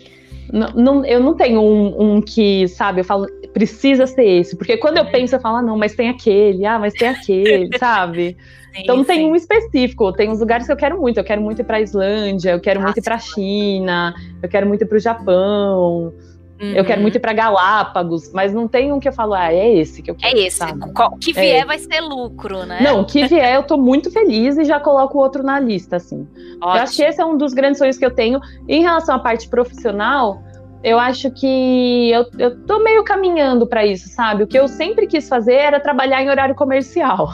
Não, 0.51 0.69
não, 0.71 1.05
eu 1.05 1.19
não 1.19 1.35
tenho 1.35 1.61
um, 1.61 2.15
um, 2.15 2.21
que, 2.21 2.67
sabe, 2.69 3.01
eu 3.01 3.05
falo, 3.05 3.27
precisa 3.53 4.07
ser 4.07 4.25
esse. 4.25 4.55
Porque 4.55 4.77
quando 4.77 4.97
eu 4.97 5.05
penso, 5.05 5.35
eu 5.35 5.39
falo, 5.39 5.57
ah, 5.57 5.61
não, 5.61 5.77
mas 5.77 5.93
tem 5.93 6.09
aquele, 6.09 6.65
ah, 6.65 6.79
mas 6.79 6.93
tem 6.93 7.09
aquele, 7.09 7.69
sabe? 7.77 8.35
Sim, 8.73 8.81
então 8.83 8.97
não 8.97 9.03
tem 9.03 9.25
um 9.25 9.35
específico, 9.35 10.11
tem 10.13 10.29
uns 10.29 10.39
lugares 10.39 10.65
que 10.65 10.71
eu 10.71 10.77
quero 10.77 10.99
muito. 10.99 11.17
Eu 11.17 11.23
quero 11.23 11.41
muito 11.41 11.61
ir 11.61 11.65
pra 11.65 11.81
Islândia, 11.81 12.51
eu 12.51 12.59
quero 12.59 12.81
muito 12.81 12.97
ir 12.97 13.03
pra 13.03 13.17
China, 13.17 14.13
eu 14.41 14.49
quero 14.49 14.67
muito 14.67 14.83
ir 14.83 14.87
pro 14.87 14.99
Japão. 14.99 16.13
Uhum. 16.61 16.73
Eu 16.73 16.83
quero 16.83 16.97
uhum. 16.97 17.03
muito 17.03 17.15
ir 17.15 17.19
para 17.19 17.31
Galápagos, 17.31 18.33
mas 18.33 18.53
não 18.53 18.67
tem 18.67 18.91
um 18.91 18.99
que 18.99 19.07
eu 19.07 19.13
falo, 19.13 19.33
ah, 19.33 19.51
é 19.51 19.75
esse 19.75 20.01
que 20.01 20.11
eu 20.11 20.15
quero. 20.15 20.37
É 20.37 20.41
esse. 20.41 20.61
O 20.63 21.17
que 21.17 21.31
vier 21.31 21.61
é. 21.61 21.65
vai 21.65 21.79
ser 21.79 22.01
lucro, 22.01 22.65
né? 22.65 22.79
Não, 22.81 23.01
o 23.01 23.05
que 23.05 23.25
vier 23.27 23.55
eu 23.55 23.63
tô 23.63 23.77
muito 23.77 24.11
feliz 24.11 24.57
e 24.57 24.65
já 24.65 24.77
coloco 24.77 25.17
o 25.17 25.21
outro 25.21 25.41
na 25.41 25.57
lista, 25.57 25.95
assim. 25.95 26.27
Ótimo. 26.61 26.63
Eu 26.63 26.69
acho 26.69 26.95
que 26.97 27.03
esse 27.03 27.21
é 27.21 27.25
um 27.25 27.37
dos 27.37 27.53
grandes 27.53 27.77
sonhos 27.77 27.97
que 27.97 28.05
eu 28.05 28.11
tenho. 28.11 28.41
Em 28.67 28.81
relação 28.81 29.15
à 29.15 29.19
parte 29.19 29.47
profissional, 29.47 30.43
eu 30.83 30.99
acho 30.99 31.31
que 31.31 32.11
eu, 32.11 32.25
eu 32.37 32.59
tô 32.65 32.79
meio 32.79 33.05
caminhando 33.05 33.65
para 33.65 33.85
isso, 33.85 34.09
sabe? 34.09 34.43
O 34.43 34.47
que 34.47 34.59
eu 34.59 34.67
sempre 34.67 35.07
quis 35.07 35.29
fazer 35.29 35.55
era 35.55 35.79
trabalhar 35.79 36.21
em 36.21 36.29
horário 36.29 36.55
comercial. 36.55 37.29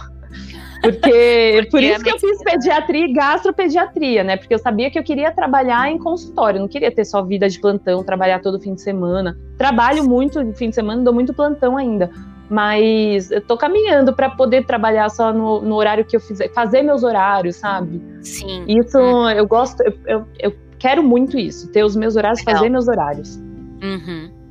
Porque, 0.92 1.54
Porque 1.56 1.70
por 1.72 1.84
isso 1.84 2.04
que 2.04 2.12
eu 2.12 2.20
fiz 2.20 2.44
pediatria 2.44 3.06
e 3.06 3.14
gastropediatria, 3.14 4.24
né? 4.24 4.38
Porque 4.38 4.54
eu 4.54 4.60
sabia 4.60 4.90
que 4.90 4.98
eu 4.98 5.04
queria 5.04 5.32
trabalhar 5.32 5.90
em 5.90 5.98
consultório, 5.98 6.60
não 6.60 6.68
queria 6.68 6.92
ter 6.92 7.06
só 7.06 7.24
vida 7.24 7.50
de 7.50 7.60
plantão, 7.60 8.04
trabalhar 8.04 8.40
todo 8.40 8.60
fim 8.60 8.74
de 8.74 8.82
semana. 8.82 9.38
Trabalho 9.58 10.04
muito 10.04 10.44
de 10.44 10.54
fim 10.54 10.70
de 10.70 10.76
semana, 10.76 11.04
dou 11.04 11.14
muito 11.14 11.34
plantão 11.34 11.78
ainda. 11.78 12.10
Mas 12.50 13.32
eu 13.32 13.42
tô 13.42 13.58
caminhando 13.58 14.14
para 14.14 14.30
poder 14.30 14.66
trabalhar 14.66 15.10
só 15.10 15.34
no, 15.34 15.62
no, 15.62 15.76
horário 15.76 16.06
que 16.06 16.16
eu 16.16 16.20
fizer, 16.20 16.52
fazer 16.54 16.84
meus 16.84 17.04
horários, 17.04 17.56
sabe? 17.56 18.02
Sim. 18.22 18.66
Isso 18.68 19.00
uhum. 19.00 19.30
eu 19.30 19.48
gosto, 19.48 19.82
eu, 19.82 19.94
eu, 20.06 20.26
eu, 20.40 20.56
quero 20.78 21.02
muito 21.02 21.38
isso, 21.38 21.72
ter 21.72 21.84
os 21.84 21.96
meus 21.96 22.16
horários, 22.16 22.40
Legal. 22.42 22.56
fazer 22.56 22.70
meus 22.70 22.88
horários. 22.88 23.38
Uhum. 23.82 24.45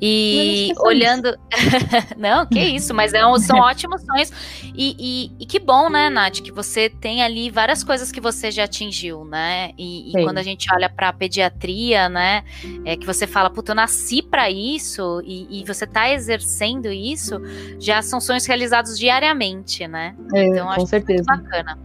E 0.00 0.72
olhando. 0.78 1.36
não, 2.16 2.46
que 2.46 2.60
isso, 2.60 2.92
mas 2.92 3.14
é 3.14 3.26
um, 3.26 3.38
são 3.38 3.58
ótimos 3.60 4.02
sonhos. 4.02 4.30
E, 4.74 4.96
e, 4.98 5.42
e, 5.42 5.46
que 5.46 5.58
bom, 5.58 5.88
né, 5.88 6.10
Nath, 6.10 6.40
que 6.40 6.50
você 6.50 6.88
tem 6.88 7.22
ali 7.22 7.50
várias 7.50 7.84
coisas 7.84 8.10
que 8.10 8.20
você 8.20 8.50
já 8.50 8.64
atingiu, 8.64 9.24
né? 9.24 9.70
E, 9.78 10.10
e 10.10 10.24
quando 10.24 10.38
a 10.38 10.42
gente 10.42 10.66
olha 10.72 10.88
para 10.88 11.12
pediatria, 11.12 12.08
né, 12.08 12.42
é 12.84 12.96
que 12.96 13.06
você 13.06 13.26
fala, 13.26 13.50
puta, 13.50 13.72
eu 13.72 13.76
nasci 13.76 14.22
para 14.22 14.50
isso 14.50 15.22
e, 15.24 15.64
você 15.66 15.86
tá 15.86 16.10
exercendo 16.10 16.92
isso, 16.92 17.40
já 17.78 18.02
são 18.02 18.20
sonhos 18.20 18.44
realizados 18.46 18.98
diariamente, 18.98 19.86
né? 19.86 20.14
É, 20.34 20.46
então, 20.46 20.68
com 20.74 20.86
certeza. 20.86 21.24
bacana. 21.26 21.78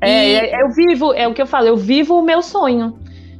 É, 0.00 0.32
é, 0.32 0.62
eu 0.62 0.70
vivo, 0.70 1.12
é 1.12 1.26
o 1.26 1.34
que 1.34 1.42
eu 1.42 1.46
falo, 1.46 1.66
eu 1.66 1.76
vivo 1.76 2.18
o 2.18 2.22
meu 2.22 2.42
sonho. 2.42 2.98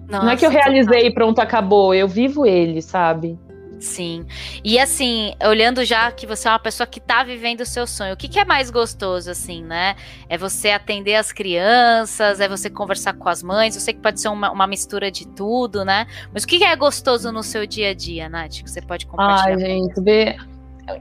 Nossa, 0.09 0.25
Não 0.25 0.31
é 0.31 0.37
que 0.37 0.47
eu 0.47 0.51
realizei 0.51 1.07
e 1.07 1.11
pronto, 1.13 1.41
acabou. 1.41 1.95
Eu 1.95 2.09
vivo 2.09 2.47
ele, 2.47 2.81
sabe? 2.81 3.39
Sim. 3.81 4.27
E 4.65 4.79
assim, 4.79 5.35
olhando 5.45 5.85
já 5.85 6.11
que 6.11 6.27
você 6.27 6.49
é 6.49 6.51
uma 6.51 6.59
pessoa 6.59 6.87
que 6.87 6.99
está 6.99 7.23
vivendo 7.23 7.61
o 7.61 7.67
seu 7.67 7.87
sonho, 7.87 8.15
o 8.15 8.17
que, 8.17 8.29
que, 8.29 8.39
é 8.39 8.45
mais 8.45 8.71
gostoso, 8.71 9.31
assim, 9.31 9.63
né? 9.63 9.97
É 10.29 10.39
você 10.39 10.71
atender 10.71 11.15
as 11.15 11.33
crianças, 11.33 12.41
é 12.41 12.49
você 12.49 12.71
conversar 12.71 13.15
com 13.15 13.29
as 13.29 13.43
mães. 13.43 13.75
Eu 13.75 13.81
sei 13.81 13.95
que 13.95 14.01
pode 14.01 14.21
ser 14.21 14.29
uma, 14.29 14.51
uma 14.51 14.67
mistura 14.67 15.11
de 15.11 15.27
tudo, 15.29 15.85
né? 15.85 16.07
Mas 16.33 16.45
o 16.45 16.47
que, 16.47 16.59
que, 16.59 16.65
é 16.65 16.75
gostoso 16.75 17.31
no 17.31 17.43
seu 17.43 17.67
dia 17.67 17.91
a 17.91 17.95
dia, 17.95 18.29
Nath? 18.29 18.63
Que 18.63 18.71
você 18.71 18.81
pode 18.81 19.07
compartilhar? 19.07 19.57
Ai, 19.57 19.59
gente, 19.59 20.01
ver 20.01 20.56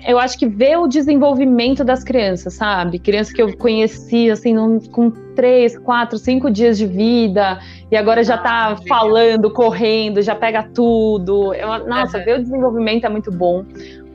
eu 0.07 0.17
acho 0.17 0.38
que 0.38 0.47
ver 0.47 0.77
o 0.77 0.88
desenvolvimento 0.88 1.83
das 1.83 2.03
crianças, 2.03 2.55
sabe? 2.55 2.97
Crianças 2.97 3.31
que 3.31 3.41
eu 3.41 3.55
conheci, 3.55 4.31
assim, 4.31 4.55
com 4.89 5.11
três, 5.36 5.77
quatro, 5.77 6.17
cinco 6.17 6.49
dias 6.49 6.77
de 6.77 6.88
vida, 6.88 7.59
e 7.91 7.95
agora 7.95 8.23
já 8.23 8.38
tá 8.38 8.71
ah, 8.71 8.77
falando, 8.88 9.51
correndo, 9.51 10.21
já 10.21 10.33
pega 10.33 10.63
tudo. 10.63 11.53
Eu, 11.53 11.88
nossa, 11.88 12.19
ver 12.23 12.39
o 12.39 12.43
desenvolvimento 12.43 13.05
é 13.05 13.09
muito 13.09 13.31
bom. 13.31 13.63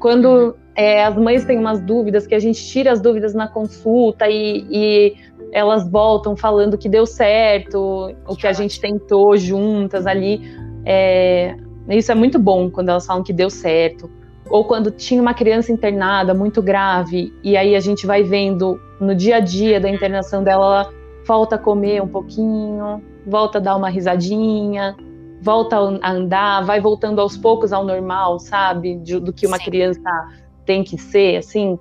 Quando 0.01 0.27
uhum. 0.27 0.55
é, 0.75 1.05
as 1.05 1.17
mães 1.17 1.45
têm 1.45 1.59
umas 1.59 1.81
dúvidas, 1.81 2.27
que 2.27 2.35
a 2.35 2.41
gente 2.41 2.65
tira 2.67 2.91
as 2.91 3.01
dúvidas 3.01 3.33
na 3.33 3.47
consulta 3.47 4.29
e, 4.29 4.67
e 4.71 5.15
elas 5.53 5.89
voltam 5.89 6.35
falando 6.35 6.77
que 6.77 6.89
deu 6.89 7.07
certo, 7.07 8.13
o 8.27 8.35
que 8.35 8.47
a 8.47 8.53
gente 8.53 8.81
tentou 8.81 9.37
juntas 9.37 10.05
ali. 10.05 10.41
É, 10.85 11.55
isso 11.91 12.11
é 12.11 12.15
muito 12.15 12.41
bom 12.41 12.71
quando 12.71 12.89
elas 12.89 13.07
falam 13.07 13.23
que 13.23 13.33
deu 13.33 13.51
certo 13.51 14.11
ou 14.51 14.65
quando 14.65 14.91
tinha 14.91 15.23
uma 15.23 15.33
criança 15.33 15.71
internada 15.71 16.35
muito 16.35 16.61
grave, 16.61 17.33
e 17.43 17.57
aí 17.57 17.77
a 17.77 17.81
gente 17.81 18.05
vai 18.07 18.25
vendo 18.25 18.81
no 19.01 19.15
dia 19.15 19.37
a 19.37 19.41
dia 19.41 19.81
da 19.81 19.89
internação 19.89 20.43
dela, 20.43 20.65
ela 20.65 20.93
volta 21.25 21.55
a 21.55 21.59
comer 21.59 22.03
um 22.03 22.09
pouquinho, 22.09 23.01
volta 23.25 23.59
a 23.59 23.61
dar 23.61 23.77
uma 23.77 23.89
risadinha, 23.89 24.97
volta 25.41 25.77
a 26.03 26.11
andar, 26.11 26.65
vai 26.65 26.81
voltando 26.81 27.21
aos 27.21 27.37
poucos 27.37 27.73
ao 27.73 27.85
normal, 27.85 28.41
sabe? 28.41 28.97
do 28.97 29.33
que 29.33 29.47
uma 29.47 29.59
Sim. 29.59 29.65
criança 29.65 30.29
tem 30.67 30.83
que 30.83 30.99
ser, 30.99 31.37
assim. 31.37 31.79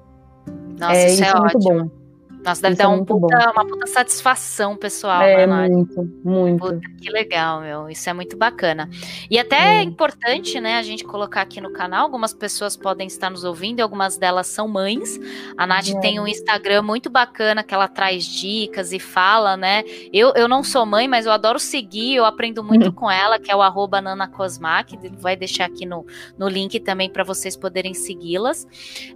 Nossa, 0.80 0.94
é, 0.94 1.08
isso, 1.08 1.24
é, 1.24 1.28
isso 1.28 1.38
é 1.38 1.40
muito 1.40 1.60
bom. 1.60 1.99
Nossa, 2.44 2.62
deve 2.62 2.74
Isso 2.74 2.84
dar 2.84 2.86
é 2.86 2.88
um 2.88 3.04
puta, 3.04 3.52
uma 3.52 3.68
puta 3.68 3.88
satisfação 3.88 4.76
pessoal, 4.76 5.22
é, 5.22 5.46
né, 5.46 5.68
muito, 5.68 6.10
muito. 6.24 6.60
Puta, 6.60 6.90
que 7.02 7.10
legal, 7.10 7.62
meu. 7.62 7.90
Isso 7.90 8.10
é 8.10 8.14
muito 8.14 8.38
bacana. 8.38 8.90
E 9.30 9.38
até 9.38 9.58
é. 9.58 9.78
é 9.80 9.84
importante, 9.84 10.60
né, 10.60 10.78
a 10.78 10.82
gente 10.82 11.04
colocar 11.04 11.42
aqui 11.42 11.60
no 11.60 11.74
canal. 11.74 12.04
Algumas 12.04 12.34
pessoas 12.34 12.78
podem 12.78 13.08
estar 13.08 13.30
nos 13.30 13.44
ouvindo 13.44 13.80
e 13.80 13.82
algumas 13.82 14.18
delas 14.18 14.48
são 14.48 14.68
mães. 14.68 15.20
A 15.58 15.68
Nath 15.68 15.90
é. 15.90 16.00
tem 16.00 16.20
um 16.20 16.28
Instagram 16.28 16.82
muito 16.82 17.10
bacana 17.10 17.62
que 17.62 17.74
ela 17.74 17.88
traz 17.88 18.24
dicas 18.24 18.94
e 18.94 19.00
fala, 19.00 19.58
né? 19.58 19.84
Eu, 20.14 20.34
eu 20.36 20.48
não 20.48 20.64
sou 20.64 20.86
mãe, 20.86 21.08
mas 21.08 21.26
eu 21.26 21.34
adoro 21.34 21.60
seguir, 21.60 22.16
eu 22.16 22.26
aprendo 22.26 22.64
muito 22.64 22.92
com 22.94 23.12
ela, 23.12 23.38
que 23.38 23.52
é 23.52 23.56
o 23.56 23.62
arroba 23.62 24.00
nanacosmac. 24.02 24.98
Vai 25.20 25.36
deixar 25.36 25.66
aqui 25.66 25.86
no, 25.86 26.06
no 26.38 26.48
link 26.48 26.80
também 26.80 27.10
para 27.10 27.24
vocês 27.24 27.58
poderem 27.58 27.94
segui-las. 27.94 28.66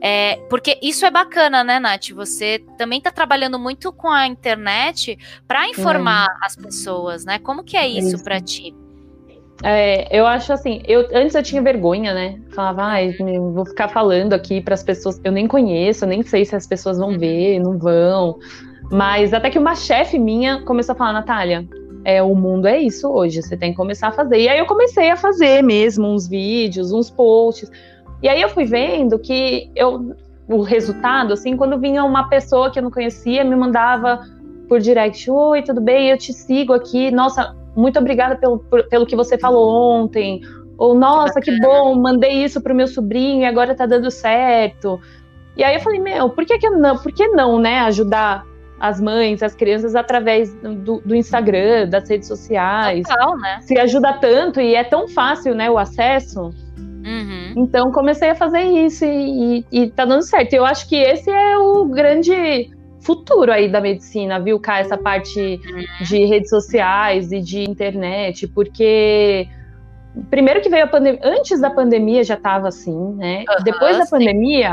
É, 0.02 0.36
porque 0.50 0.78
isso 0.82 1.06
é 1.06 1.12
bacana, 1.12 1.64
né, 1.64 1.80
Nath? 1.80 2.10
Você 2.10 2.64
também 2.78 3.00
tá 3.00 3.13
trabalhando 3.14 3.58
muito 3.60 3.92
com 3.92 4.10
a 4.10 4.28
internet 4.28 5.18
para 5.48 5.68
informar 5.70 6.28
é. 6.28 6.46
as 6.46 6.56
pessoas, 6.56 7.26
né? 7.26 7.40
Como 7.40 7.64
que 7.64 7.78
é 7.78 7.88
isso, 7.88 8.16
isso. 8.16 8.24
para 8.24 8.42
ti? 8.42 8.76
É, 9.64 10.18
eu 10.18 10.26
acho 10.26 10.52
assim, 10.52 10.82
eu 10.86 11.08
antes 11.14 11.36
eu 11.36 11.44
tinha 11.44 11.62
vergonha, 11.62 12.14
né? 12.14 12.40
Falava, 12.54 12.84
ah, 12.84 12.98
vou 13.54 13.66
ficar 13.66 13.88
falando 13.88 14.34
aqui 14.34 14.60
para 14.60 14.74
as 14.74 14.84
pessoas, 14.84 15.22
eu 15.24 15.32
nem 15.32 15.48
conheço, 15.48 16.04
eu 16.04 16.10
nem 16.10 16.22
sei 16.22 16.44
se 16.44 16.56
as 16.56 16.68
pessoas 16.68 16.98
vão 16.98 17.10
uhum. 17.10 17.20
ver, 17.20 17.60
não 17.60 17.78
vão. 17.78 18.40
Mas 18.92 19.34
até 19.34 19.50
que 19.50 19.58
uma 19.58 19.76
chefe 19.76 20.20
minha 20.20 20.62
começou 20.64 20.94
a 20.94 20.96
falar, 20.96 21.14
Natália, 21.14 21.66
é, 22.04 22.22
o 22.22 22.36
mundo 22.36 22.68
é 22.68 22.80
isso 22.80 23.10
hoje, 23.10 23.42
você 23.42 23.56
tem 23.56 23.72
que 23.72 23.78
começar 23.78 24.10
a 24.10 24.12
fazer. 24.12 24.40
E 24.40 24.50
aí 24.50 24.60
eu 24.60 24.66
comecei 24.66 25.10
a 25.10 25.16
fazer 25.16 25.62
mesmo 25.64 26.08
uns 26.08 26.28
vídeos, 26.28 26.92
uns 26.92 27.10
posts. 27.10 27.72
E 28.22 28.28
aí 28.28 28.42
eu 28.42 28.50
fui 28.50 28.66
vendo 28.66 29.18
que 29.18 29.72
eu 29.76 30.16
o 30.48 30.62
resultado, 30.62 31.34
assim, 31.34 31.56
quando 31.56 31.80
vinha 31.80 32.04
uma 32.04 32.28
pessoa 32.28 32.70
que 32.70 32.80
eu 32.80 32.84
não 32.84 32.92
conhecia, 32.92 33.44
me 33.44 33.56
mandava 33.56 34.22
por 34.68 34.80
direct, 34.80 35.30
oi, 35.30 35.62
tudo 35.62 35.80
bem? 35.80 36.10
Eu 36.10 36.18
te 36.18 36.34
sigo 36.34 36.74
aqui, 36.74 37.12
nossa, 37.12 37.56
muito 37.76 37.98
obrigada 38.00 38.36
pelo, 38.36 38.60
por, 38.60 38.84
pelo 38.88 39.06
que 39.06 39.16
você 39.16 39.38
falou 39.38 39.70
ontem, 39.70 40.42
ou 40.78 40.96
nossa, 40.96 41.40
que, 41.40 41.52
que 41.52 41.60
bom, 41.60 41.96
mandei 41.96 42.44
isso 42.44 42.62
pro 42.62 42.76
meu 42.76 42.88
sobrinho 42.88 43.42
e 43.42 43.46
agora 43.46 43.76
tá 43.76 43.86
dando 43.86 44.10
certo. 44.12 45.00
E 45.56 45.64
aí 45.64 45.76
eu 45.76 45.82
falei, 45.82 46.00
meu, 46.00 46.30
por 46.30 46.46
que, 46.46 46.58
que 46.58 46.70
não, 46.70 46.98
por 46.98 47.12
que 47.12 47.28
não, 47.28 47.60
né, 47.60 47.80
ajudar 47.82 48.44
as 48.80 49.00
mães, 49.00 49.42
as 49.42 49.56
crianças 49.56 49.96
através 49.96 50.54
do, 50.56 51.00
do 51.00 51.16
Instagram, 51.16 51.88
das 51.88 52.10
redes 52.10 52.28
sociais. 52.28 53.08
Total, 53.08 53.38
né? 53.38 53.60
Se 53.62 53.80
ajuda 53.80 54.12
tanto 54.14 54.60
e 54.60 54.76
é 54.76 54.84
tão 54.84 55.08
fácil, 55.08 55.56
né, 55.56 55.70
o 55.70 55.78
acesso. 55.78 56.50
Uhum. 57.56 57.64
Então 57.64 57.92
comecei 57.92 58.30
a 58.30 58.36
fazer 58.36 58.62
isso 58.62 59.06
e, 59.06 59.60
e, 59.60 59.66
e 59.72 59.90
tá 59.90 60.06
dando 60.06 60.24
certo. 60.24 60.54
Eu 60.54 60.66
acho 60.66 60.88
que 60.88 60.96
esse 60.96 61.30
é 61.30 61.58
o 61.58 61.86
grande 61.86 62.70
futuro 63.02 63.52
aí 63.52 63.70
da 63.70 63.82
medicina, 63.82 64.40
viu, 64.40 64.60
Cá? 64.60 64.80
Essa 64.80 64.98
parte 64.98 65.40
uhum. 65.40 66.06
de 66.06 66.26
redes 66.26 66.50
sociais 66.50 67.32
e 67.32 67.42
de 67.42 67.64
internet, 67.64 68.48
porque 68.48 69.48
primeiro 70.30 70.62
que 70.62 70.70
veio 70.70 70.86
a 70.86 70.88
pandemia, 70.88 71.20
antes 71.24 71.60
da 71.60 71.70
pandemia 71.70 72.24
já 72.24 72.36
estava 72.36 72.68
assim, 72.68 73.14
né? 73.16 73.44
Uhum, 73.50 73.64
Depois 73.64 73.98
da 73.98 74.06
sim. 74.06 74.12
pandemia, 74.12 74.72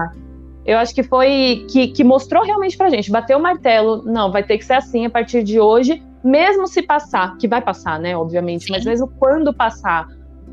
eu 0.65 0.79
acho 0.79 0.95
que 0.95 1.03
foi 1.03 1.67
que, 1.71 1.89
que 1.89 2.05
mostrou 2.05 2.45
realmente 2.45 2.77
pra 2.77 2.89
gente, 2.89 3.11
bateu 3.11 3.39
o 3.39 3.43
martelo, 3.43 4.03
não, 4.05 4.31
vai 4.31 4.43
ter 4.43 4.59
que 4.59 4.65
ser 4.65 4.75
assim 4.75 5.07
a 5.07 5.11
partir 5.11 5.43
de 5.43 5.59
hoje, 5.59 6.03
mesmo 6.23 6.67
se 6.67 6.83
passar, 6.83 7.37
que 7.39 7.49
vai 7.49 7.63
passar, 7.63 7.99
né, 7.99 8.17
obviamente, 8.17 8.67
sim. 8.67 8.73
mas 8.73 8.85
mesmo 8.85 9.09
quando 9.19 9.53
passar, 9.55 10.07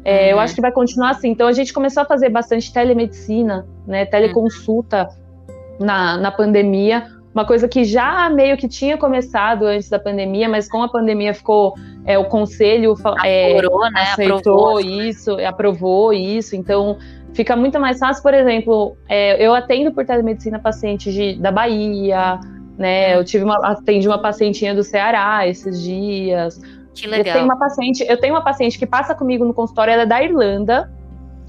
é, 0.08 0.28
uhum. 0.28 0.30
Eu 0.30 0.40
acho 0.40 0.56
que 0.56 0.62
vai 0.62 0.72
continuar 0.72 1.10
assim. 1.10 1.28
Então 1.32 1.50
a 1.50 1.52
gente 1.52 1.74
começou 1.74 2.02
a 2.02 2.06
fazer 2.06 2.30
bastante 2.30 2.72
telemedicina, 2.72 3.68
né, 3.86 4.06
teleconsulta 4.06 5.10
uhum. 5.50 5.86
na, 5.86 6.16
na 6.16 6.32
pandemia. 6.32 7.06
Uma 7.36 7.46
coisa 7.46 7.68
que 7.68 7.84
já 7.84 8.30
meio 8.30 8.56
que 8.56 8.70
tinha 8.70 8.98
começado 8.98 9.66
antes 9.66 9.90
da 9.90 10.00
pandemia, 10.00 10.48
mas 10.48 10.70
com 10.70 10.82
a 10.82 10.88
pandemia 10.88 11.34
ficou 11.34 11.74
é, 12.06 12.18
o 12.18 12.24
conselho 12.24 12.96
é, 13.26 13.62
né? 13.62 14.02
aceitou 14.14 14.78
aprovou. 14.78 14.80
isso, 14.80 15.32
aprovou 15.46 16.14
isso. 16.14 16.56
Então 16.56 16.98
fica 17.34 17.58
muito 17.58 17.78
mais 17.78 18.00
fácil, 18.00 18.24
por 18.24 18.34
exemplo, 18.34 18.96
é, 19.10 19.46
eu 19.46 19.54
atendo 19.54 19.92
por 19.92 20.06
telemedicina 20.06 20.58
pacientes 20.58 21.14
de, 21.14 21.36
da 21.36 21.52
Bahia, 21.52 22.40
né? 22.78 23.12
Uhum. 23.12 23.20
Eu 23.20 23.26
tive 23.26 23.44
uma, 23.44 23.58
atendi 23.58 24.08
uma 24.08 24.22
pacientinha 24.22 24.74
do 24.74 24.84
Ceará 24.84 25.46
esses 25.46 25.84
dias. 25.84 26.62
Que 27.02 27.08
legal. 27.08 27.28
Eu 27.28 27.34
tenho 27.34 27.46
uma 27.46 27.58
paciente, 27.58 28.06
eu 28.08 28.20
tenho 28.20 28.34
uma 28.34 28.44
paciente 28.44 28.78
que 28.78 28.86
passa 28.86 29.14
comigo 29.14 29.46
no 29.46 29.54
consultório, 29.54 29.92
ela 29.92 30.04
é 30.04 30.06
da 30.06 30.22
Irlanda. 30.22 30.92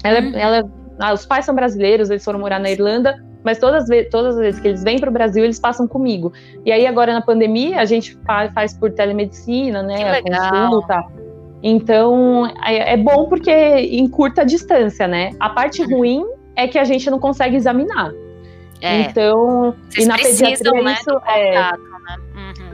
Ela, 0.03 0.19
uhum. 0.21 0.35
ela 0.35 0.69
ah, 0.99 1.13
os 1.13 1.25
pais 1.25 1.45
são 1.45 1.55
brasileiros, 1.55 2.09
eles 2.09 2.23
foram 2.23 2.39
morar 2.39 2.59
na 2.59 2.69
Irlanda, 2.69 3.23
mas 3.43 3.57
todas, 3.57 3.85
todas 4.11 4.35
as 4.35 4.41
vezes 4.41 4.59
que 4.59 4.67
eles 4.67 4.83
vêm 4.83 4.99
para 4.99 5.09
o 5.09 5.13
Brasil, 5.13 5.43
eles 5.43 5.59
passam 5.59 5.87
comigo. 5.87 6.33
E 6.65 6.71
aí, 6.71 6.85
agora 6.85 7.13
na 7.13 7.21
pandemia, 7.21 7.79
a 7.79 7.85
gente 7.85 8.17
faz 8.53 8.77
por 8.77 8.91
telemedicina, 8.91 9.81
né? 9.81 9.97
Que 9.97 10.29
legal. 10.29 10.43
A 10.43 10.67
consulta. 10.67 11.03
Então, 11.63 12.47
é, 12.65 12.93
é, 12.93 12.97
bom 12.97 13.27
porque 13.27 13.51
encurta 13.91 14.41
a 14.41 14.43
distância, 14.43 15.07
né? 15.07 15.31
A 15.39 15.49
parte 15.49 15.81
uhum. 15.81 15.97
ruim 15.97 16.25
é 16.55 16.67
que 16.67 16.77
a 16.77 16.83
gente 16.83 17.09
não 17.09 17.19
consegue 17.19 17.55
examinar. 17.55 18.11
É. 18.81 19.01
Então, 19.01 19.75
Vocês 19.89 20.05
e 20.05 20.07
na 20.07 20.15
precisam, 20.15 20.49
pediatria 20.49 20.83
né, 20.83 20.97
isso 20.99 21.21
é, 21.27 21.47
contato, 21.47 21.81
né? 21.81 22.17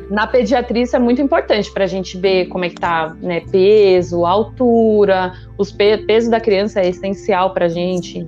Na 0.09 0.27
pediatria 0.27 0.83
isso 0.83 0.95
é 0.95 0.99
muito 0.99 1.21
importante 1.21 1.71
para 1.71 1.83
a 1.83 1.87
gente 1.87 2.17
ver 2.17 2.47
como 2.47 2.65
é 2.65 2.69
que 2.69 2.75
tá, 2.75 3.15
né, 3.21 3.41
peso, 3.51 4.25
altura, 4.25 5.33
os 5.57 5.71
pe 5.71 5.97
peso 6.05 6.29
da 6.29 6.39
criança 6.39 6.79
é 6.81 6.89
essencial 6.89 7.53
para 7.53 7.65
a 7.65 7.69
gente. 7.69 8.25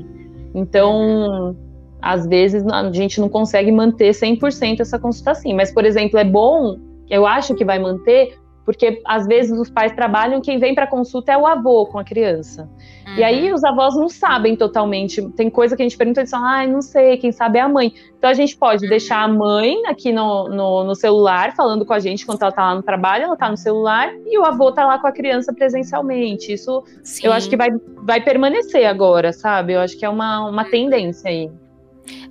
Então, 0.56 1.56
às 2.02 2.26
vezes 2.26 2.66
a 2.68 2.92
gente 2.92 3.20
não 3.20 3.30
consegue 3.30 3.72
manter 3.72 4.12
100% 4.12 4.80
essa 4.80 4.98
consulta 4.98 5.32
assim, 5.32 5.54
mas 5.54 5.72
por 5.72 5.86
exemplo, 5.86 6.18
é 6.18 6.24
bom, 6.24 6.80
eu 7.10 7.26
acho 7.26 7.54
que 7.54 7.64
vai 7.64 7.80
manter 7.80 8.38
porque 8.68 9.02
às 9.06 9.26
vezes 9.26 9.58
os 9.58 9.70
pais 9.70 9.94
trabalham, 9.94 10.42
quem 10.42 10.60
vem 10.60 10.76
para 10.76 10.86
consulta 10.86 11.32
é 11.32 11.38
o 11.38 11.48
avô 11.48 11.86
com 11.86 11.98
a 11.98 12.04
criança. 12.04 12.70
Uhum. 13.08 13.16
E 13.16 13.24
aí 13.24 13.50
uhum. 13.50 13.56
os 13.56 13.64
avós 13.64 13.96
não 13.96 14.10
sabem 14.10 14.56
totalmente. 14.56 15.22
Tem 15.32 15.50
coisa 15.50 15.76
que 15.76 15.82
a 15.82 15.86
gente 15.86 15.98
pergunta 15.98 16.20
e 16.20 16.22
eles 16.22 16.32
falam, 16.32 16.48
ah, 16.48 16.68
não 16.68 16.82
sei, 16.82 17.18
quem 17.18 17.32
sabe 17.32 17.58
é 17.58 17.62
a 17.62 17.70
mãe. 17.70 17.94
Então 18.18 18.30
a 18.30 18.34
gente 18.34 18.58
pode 18.58 18.84
uhum. 18.84 18.90
deixar 18.90 19.24
a 19.24 19.28
mãe 19.28 19.86
aqui 19.88 20.12
no, 20.12 20.50
no, 20.50 20.84
no, 20.84 20.96
celular, 20.96 21.56
falando 21.56 21.86
com 21.86 21.94
a 21.94 22.00
gente 22.00 22.26
quando 22.26 22.42
ela 22.42 22.52
tá 22.52 22.66
lá 22.66 22.76
no 22.76 22.84
trabalho, 22.84 23.26
ela 23.26 23.38
tá 23.38 23.50
no 23.50 23.58
celular, 23.58 24.12
e 24.26 24.38
o 24.38 24.44
avô 24.44 24.72
tá 24.72 24.86
lá 24.86 25.00
com 25.00 25.08
a 25.08 25.12
criança 25.12 25.54
presencialmente. 25.54 26.52
Isso 26.52 26.84
Sim. 27.04 27.28
eu 27.28 27.34
acho 27.34 27.50
que 27.50 27.56
vai, 27.56 27.70
vai 28.04 28.22
permanecer 28.22 28.86
agora, 28.86 29.32
sabe? 29.32 29.74
Eu 29.74 29.80
acho 29.80 29.98
que 29.98 30.06
é 30.06 30.10
uma, 30.10 30.50
uma 30.50 30.64
uhum. 30.64 30.70
tendência 30.70 31.30
aí. 31.30 31.50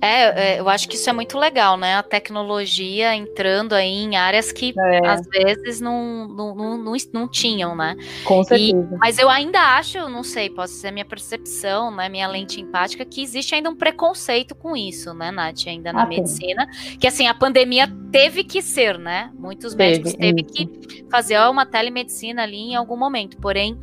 É, 0.01 0.55
é, 0.55 0.59
eu 0.59 0.69
acho 0.69 0.87
que 0.87 0.95
isso 0.95 1.09
é 1.09 1.13
muito 1.13 1.37
legal, 1.37 1.77
né? 1.77 1.95
A 1.95 2.03
tecnologia 2.03 3.15
entrando 3.15 3.73
aí 3.73 4.03
em 4.03 4.15
áreas 4.15 4.51
que 4.51 4.73
é. 4.77 5.07
às 5.07 5.25
vezes 5.27 5.81
não, 5.81 6.27
não, 6.27 6.55
não, 6.55 6.97
não, 7.13 7.27
tinham, 7.27 7.75
né? 7.75 7.95
Com 8.23 8.43
certeza. 8.43 8.89
E, 8.93 8.97
mas 8.97 9.17
eu 9.17 9.29
ainda 9.29 9.59
acho, 9.77 10.07
não 10.09 10.23
sei, 10.23 10.49
pode 10.49 10.71
ser 10.71 10.91
minha 10.91 11.05
percepção, 11.05 11.91
né? 11.91 12.09
Minha 12.09 12.27
lente 12.27 12.61
empática, 12.61 13.05
que 13.05 13.21
existe 13.21 13.55
ainda 13.55 13.69
um 13.69 13.75
preconceito 13.75 14.55
com 14.55 14.75
isso, 14.75 15.13
né, 15.13 15.31
Nath? 15.31 15.67
Ainda 15.67 15.91
na 15.91 16.03
ah, 16.03 16.05
medicina. 16.05 16.67
Sim. 16.71 16.97
Que 16.97 17.07
assim, 17.07 17.27
a 17.27 17.33
pandemia 17.33 17.87
teve 18.11 18.43
que 18.43 18.61
ser, 18.61 18.97
né? 18.97 19.31
Muitos 19.37 19.75
médicos 19.75 20.13
teve, 20.13 20.43
teve 20.43 20.67
que 20.67 21.05
fazer 21.09 21.39
uma 21.49 21.65
telemedicina 21.65 22.43
ali 22.43 22.57
em 22.57 22.75
algum 22.75 22.97
momento. 22.97 23.37
Porém, 23.37 23.77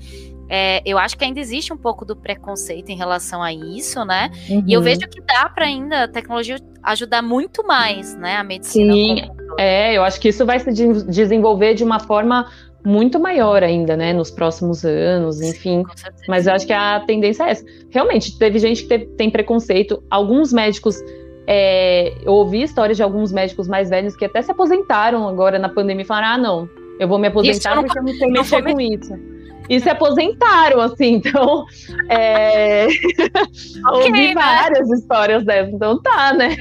é, 0.49 0.83
eu 0.85 0.99
acho 0.99 1.17
que 1.17 1.25
ainda 1.25 1.41
existe 1.41 1.73
um 1.73 1.77
pouco 1.77 2.05
do 2.05 2.15
preconceito 2.15 2.91
em 2.91 2.97
relação 2.97 3.43
a 3.43 3.53
isso, 3.53 4.05
né? 4.05 4.31
Uhum. 4.49 4.65
E 4.67 4.73
eu 4.73 4.81
uhum. 4.81 4.85
vejo 4.85 5.01
que 5.01 5.21
dá 5.23 5.49
para 5.49 5.65
ainda 5.65 6.05
a 6.05 6.09
tecnologia 6.09 6.59
ajudar 6.83 7.23
muito 7.23 7.67
mais, 7.67 8.15
né? 8.17 8.37
A 8.37 8.45
medicina. 8.45 8.93
Sim, 8.93 9.31
é, 9.59 9.95
eu 9.95 10.03
acho 10.03 10.21
que 10.21 10.29
isso 10.29 10.45
vai 10.45 10.59
se 10.61 10.71
desenvolver 11.07 11.75
de 11.75 11.83
uma 11.83 11.99
forma 11.99 12.47
muito 12.85 13.19
maior 13.19 13.63
ainda, 13.63 13.97
né, 13.97 14.13
nos 14.13 14.31
próximos 14.31 14.85
anos, 14.85 15.41
enfim. 15.41 15.83
Sim, 15.97 16.13
mas 16.29 16.47
eu 16.47 16.53
acho 16.53 16.67
que 16.67 16.73
a 16.73 17.01
tendência 17.01 17.45
é 17.45 17.51
essa. 17.51 17.65
Realmente, 17.89 18.39
teve 18.39 18.59
gente 18.59 18.83
que 18.83 18.89
teve, 18.89 19.07
tem 19.17 19.31
preconceito. 19.31 20.03
Alguns 20.11 20.53
médicos, 20.53 21.03
é, 21.47 22.13
eu 22.23 22.35
ouvi 22.35 22.63
histórias 22.63 22.99
de 22.99 23.03
alguns 23.03 23.33
médicos 23.33 23.67
mais 23.67 23.89
velhos 23.89 24.15
que 24.15 24.27
até 24.27 24.43
se 24.43 24.51
aposentaram 24.51 25.27
agora 25.27 25.59
na 25.59 25.71
pandemia 25.71 26.03
e 26.03 26.07
falaram: 26.07 26.29
ah, 26.29 26.39
não, 26.39 26.69
eu 27.01 27.09
vou 27.09 27.19
me 27.19 27.29
aposentar 27.29 27.71
eu 27.71 27.77
não, 27.77 27.85
porque 27.85 27.99
eu 27.99 28.03
não 28.03 28.45
sei 28.45 28.61
mexer 28.61 28.63
com 28.63 28.81
isso 28.81 29.34
e 29.69 29.81
se 29.81 29.89
aposentaram, 29.89 30.81
assim, 30.81 31.15
então 31.15 31.65
é... 32.09 32.87
okay, 33.89 34.09
ouvi 34.09 34.29
né? 34.29 34.35
várias 34.35 34.91
histórias 34.91 35.45
dessas, 35.45 35.73
então 35.73 36.01
tá, 36.03 36.33
né? 36.33 36.57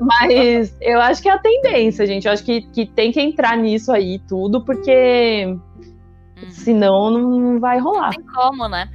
Mas 0.00 0.76
eu 0.80 1.00
acho 1.00 1.22
que 1.22 1.28
é 1.28 1.32
a 1.32 1.38
tendência, 1.38 2.06
gente. 2.06 2.26
Eu 2.26 2.32
acho 2.32 2.44
que, 2.44 2.62
que 2.62 2.86
tem 2.86 3.12
que 3.12 3.20
entrar 3.20 3.56
nisso 3.56 3.92
aí 3.92 4.18
tudo, 4.28 4.64
porque 4.64 5.46
uhum. 5.46 6.50
senão 6.50 7.10
não 7.10 7.60
vai 7.60 7.78
rolar. 7.78 8.12
Não 8.16 8.24
tem 8.24 8.34
como, 8.34 8.68
né? 8.68 8.88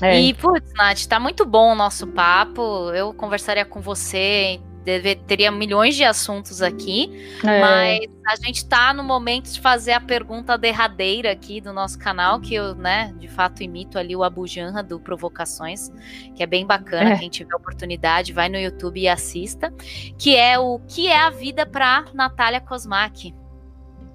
É. 0.00 0.20
E, 0.20 0.34
putz, 0.34 0.72
Nath, 0.76 1.06
tá 1.06 1.18
muito 1.18 1.44
bom 1.44 1.72
o 1.72 1.74
nosso 1.74 2.06
papo. 2.06 2.90
Eu 2.92 3.12
conversaria 3.12 3.64
com 3.64 3.80
você 3.80 4.60
deve, 4.88 5.16
teria 5.16 5.50
milhões 5.52 5.94
de 5.94 6.02
assuntos 6.02 6.62
aqui, 6.62 7.10
é. 7.44 7.60
mas 7.60 8.00
a 8.26 8.36
gente 8.36 8.56
está 8.56 8.94
no 8.94 9.04
momento 9.04 9.52
de 9.52 9.60
fazer 9.60 9.92
a 9.92 10.00
pergunta 10.00 10.56
derradeira 10.56 11.30
aqui 11.30 11.60
do 11.60 11.74
nosso 11.74 11.98
canal, 11.98 12.40
que 12.40 12.54
eu, 12.54 12.74
né, 12.74 13.14
de 13.18 13.28
fato 13.28 13.62
imito 13.62 13.98
ali 13.98 14.16
o 14.16 14.24
Abu 14.24 14.46
Janra 14.46 14.82
do 14.82 14.98
Provocações, 14.98 15.90
que 16.34 16.42
é 16.42 16.46
bem 16.46 16.66
bacana, 16.66 17.10
é. 17.10 17.18
quem 17.18 17.28
tiver 17.28 17.54
oportunidade, 17.54 18.32
vai 18.32 18.48
no 18.48 18.56
YouTube 18.56 18.98
e 18.98 19.06
assista, 19.06 19.70
que 20.16 20.34
é 20.34 20.58
o 20.58 20.80
que 20.88 21.06
é 21.06 21.20
a 21.20 21.28
vida 21.28 21.66
para 21.66 22.06
Natália 22.14 22.60
Kosmak. 22.60 23.34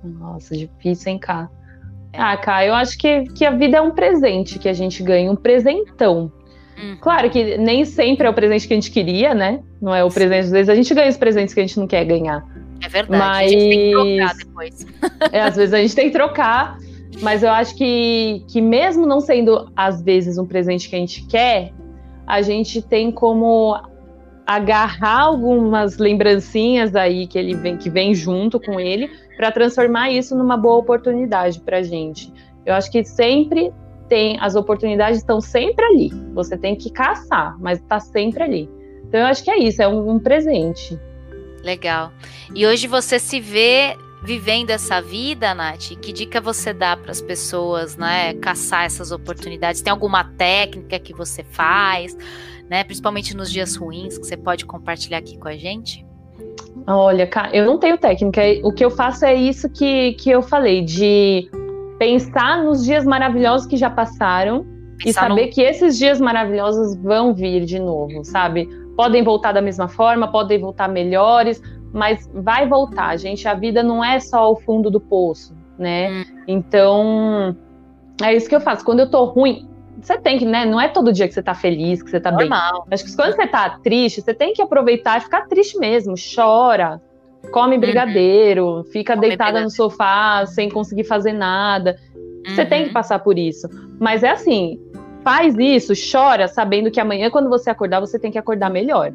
Nossa, 0.04 0.58
difícil, 0.58 1.12
hein, 1.12 1.20
Cá? 1.20 1.50
É. 2.12 2.20
Ah, 2.20 2.36
Cá, 2.36 2.66
eu 2.66 2.74
acho 2.74 2.98
que, 2.98 3.26
que 3.26 3.46
a 3.46 3.52
vida 3.52 3.78
é 3.78 3.82
um 3.82 3.92
presente 3.92 4.58
que 4.58 4.68
a 4.68 4.74
gente 4.74 5.04
ganha, 5.04 5.32
um 5.32 5.36
presentão. 5.36 6.32
Uhum. 6.84 6.98
Claro 7.00 7.30
que 7.30 7.58
nem 7.58 7.86
sempre 7.86 8.28
é 8.28 8.30
o 8.30 8.34
presente 8.34 8.68
que 8.68 8.74
a 8.74 8.76
gente 8.78 8.92
queria, 8.92 9.34
né? 9.34 9.62
Não 9.82 9.96
é 9.96 10.04
o 10.04 10.10
presente, 10.10 10.46
às 10.46 10.52
vezes 10.52 10.70
a 10.70 10.76
gente 10.76 10.94
ganha 10.94 11.10
os 11.10 11.18
presentes 11.18 11.54
que 11.54 11.60
a 11.62 11.64
gente 11.64 11.80
não 11.80 11.88
quer 11.88 12.04
ganhar. 12.04 12.46
É 12.84 12.90
verdade, 12.90 13.24
mas... 13.24 13.48
a 13.48 13.48
gente 13.48 13.70
tem 13.70 13.80
que 13.80 13.92
trocar 13.92 14.36
depois. 14.36 14.88
é, 15.32 15.42
às 15.42 15.56
vezes 15.56 15.74
a 15.74 15.78
gente 15.78 15.96
tem 15.96 16.06
que 16.08 16.12
trocar, 16.12 16.78
mas 17.22 17.44
eu 17.44 17.50
acho 17.50 17.76
que, 17.78 18.44
que 18.50 18.60
mesmo 18.60 19.06
não 19.06 19.22
sendo, 19.22 19.72
às 19.76 20.02
vezes, 20.02 20.38
um 20.38 20.46
presente 20.46 20.90
que 20.90 20.96
a 20.96 21.00
gente 21.00 21.26
quer, 21.28 21.72
a 22.28 22.42
gente 22.42 22.82
tem 22.82 23.12
como 23.12 23.80
agarrar 24.46 25.22
algumas 25.22 25.98
lembrancinhas 25.98 26.94
aí 26.96 27.28
que 27.28 27.38
ele 27.38 27.56
vem, 27.56 27.78
que 27.78 27.90
vem 27.90 28.14
junto 28.14 28.60
com 28.60 28.78
ele, 28.78 29.10
para 29.38 29.52
transformar 29.52 30.12
isso 30.12 30.36
numa 30.36 30.58
boa 30.58 30.78
oportunidade 30.78 31.62
para 31.62 31.82
gente. 31.82 32.32
Eu 32.66 32.74
acho 32.74 32.92
que 32.92 33.04
sempre 33.06 33.72
tem, 34.14 34.38
as 34.40 34.54
oportunidades 34.54 35.18
estão 35.18 35.42
sempre 35.42 35.84
ali. 35.84 36.12
Você 36.36 36.56
tem 36.56 36.76
que 36.76 36.92
caçar, 36.92 37.58
mas 37.60 37.80
está 37.80 38.00
sempre 38.00 38.44
ali. 38.44 38.70
Então 39.08 39.20
eu 39.22 39.26
acho 39.26 39.44
que 39.44 39.50
é 39.50 39.58
isso, 39.58 39.82
é 39.82 39.88
um, 39.88 40.12
um 40.12 40.20
presente. 40.20 41.00
Legal. 41.64 42.12
E 42.54 42.64
hoje 42.68 42.86
você 42.86 43.18
se 43.18 43.40
vê 43.40 43.98
vivendo 44.24 44.70
essa 44.70 45.02
vida, 45.02 45.56
Nath? 45.56 45.96
Que 46.00 46.14
dica 46.14 46.40
você 46.40 46.72
dá 46.74 46.96
para 46.96 47.10
as 47.10 47.22
pessoas, 47.22 47.98
né, 47.98 48.36
caçar 48.36 48.86
essas 48.86 49.12
oportunidades? 49.12 49.82
Tem 49.82 49.90
alguma 49.90 50.24
técnica 50.24 51.00
que 51.00 51.12
você 51.12 51.44
faz, 51.44 52.16
né, 52.70 52.84
principalmente 52.84 53.36
nos 53.36 53.52
dias 53.52 53.76
ruins, 53.76 54.20
que 54.20 54.28
você 54.28 54.38
pode 54.38 54.64
compartilhar 54.64 55.18
aqui 55.18 55.40
com 55.40 55.48
a 55.48 55.58
gente? 55.58 56.06
Olha, 56.86 57.28
eu 57.52 57.66
não 57.66 57.80
tenho 57.80 57.98
técnica. 57.98 58.42
O 58.62 58.72
que 58.72 58.86
eu 58.86 58.92
faço 58.92 59.26
é 59.26 59.34
isso 59.34 59.68
que, 59.70 60.14
que 60.14 60.30
eu 60.30 60.44
falei, 60.44 60.84
de 60.84 61.50
pensar 62.04 62.62
nos 62.62 62.84
dias 62.84 63.06
maravilhosos 63.06 63.66
que 63.66 63.78
já 63.78 63.90
passaram 63.90 64.66
pensar 64.98 65.10
e 65.10 65.14
saber 65.14 65.46
no... 65.46 65.52
que 65.52 65.62
esses 65.62 65.98
dias 65.98 66.20
maravilhosos 66.20 66.98
vão 66.98 67.34
vir 67.34 67.64
de 67.64 67.80
novo, 67.80 68.26
sabe? 68.26 68.68
Podem 68.98 69.24
voltar 69.24 69.54
da 69.54 69.62
mesma 69.62 69.88
forma, 69.88 70.30
podem 70.30 70.60
voltar 70.60 70.90
melhores, 70.90 71.62
mas 71.94 72.30
vai 72.34 72.68
voltar, 72.68 73.18
gente. 73.18 73.48
A 73.48 73.54
vida 73.54 73.82
não 73.82 74.04
é 74.04 74.20
só 74.20 74.52
o 74.52 74.56
fundo 74.58 74.92
do 74.92 75.00
poço, 75.00 75.56
né? 75.80 76.12
Hum. 76.12 76.24
Então, 76.48 77.56
é 78.22 78.36
isso 78.36 78.50
que 78.50 78.56
eu 78.56 78.62
faço. 78.62 78.84
Quando 78.84 79.00
eu 79.00 79.10
tô 79.10 79.24
ruim, 79.26 79.70
você 80.02 80.18
tem 80.18 80.38
que, 80.38 80.46
né? 80.46 80.66
Não 80.66 80.82
é 80.82 80.90
todo 80.90 81.14
dia 81.14 81.28
que 81.28 81.34
você 81.34 81.42
tá 81.42 81.56
feliz, 81.56 82.04
que 82.04 82.10
você 82.10 82.20
tá 82.20 82.32
Normal. 82.32 82.84
bem. 82.84 82.94
Acho 82.94 83.06
que 83.06 83.16
quando 83.16 83.34
você 83.34 83.48
tá 83.48 83.80
triste, 83.82 84.22
você 84.22 84.34
tem 84.34 84.54
que 84.54 84.62
aproveitar 84.62 85.20
e 85.20 85.22
ficar 85.22 85.48
triste 85.48 85.80
mesmo. 85.80 86.16
Chora, 86.36 87.02
come 87.54 87.76
uhum. 87.76 87.82
brigadeiro, 87.82 88.66
uhum. 88.66 88.84
fica 88.84 89.14
come 89.14 89.28
deitada 89.28 89.52
brigadeiro. 89.52 89.66
no 89.66 89.72
sofá 89.72 90.44
sem 90.48 90.70
conseguir 90.70 91.04
fazer 91.04 91.32
nada. 91.32 91.96
Uhum. 92.16 92.56
Você 92.56 92.66
tem 92.66 92.82
que 92.82 92.88
uhum. 92.88 92.94
passar 92.94 93.20
por 93.20 93.38
isso. 93.38 93.70
Mas 94.00 94.24
é 94.24 94.32
assim, 94.32 94.80
faz 95.24 95.56
isso, 95.58 95.94
chora, 96.12 96.48
sabendo 96.48 96.90
que 96.90 97.00
amanhã, 97.00 97.30
quando 97.30 97.50
você 97.50 97.70
acordar, 97.70 98.00
você 98.00 98.18
tem 98.18 98.32
que 98.32 98.40
acordar 98.40 98.72
melhor. 98.72 99.14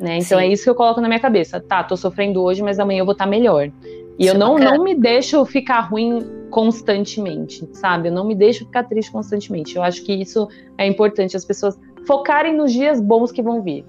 Né? 0.00 0.16
Então 0.16 0.38
Sim. 0.38 0.44
é 0.44 0.48
isso 0.48 0.64
que 0.64 0.70
eu 0.70 0.74
coloco 0.74 1.00
na 1.00 1.06
minha 1.08 1.20
cabeça. 1.20 1.60
Tá, 1.60 1.84
tô 1.84 1.96
sofrendo 1.96 2.42
hoje, 2.42 2.62
mas 2.62 2.80
amanhã 2.80 3.00
eu 3.00 3.04
vou 3.04 3.12
estar 3.12 3.24
tá 3.24 3.30
melhor. 3.30 3.70
E 4.18 4.26
eu 4.26 4.34
não, 4.34 4.58
não 4.58 4.82
me 4.82 4.94
deixo 4.94 5.42
ficar 5.46 5.80
ruim 5.80 6.26
constantemente, 6.50 7.66
sabe? 7.72 8.08
Eu 8.08 8.12
não 8.12 8.24
me 8.24 8.34
deixo 8.34 8.66
ficar 8.66 8.84
triste 8.84 9.10
constantemente. 9.10 9.76
Eu 9.76 9.82
acho 9.82 10.04
que 10.04 10.12
isso 10.12 10.48
é 10.76 10.86
importante, 10.86 11.36
as 11.36 11.44
pessoas 11.44 11.78
focarem 12.06 12.54
nos 12.54 12.72
dias 12.72 13.00
bons 13.00 13.30
que 13.30 13.40
vão 13.40 13.62
vir. 13.62 13.84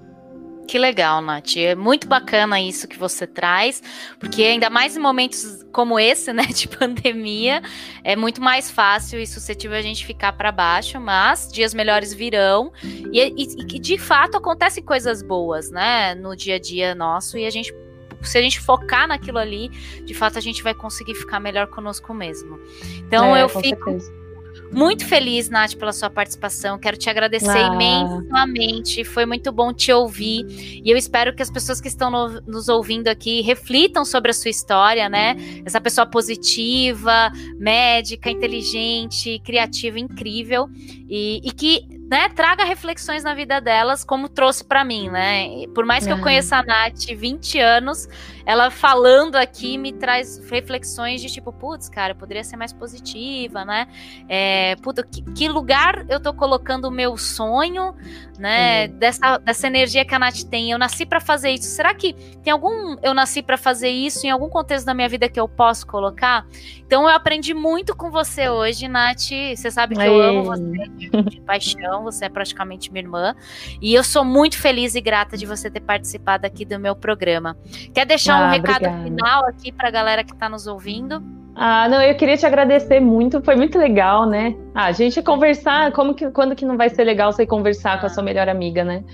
Que 0.66 0.78
legal, 0.78 1.20
Nath. 1.20 1.56
É 1.56 1.74
muito 1.74 2.06
bacana 2.06 2.60
isso 2.60 2.88
que 2.88 2.98
você 2.98 3.26
traz, 3.26 3.82
porque 4.18 4.42
ainda 4.42 4.70
mais 4.70 4.96
em 4.96 5.00
momentos 5.00 5.64
como 5.72 5.98
esse, 5.98 6.32
né, 6.32 6.44
de 6.44 6.68
pandemia, 6.78 7.62
é 8.04 8.14
muito 8.14 8.40
mais 8.40 8.70
fácil 8.70 9.20
e 9.20 9.26
suscetível 9.26 9.76
a 9.76 9.82
gente 9.82 10.06
ficar 10.06 10.32
para 10.32 10.52
baixo, 10.52 11.00
mas 11.00 11.50
dias 11.52 11.74
melhores 11.74 12.14
virão 12.14 12.72
e, 12.82 13.20
e, 13.20 13.76
e 13.76 13.78
de 13.78 13.98
fato 13.98 14.36
acontecem 14.36 14.82
coisas 14.82 15.22
boas, 15.22 15.70
né, 15.70 16.14
no 16.14 16.36
dia 16.36 16.56
a 16.56 16.58
dia 16.58 16.94
nosso 16.94 17.36
e 17.36 17.46
a 17.46 17.50
gente 17.50 17.74
se 18.22 18.38
a 18.38 18.40
gente 18.40 18.60
focar 18.60 19.08
naquilo 19.08 19.38
ali, 19.38 19.68
de 20.04 20.14
fato 20.14 20.38
a 20.38 20.40
gente 20.40 20.62
vai 20.62 20.72
conseguir 20.72 21.16
ficar 21.16 21.40
melhor 21.40 21.66
conosco 21.66 22.14
mesmo. 22.14 22.56
Então 22.98 23.34
é, 23.34 23.42
eu 23.42 23.48
fico 23.48 23.90
certeza 23.90 24.21
muito 24.72 25.06
feliz, 25.06 25.50
Nath, 25.50 25.74
pela 25.74 25.92
sua 25.92 26.08
participação. 26.08 26.78
Quero 26.78 26.96
te 26.96 27.08
agradecer 27.10 27.50
ah. 27.50 27.74
imensamente. 27.74 29.04
Foi 29.04 29.26
muito 29.26 29.52
bom 29.52 29.72
te 29.72 29.92
ouvir. 29.92 30.44
E 30.84 30.90
eu 30.90 30.96
espero 30.96 31.34
que 31.34 31.42
as 31.42 31.50
pessoas 31.50 31.80
que 31.80 31.88
estão 31.88 32.10
no, 32.10 32.40
nos 32.42 32.68
ouvindo 32.68 33.08
aqui 33.08 33.42
reflitam 33.42 34.04
sobre 34.04 34.30
a 34.30 34.34
sua 34.34 34.50
história, 34.50 35.08
né? 35.08 35.36
Essa 35.64 35.80
pessoa 35.80 36.06
positiva, 36.06 37.30
médica, 37.58 38.30
inteligente, 38.30 39.40
criativa, 39.44 39.98
incrível. 39.98 40.68
E, 41.08 41.40
e 41.44 41.52
que 41.52 42.01
né, 42.12 42.28
traga 42.28 42.62
reflexões 42.62 43.24
na 43.24 43.34
vida 43.34 43.58
delas, 43.58 44.04
como 44.04 44.28
trouxe 44.28 44.62
para 44.62 44.84
mim, 44.84 45.08
né? 45.08 45.66
Por 45.74 45.86
mais 45.86 46.06
que 46.06 46.12
eu 46.12 46.20
conheça 46.20 46.58
a 46.58 46.62
Nath 46.62 47.06
20 47.06 47.58
anos, 47.58 48.06
ela 48.44 48.70
falando 48.70 49.36
aqui 49.36 49.78
me 49.78 49.94
traz 49.94 50.38
reflexões 50.50 51.22
de 51.22 51.32
tipo, 51.32 51.50
putz, 51.50 51.88
cara, 51.88 52.14
poderia 52.14 52.44
ser 52.44 52.58
mais 52.58 52.70
positiva, 52.70 53.64
né? 53.64 53.88
É, 54.28 54.76
puta, 54.82 55.02
que, 55.02 55.22
que, 55.32 55.48
lugar 55.48 56.04
eu 56.06 56.20
tô 56.20 56.34
colocando 56.34 56.84
o 56.86 56.90
meu 56.90 57.16
sonho, 57.16 57.94
né? 58.38 58.88
Uhum. 58.88 58.98
Dessa, 58.98 59.38
dessa 59.38 59.66
energia 59.66 60.04
que 60.04 60.14
a 60.14 60.18
Nath 60.18 60.42
tem. 60.50 60.70
Eu 60.70 60.78
nasci 60.78 61.06
para 61.06 61.18
fazer 61.18 61.50
isso. 61.52 61.68
Será 61.68 61.94
que 61.94 62.12
tem 62.42 62.52
algum 62.52 62.96
eu 63.02 63.14
nasci 63.14 63.42
para 63.42 63.56
fazer 63.56 63.88
isso 63.88 64.26
em 64.26 64.30
algum 64.30 64.50
contexto 64.50 64.84
da 64.84 64.92
minha 64.92 65.08
vida 65.08 65.30
que 65.30 65.40
eu 65.40 65.48
posso 65.48 65.86
colocar? 65.86 66.46
Então 66.84 67.04
eu 67.04 67.08
aprendi 67.08 67.54
muito 67.54 67.96
com 67.96 68.10
você 68.10 68.50
hoje, 68.50 68.86
Nath. 68.86 69.30
Você 69.56 69.70
sabe 69.70 69.94
que 69.94 70.02
eu 70.02 70.20
amo 70.20 70.44
você 70.44 70.88
de, 70.88 71.10
de 71.10 71.40
paixão, 71.40 72.01
você 72.02 72.26
é 72.26 72.28
praticamente 72.28 72.92
minha 72.92 73.02
irmã. 73.02 73.34
E 73.80 73.94
eu 73.94 74.02
sou 74.02 74.24
muito 74.24 74.58
feliz 74.58 74.94
e 74.94 75.00
grata 75.00 75.36
de 75.36 75.46
você 75.46 75.70
ter 75.70 75.80
participado 75.80 76.46
aqui 76.46 76.64
do 76.64 76.78
meu 76.78 76.94
programa. 76.94 77.56
Quer 77.94 78.06
deixar 78.06 78.34
ah, 78.34 78.46
um 78.46 78.50
recado 78.50 78.86
obrigada. 78.86 79.04
final 79.04 79.44
aqui 79.46 79.72
para 79.72 79.88
a 79.88 79.90
galera 79.90 80.24
que 80.24 80.32
está 80.32 80.48
nos 80.48 80.66
ouvindo? 80.66 81.22
Ah, 81.54 81.88
não, 81.88 82.00
eu 82.00 82.14
queria 82.14 82.36
te 82.36 82.46
agradecer 82.46 82.98
muito, 82.98 83.42
foi 83.42 83.56
muito 83.56 83.78
legal, 83.78 84.26
né? 84.26 84.56
Ah, 84.74 84.86
a 84.86 84.92
gente 84.92 85.22
conversar, 85.22 85.92
como 85.92 86.14
que, 86.14 86.30
quando 86.30 86.56
que 86.56 86.64
não 86.64 86.76
vai 86.76 86.88
ser 86.88 87.04
legal 87.04 87.30
você 87.30 87.46
conversar 87.46 87.94
ah. 87.94 87.98
com 87.98 88.06
a 88.06 88.08
sua 88.08 88.22
melhor 88.22 88.48
amiga, 88.48 88.84
né? 88.84 89.04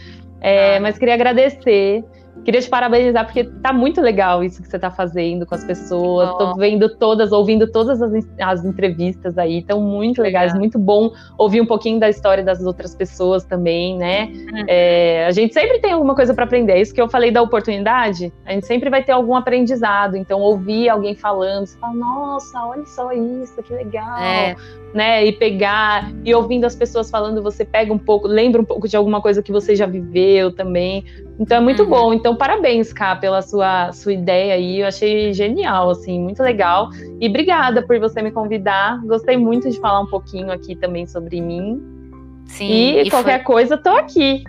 É, 0.40 0.76
ah. 0.76 0.80
Mas 0.80 0.96
queria 0.98 1.14
agradecer 1.14 2.04
queria 2.44 2.60
te 2.60 2.68
parabenizar 2.68 3.24
porque 3.24 3.44
tá 3.44 3.72
muito 3.72 4.00
legal 4.00 4.42
isso 4.42 4.62
que 4.62 4.68
você 4.68 4.78
tá 4.78 4.90
fazendo 4.90 5.46
com 5.46 5.54
as 5.54 5.64
pessoas. 5.64 6.30
Tô 6.36 6.54
vendo 6.54 6.96
todas, 6.96 7.32
ouvindo 7.32 7.70
todas 7.70 8.00
as, 8.00 8.12
as 8.40 8.64
entrevistas 8.64 9.36
aí, 9.38 9.58
estão 9.58 9.80
muito 9.80 10.22
legais, 10.22 10.54
é. 10.54 10.58
muito 10.58 10.78
bom 10.78 11.10
ouvir 11.36 11.60
um 11.60 11.66
pouquinho 11.66 12.00
da 12.00 12.08
história 12.08 12.42
das 12.42 12.64
outras 12.64 12.94
pessoas 12.94 13.44
também, 13.44 13.96
né? 13.96 14.26
Uhum. 14.26 14.64
É, 14.66 15.26
a 15.26 15.30
gente 15.30 15.52
sempre 15.52 15.78
tem 15.78 15.92
alguma 15.92 16.14
coisa 16.14 16.34
para 16.34 16.44
aprender. 16.44 16.72
É 16.72 16.80
isso 16.80 16.94
que 16.94 17.00
eu 17.00 17.08
falei 17.08 17.30
da 17.30 17.42
oportunidade, 17.42 18.32
a 18.44 18.52
gente 18.52 18.66
sempre 18.66 18.90
vai 18.90 19.02
ter 19.02 19.12
algum 19.12 19.34
aprendizado. 19.34 20.16
Então, 20.16 20.40
ouvir 20.40 20.88
alguém 20.88 21.14
falando, 21.14 21.66
você 21.66 21.78
fala, 21.78 21.94
nossa, 21.94 22.64
olha 22.64 22.86
só 22.86 23.12
isso, 23.12 23.62
que 23.62 23.72
legal. 23.72 24.18
É 24.18 24.56
né? 24.94 25.26
E 25.26 25.32
pegar 25.32 26.10
e 26.24 26.34
ouvindo 26.34 26.64
as 26.64 26.74
pessoas 26.74 27.10
falando, 27.10 27.42
você 27.42 27.64
pega 27.64 27.92
um 27.92 27.98
pouco, 27.98 28.26
lembra 28.26 28.60
um 28.60 28.64
pouco 28.64 28.88
de 28.88 28.96
alguma 28.96 29.20
coisa 29.20 29.42
que 29.42 29.52
você 29.52 29.76
já 29.76 29.86
viveu 29.86 30.52
também. 30.52 31.04
Então 31.38 31.58
é 31.58 31.60
muito 31.60 31.84
uhum. 31.84 31.88
bom. 31.88 32.12
Então 32.12 32.34
parabéns, 32.34 32.92
Ká, 32.92 33.14
pela 33.14 33.42
sua 33.42 33.92
sua 33.92 34.12
ideia 34.12 34.54
aí. 34.54 34.80
Eu 34.80 34.88
achei 34.88 35.32
genial, 35.32 35.90
assim, 35.90 36.20
muito 36.20 36.42
legal. 36.42 36.90
E 37.20 37.28
obrigada 37.28 37.82
por 37.82 37.98
você 37.98 38.20
me 38.20 38.30
convidar. 38.30 39.00
Gostei 39.04 39.36
muito 39.36 39.70
de 39.70 39.78
falar 39.78 40.00
um 40.00 40.06
pouquinho 40.06 40.50
aqui 40.50 40.74
também 40.74 41.06
sobre 41.06 41.40
mim. 41.40 41.80
Sim. 42.46 42.66
E, 42.66 43.02
e 43.02 43.10
qualquer 43.10 43.44
foi... 43.44 43.54
coisa, 43.54 43.76
tô 43.76 43.90
aqui. 43.90 44.42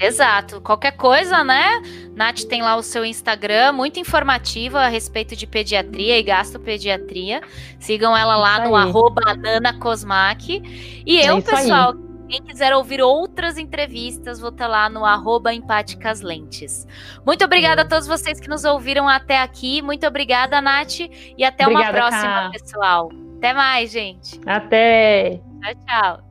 Exato. 0.00 0.60
Qualquer 0.60 0.92
coisa, 0.92 1.42
né? 1.44 1.82
Nath 2.14 2.42
tem 2.44 2.62
lá 2.62 2.76
o 2.76 2.82
seu 2.82 3.04
Instagram, 3.04 3.72
muito 3.72 3.98
informativa 3.98 4.80
a 4.80 4.88
respeito 4.88 5.36
de 5.36 5.46
pediatria 5.46 6.18
e 6.18 6.22
gastropediatria. 6.22 7.40
Sigam 7.78 8.16
ela 8.16 8.36
lá 8.36 8.66
no 8.66 8.74
arroba 8.74 9.34
nanacosmac. 9.36 11.02
E 11.06 11.18
é 11.18 11.30
eu, 11.30 11.42
pessoal, 11.42 11.92
aí. 11.92 12.07
Quem 12.28 12.42
quiser 12.42 12.74
ouvir 12.74 13.00
outras 13.00 13.58
entrevistas, 13.58 14.38
vou 14.38 14.50
estar 14.50 14.66
lá 14.66 14.88
no 14.88 15.04
arroba 15.04 15.52
empáticas 15.52 16.20
lentes. 16.20 16.86
Muito 17.26 17.44
obrigada 17.44 17.82
a 17.82 17.88
todos 17.88 18.06
vocês 18.06 18.38
que 18.38 18.48
nos 18.48 18.64
ouviram 18.64 19.08
até 19.08 19.40
aqui. 19.40 19.82
Muito 19.82 20.06
obrigada, 20.06 20.60
Nath. 20.60 21.00
E 21.36 21.44
até 21.44 21.66
obrigada, 21.66 21.98
uma 21.98 22.10
próxima, 22.10 22.50
pessoal. 22.52 23.10
Até 23.38 23.52
mais, 23.52 23.90
gente. 23.90 24.40
Até. 24.46 25.40
Tchau, 25.62 25.74
tchau. 25.86 26.27